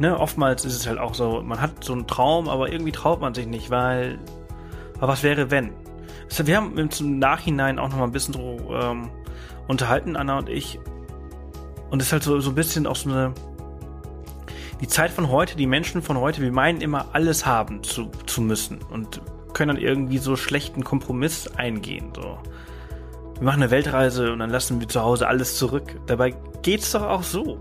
ne, 0.00 0.18
oftmals 0.18 0.64
ist 0.64 0.74
es 0.74 0.86
halt 0.86 0.98
auch 0.98 1.14
so, 1.14 1.42
man 1.42 1.60
hat 1.60 1.84
so 1.84 1.92
einen 1.92 2.06
Traum, 2.06 2.48
aber 2.48 2.72
irgendwie 2.72 2.90
traut 2.90 3.20
man 3.20 3.34
sich 3.34 3.46
nicht, 3.46 3.70
weil, 3.70 4.18
aber 4.96 5.08
was 5.08 5.22
wäre 5.22 5.50
wenn? 5.50 5.72
Also 6.28 6.46
wir 6.46 6.56
haben 6.56 6.72
uns 6.78 7.00
im 7.00 7.18
Nachhinein 7.18 7.78
auch 7.78 7.90
noch 7.90 7.98
mal 7.98 8.04
ein 8.04 8.12
bisschen 8.12 8.34
so 8.34 8.74
ähm, 8.74 9.10
unterhalten, 9.68 10.16
Anna 10.16 10.38
und 10.38 10.48
ich. 10.48 10.80
Und 11.90 12.00
es 12.00 12.08
ist 12.08 12.12
halt 12.12 12.22
so, 12.22 12.40
so 12.40 12.50
ein 12.50 12.54
bisschen 12.54 12.86
auch 12.86 12.96
so 12.96 13.10
eine, 13.10 13.34
die 14.80 14.88
Zeit 14.88 15.10
von 15.10 15.28
heute, 15.28 15.56
die 15.56 15.66
Menschen 15.66 16.02
von 16.02 16.18
heute, 16.18 16.40
wir 16.40 16.52
meinen 16.52 16.80
immer 16.80 17.06
alles 17.12 17.44
haben 17.44 17.82
zu, 17.82 18.10
zu 18.26 18.40
müssen 18.40 18.78
und 18.90 19.20
können 19.52 19.74
dann 19.74 19.84
irgendwie 19.84 20.18
so 20.18 20.36
schlechten 20.36 20.82
Kompromiss 20.82 21.48
eingehen, 21.56 22.12
so. 22.14 22.38
Wir 23.34 23.44
machen 23.44 23.62
eine 23.62 23.70
Weltreise 23.70 24.32
und 24.32 24.38
dann 24.38 24.50
lassen 24.50 24.80
wir 24.80 24.88
zu 24.88 25.00
Hause 25.00 25.26
alles 25.26 25.56
zurück. 25.56 25.98
Dabei 26.06 26.34
geht's 26.60 26.92
doch 26.92 27.02
auch 27.02 27.22
so. 27.22 27.58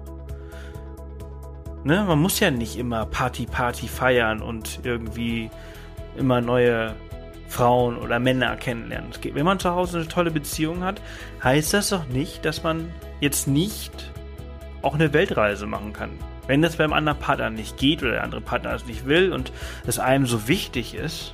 Ne? 1.84 2.04
Man 2.08 2.20
muss 2.20 2.40
ja 2.40 2.52
nicht 2.52 2.78
immer 2.78 3.06
Party, 3.06 3.46
Party 3.46 3.88
feiern 3.88 4.42
und 4.42 4.82
irgendwie 4.84 5.50
immer 6.18 6.42
neue 6.42 6.96
Frauen 7.48 7.98
oder 7.98 8.20
Männer 8.20 8.56
kennenlernen. 8.58 9.12
Wenn 9.34 9.46
man 9.46 9.60
zu 9.60 9.72
Hause 9.72 10.00
eine 10.00 10.08
tolle 10.08 10.32
Beziehung 10.32 10.84
hat, 10.84 11.02
heißt 11.44 11.74
das 11.74 11.90
doch 11.90 12.08
nicht, 12.08 12.46
dass 12.46 12.64
man 12.64 12.92
jetzt 13.20 13.48
nicht 13.48 14.12
auch 14.82 14.94
eine 14.94 15.14
Weltreise 15.14 15.66
machen 15.66 15.94
kann. 15.94 16.12
Wenn 16.48 16.62
das 16.62 16.78
beim 16.78 16.94
anderen 16.94 17.20
Partner 17.20 17.50
nicht 17.50 17.78
geht 17.78 18.02
oder 18.02 18.14
der 18.14 18.24
andere 18.24 18.42
Partner 18.42 18.74
es 18.74 18.86
nicht 18.86 19.06
will 19.06 19.34
und 19.34 19.52
es 19.86 20.00
einem 20.00 20.26
so 20.26 20.48
wichtig 20.48 20.96
ist, 20.96 21.34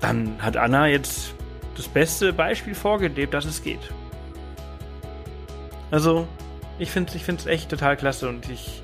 dann 0.00 0.36
hat 0.40 0.56
Anna 0.56 0.86
jetzt 0.86 1.34
das 1.76 1.88
beste 1.88 2.32
Beispiel 2.32 2.74
vorgelebt, 2.74 3.34
dass 3.34 3.44
es 3.44 3.62
geht. 3.62 3.92
Also, 5.90 6.26
ich 6.80 6.90
finde 6.90 7.12
es 7.14 7.46
ich 7.46 7.46
echt 7.46 7.70
total 7.70 7.96
klasse 7.96 8.28
und 8.28 8.48
ich, 8.50 8.82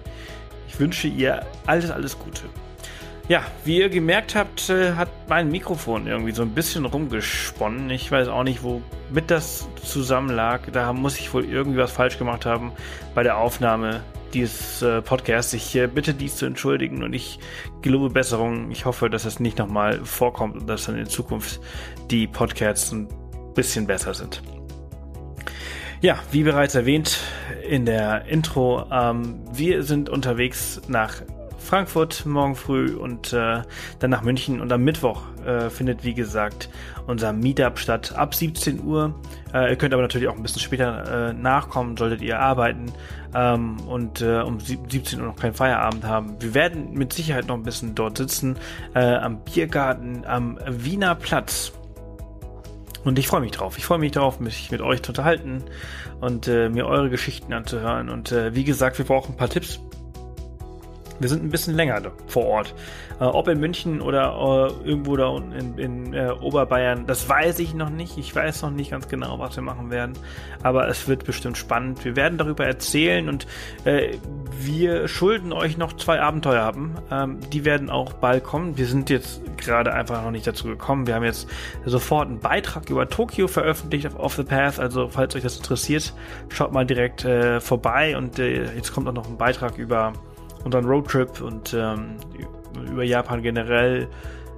ich 0.68 0.78
wünsche 0.78 1.09
ihr 1.09 1.44
alles, 1.66 1.90
alles 1.90 2.18
Gute. 2.18 2.42
Ja, 3.28 3.42
wie 3.64 3.78
ihr 3.78 3.88
gemerkt 3.88 4.36
habt, 4.36 4.70
äh, 4.70 4.92
hat 4.92 5.09
mein 5.28 5.51
Mikrofon 5.51 6.07
irgendwie 6.07 6.30
so 6.30 6.42
ein 6.42 6.51
bisschen 6.51 6.84
rumgesponnen. 6.84 7.90
Ich 7.90 8.12
weiß 8.12 8.28
auch 8.28 8.44
nicht, 8.44 8.62
womit 8.62 9.30
das 9.30 9.66
zusammenlag. 9.82 10.72
Da 10.72 10.92
muss 10.92 11.18
ich 11.18 11.34
wohl 11.34 11.44
irgendwie 11.44 11.78
was 11.78 11.90
falsch 11.90 12.18
gemacht 12.18 12.47
haben 12.47 12.70
bei 13.16 13.24
der 13.24 13.38
Aufnahme 13.38 14.03
dieses 14.32 14.80
äh, 14.82 15.03
Podcasts. 15.03 15.53
Ich 15.55 15.74
äh, 15.74 15.88
bitte 15.88 16.14
dies 16.14 16.36
zu 16.36 16.47
entschuldigen 16.47 17.03
und 17.03 17.14
ich 17.14 17.40
gelobe 17.82 18.11
Besserung. 18.11 18.70
Ich 18.70 18.84
hoffe, 18.84 19.11
dass 19.11 19.24
es 19.24 19.40
nicht 19.40 19.59
nochmal 19.59 20.05
vorkommt 20.05 20.55
und 20.55 20.68
dass 20.68 20.86
dann 20.86 20.97
in 20.97 21.07
Zukunft 21.07 21.61
die 22.12 22.28
Podcasts 22.28 22.92
ein 22.92 23.09
bisschen 23.55 23.88
besser 23.88 24.14
sind. 24.14 24.40
Ja, 26.03 26.18
wie 26.30 26.42
bereits 26.42 26.74
erwähnt 26.74 27.20
in 27.66 27.86
der 27.86 28.26
Intro, 28.26 28.84
ähm, 28.92 29.40
wir 29.53 29.82
sind 29.82 30.11
unterwegs 30.11 30.80
nach 30.88 31.22
Frankfurt 31.59 32.26
morgen 32.26 32.55
früh 32.55 32.94
und 32.94 33.32
äh, 33.32 33.62
dann 33.99 34.11
nach 34.11 34.22
München 34.22 34.61
und 34.61 34.70
am 34.72 34.84
Mittwoch 34.84 35.22
äh, 35.44 35.70
findet 35.70 36.05
wie 36.05 36.12
gesagt 36.12 36.68
unser 37.07 37.32
Meetup 37.32 37.78
statt 37.78 38.14
ab 38.14 38.34
17 38.34 38.84
Uhr. 38.84 39.14
Äh, 39.55 39.70
ihr 39.70 39.76
könnt 39.76 39.94
aber 39.94 40.03
natürlich 40.03 40.28
auch 40.28 40.36
ein 40.36 40.42
bisschen 40.42 40.61
später 40.61 41.30
äh, 41.30 41.32
nachkommen, 41.32 41.97
solltet 41.97 42.20
ihr 42.20 42.38
arbeiten 42.40 42.92
ähm, 43.34 43.80
und 43.88 44.20
äh, 44.20 44.42
um 44.42 44.61
17 44.61 45.18
Uhr 45.18 45.26
noch 45.26 45.36
keinen 45.36 45.55
Feierabend 45.55 46.05
haben. 46.05 46.36
Wir 46.40 46.53
werden 46.53 46.92
mit 46.92 47.14
Sicherheit 47.14 47.47
noch 47.47 47.57
ein 47.57 47.62
bisschen 47.62 47.94
dort 47.94 48.18
sitzen 48.18 48.59
äh, 48.94 49.01
am 49.01 49.40
Biergarten 49.44 50.26
am 50.26 50.59
Wiener 50.68 51.14
Platz. 51.14 51.72
Und 53.07 53.20
ich 53.20 53.28
freue 53.28 53.40
mich 53.40 53.52
drauf. 53.52 53.78
Ich 53.78 53.84
freue 53.84 53.98
mich 53.98 54.11
drauf, 54.11 54.40
mich 54.40 54.72
mit 54.72 54.80
euch 54.80 55.00
zu 55.00 55.12
unterhalten 55.12 55.62
und 56.20 56.48
äh, 56.48 56.68
mir 56.68 56.88
eure 56.88 57.09
Geschichten 57.09 57.52
anzuhören. 57.52 58.09
Und 58.09 58.32
äh, 58.32 58.52
wie 58.57 58.64
gesagt, 58.64 58.98
wir 58.98 59.04
brauchen 59.04 59.34
ein 59.34 59.36
paar 59.36 59.48
Tipps 59.48 59.78
wir 61.18 61.28
sind 61.28 61.44
ein 61.44 61.50
bisschen 61.50 61.74
länger 61.74 62.00
vor 62.26 62.46
Ort. 62.46 62.74
Äh, 63.20 63.24
ob 63.24 63.48
in 63.48 63.58
München 63.58 64.00
oder 64.00 64.72
äh, 64.84 64.88
irgendwo 64.88 65.16
da 65.16 65.28
unten 65.28 65.52
in, 65.52 65.78
in 65.78 66.14
äh, 66.14 66.30
Oberbayern, 66.40 67.06
das 67.06 67.28
weiß 67.28 67.58
ich 67.60 67.74
noch 67.74 67.88
nicht. 67.88 68.18
Ich 68.18 68.34
weiß 68.34 68.62
noch 68.62 68.70
nicht 68.70 68.90
ganz 68.90 69.08
genau, 69.08 69.38
was 69.38 69.56
wir 69.56 69.62
machen 69.62 69.90
werden. 69.90 70.12
Aber 70.62 70.88
es 70.88 71.08
wird 71.08 71.24
bestimmt 71.24 71.56
spannend. 71.56 72.04
Wir 72.04 72.16
werden 72.16 72.36
darüber 72.36 72.66
erzählen 72.66 73.28
und 73.28 73.46
äh, 73.84 74.18
wir 74.58 75.08
schulden 75.08 75.52
euch 75.52 75.78
noch 75.78 75.94
zwei 75.94 76.20
Abenteuer 76.20 76.62
haben. 76.62 76.94
Ähm, 77.10 77.40
die 77.52 77.64
werden 77.64 77.88
auch 77.88 78.12
bald 78.14 78.44
kommen. 78.44 78.76
Wir 78.76 78.86
sind 78.86 79.08
jetzt 79.08 79.40
gerade 79.56 79.94
einfach 79.94 80.22
noch 80.22 80.30
nicht 80.30 80.46
dazu 80.46 80.68
gekommen. 80.68 81.06
Wir 81.06 81.14
haben 81.14 81.24
jetzt 81.24 81.48
sofort 81.84 82.28
einen 82.28 82.40
Beitrag 82.40 82.90
über 82.90 83.08
Tokio 83.08 83.48
veröffentlicht 83.48 84.06
auf 84.06 84.18
Off 84.18 84.34
the 84.34 84.42
Path. 84.42 84.78
Also 84.78 85.08
falls 85.08 85.34
euch 85.34 85.42
das 85.42 85.56
interessiert, 85.56 86.12
schaut 86.50 86.72
mal 86.72 86.84
direkt 86.84 87.24
äh, 87.24 87.60
vorbei. 87.60 88.16
Und 88.16 88.38
äh, 88.38 88.74
jetzt 88.74 88.92
kommt 88.92 89.08
auch 89.08 89.14
noch 89.14 89.26
ein 89.26 89.38
Beitrag 89.38 89.78
über 89.78 90.12
unseren 90.66 90.84
Roadtrip 90.84 91.40
und 91.40 91.72
ähm, 91.74 92.16
über 92.90 93.04
Japan 93.04 93.40
generell. 93.40 94.08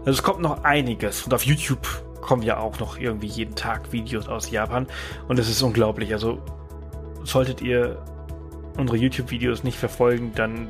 Also 0.00 0.12
es 0.12 0.22
kommt 0.22 0.40
noch 0.40 0.64
einiges. 0.64 1.22
Und 1.22 1.34
auf 1.34 1.44
YouTube 1.44 1.86
kommen 2.22 2.42
ja 2.42 2.58
auch 2.58 2.80
noch 2.80 2.98
irgendwie 2.98 3.26
jeden 3.26 3.54
Tag 3.54 3.92
Videos 3.92 4.26
aus 4.26 4.50
Japan. 4.50 4.86
Und 5.28 5.38
es 5.38 5.50
ist 5.50 5.60
unglaublich. 5.60 6.12
Also 6.14 6.40
solltet 7.24 7.60
ihr 7.60 8.02
unsere 8.78 8.96
YouTube-Videos 8.96 9.64
nicht 9.64 9.78
verfolgen, 9.78 10.32
dann 10.34 10.68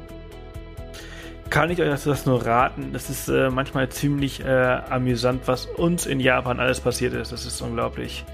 kann 1.50 1.70
ich 1.70 1.80
euch 1.80 2.02
das 2.02 2.26
nur 2.26 2.44
raten. 2.44 2.90
Es 2.94 3.08
ist 3.08 3.28
äh, 3.28 3.48
manchmal 3.48 3.88
ziemlich 3.90 4.44
äh, 4.44 4.80
amüsant, 4.90 5.46
was 5.46 5.66
uns 5.66 6.04
in 6.04 6.18
Japan 6.18 6.58
alles 6.58 6.80
passiert 6.80 7.14
ist. 7.14 7.30
Das 7.32 7.46
ist 7.46 7.60
unglaublich. 7.62 8.24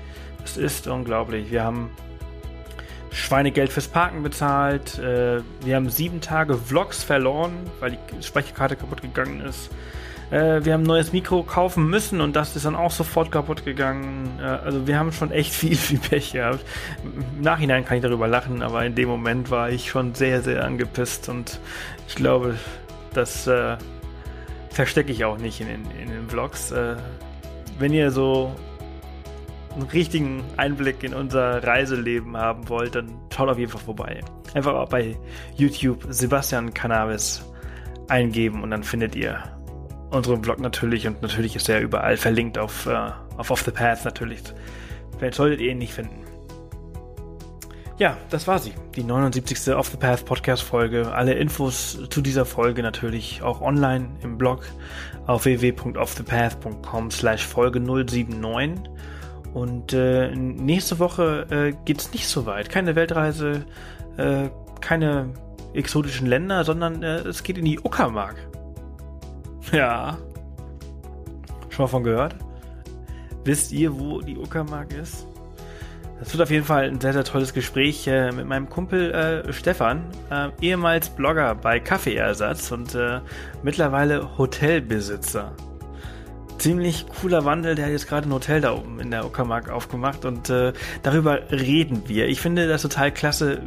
Es 0.42 0.57
ist 0.57 0.86
unglaublich. 0.86 1.50
Wir 1.50 1.64
haben 1.64 1.90
Schweinegeld 3.14 3.72
fürs 3.72 3.88
Parken 3.88 4.22
bezahlt. 4.22 4.98
Äh, 4.98 5.40
wir 5.62 5.76
haben 5.76 5.88
sieben 5.88 6.20
Tage 6.20 6.56
Vlogs 6.56 7.02
verloren, 7.04 7.54
weil 7.80 7.92
die 7.92 8.22
Speicherkarte 8.22 8.76
kaputt 8.76 9.02
gegangen 9.02 9.40
ist. 9.40 9.70
Äh, 10.30 10.64
wir 10.64 10.72
haben 10.72 10.82
ein 10.82 10.86
neues 10.86 11.12
Mikro 11.12 11.44
kaufen 11.44 11.88
müssen 11.88 12.20
und 12.20 12.34
das 12.34 12.56
ist 12.56 12.66
dann 12.66 12.74
auch 12.74 12.90
sofort 12.90 13.30
kaputt 13.30 13.64
gegangen. 13.64 14.38
Äh, 14.40 14.44
also 14.44 14.86
wir 14.86 14.98
haben 14.98 15.12
schon 15.12 15.30
echt 15.30 15.54
viel, 15.54 15.76
viel 15.76 15.98
Pech 15.98 16.32
gehabt. 16.32 16.64
Im 17.04 17.40
Nachhinein 17.40 17.84
kann 17.84 17.98
ich 17.98 18.02
darüber 18.02 18.26
lachen, 18.26 18.62
aber 18.62 18.84
in 18.84 18.94
dem 18.94 19.08
Moment 19.08 19.50
war 19.50 19.70
ich 19.70 19.88
schon 19.88 20.14
sehr, 20.14 20.42
sehr 20.42 20.64
angepisst 20.64 21.28
und 21.28 21.60
ich 22.08 22.16
glaube, 22.16 22.56
das 23.12 23.46
äh, 23.46 23.76
verstecke 24.70 25.12
ich 25.12 25.24
auch 25.24 25.38
nicht 25.38 25.60
in, 25.60 25.68
in, 25.68 25.84
in 26.02 26.08
den 26.10 26.28
Vlogs. 26.28 26.72
Äh, 26.72 26.96
wenn 27.78 27.92
ihr 27.92 28.10
so 28.10 28.54
einen 29.75 29.89
richtigen 29.89 30.43
Einblick 30.57 31.03
in 31.03 31.14
unser 31.14 31.62
Reiseleben 31.64 32.37
haben 32.37 32.68
wollt, 32.68 32.95
dann 32.95 33.18
schaut 33.35 33.49
auf 33.49 33.59
jeden 33.59 33.70
Fall 33.70 33.81
vorbei. 33.81 34.20
Einfach 34.55 34.75
auch 34.75 34.89
bei 34.89 35.16
YouTube 35.57 36.07
Sebastian 36.09 36.72
Cannabis 36.72 37.45
eingeben 38.09 38.62
und 38.62 38.70
dann 38.70 38.85
findet 38.85 39.14
ihr 39.16 39.43
unseren 40.11 40.41
Blog 40.41 40.61
natürlich 40.61 41.07
und 41.07 41.22
natürlich 41.22 41.57
ist 41.57 41.68
er 41.68 41.81
überall 41.81 42.16
verlinkt 42.16 42.59
auf, 42.59 42.87
äh, 42.87 43.11
auf 43.37 43.51
Off 43.51 43.62
the 43.62 43.70
Path 43.70 44.05
natürlich. 44.05 44.43
Vielleicht 45.18 45.35
solltet 45.35 45.61
ihr 45.61 45.72
ihn 45.72 45.79
nicht 45.79 45.95
finden. 45.95 46.25
Ja, 47.97 48.16
das 48.31 48.49
war 48.49 48.59
sie. 48.59 48.72
Die 48.97 49.05
79. 49.05 49.72
Off 49.75 49.89
the 49.89 49.97
Path 49.97 50.25
Podcast 50.25 50.64
Folge. 50.64 51.12
Alle 51.12 51.35
Infos 51.35 51.97
zu 52.11 52.20
dieser 52.20 52.45
Folge 52.45 52.83
natürlich 52.83 53.41
auch 53.43 53.61
online 53.61 54.09
im 54.22 54.37
Blog 54.37 54.64
auf 55.27 55.45
www.offthepath.com 55.45 57.12
slash 57.12 57.47
Folge 57.47 57.79
079. 57.79 58.91
Und 59.55 59.92
äh, 59.92 60.34
nächste 60.34 60.98
Woche 60.98 61.46
äh, 61.50 61.72
geht's 61.84 62.12
nicht 62.12 62.26
so 62.26 62.44
weit. 62.44 62.68
Keine 62.68 62.96
Weltreise, 62.96 63.64
äh, 64.16 64.48
keine 64.80 65.30
exotischen 65.72 66.26
Länder, 66.26 66.64
sondern 66.64 67.02
äh, 67.02 67.18
es 67.20 67.44
geht 67.44 67.57
in 67.57 67.64
die 67.64 67.78
Uckermark. 67.78 68.36
Ja. 69.72 70.18
Schon 71.70 71.84
mal 71.84 71.88
von 71.88 72.02
gehört? 72.02 72.34
Wisst 73.44 73.72
ihr, 73.72 73.98
wo 73.98 74.20
die 74.20 74.36
Uckermark 74.36 74.92
ist? 74.92 75.26
Das 76.18 76.32
wird 76.32 76.42
auf 76.42 76.50
jeden 76.50 76.64
Fall 76.64 76.84
ein 76.84 77.00
sehr, 77.00 77.12
sehr 77.12 77.24
tolles 77.24 77.52
Gespräch 77.52 78.07
äh, 78.07 78.32
mit 78.32 78.46
meinem 78.46 78.68
Kumpel 78.68 79.12
äh, 79.12 79.52
Stefan, 79.52 80.05
äh, 80.30 80.48
ehemals 80.61 81.11
Blogger 81.11 81.55
bei 81.55 81.80
Kaffeeersatz 81.80 82.70
und 82.72 82.94
äh, 82.94 83.20
mittlerweile 83.62 84.36
Hotelbesitzer. 84.38 85.52
Ziemlich 86.59 87.07
cooler 87.20 87.44
Wandel, 87.44 87.74
der 87.74 87.86
hat 87.86 87.92
jetzt 87.92 88.09
gerade 88.09 88.28
ein 88.28 88.32
Hotel 88.32 88.61
da 88.61 88.74
oben 88.74 89.00
in 89.00 89.11
der 89.11 89.26
Uckermark 89.26 89.70
aufgemacht 89.70 90.24
und 90.24 90.50
äh, 90.50 90.72
darüber 91.02 91.50
reden 91.50 92.02
wir. 92.07 92.28
Ich 92.28 92.40
finde 92.40 92.68
das 92.68 92.82
total 92.82 93.12
klasse, 93.12 93.61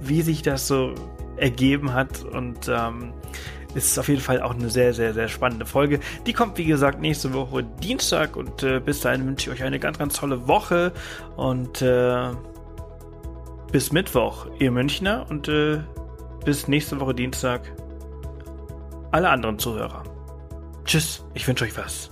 wie 0.00 0.22
sich 0.22 0.42
das 0.42 0.66
so 0.66 0.94
ergeben 1.36 1.92
hat 1.92 2.24
und 2.24 2.68
ähm, 2.68 3.12
ist 3.74 3.98
auf 3.98 4.08
jeden 4.08 4.20
Fall 4.20 4.42
auch 4.42 4.54
eine 4.54 4.68
sehr, 4.68 4.92
sehr, 4.94 5.14
sehr 5.14 5.28
spannende 5.28 5.66
Folge. 5.66 6.00
Die 6.26 6.32
kommt, 6.32 6.58
wie 6.58 6.64
gesagt, 6.64 7.00
nächste 7.00 7.32
Woche 7.32 7.64
Dienstag 7.64 8.36
und 8.36 8.62
äh, 8.62 8.80
bis 8.80 9.00
dahin 9.00 9.26
wünsche 9.26 9.50
ich 9.50 9.56
euch 9.56 9.64
eine 9.64 9.78
ganz, 9.78 9.98
ganz 9.98 10.14
tolle 10.14 10.46
Woche 10.48 10.92
und 11.36 11.82
äh, 11.82 12.30
bis 13.70 13.92
Mittwoch, 13.92 14.46
ihr 14.58 14.70
Münchner 14.70 15.26
und 15.30 15.48
äh, 15.48 15.80
bis 16.44 16.68
nächste 16.68 17.00
Woche 17.00 17.14
Dienstag 17.14 17.72
alle 19.10 19.28
anderen 19.28 19.58
Zuhörer. 19.58 20.11
Tschüss, 20.84 21.24
ich 21.34 21.46
wünsche 21.46 21.64
euch 21.64 21.76
was. 21.76 22.11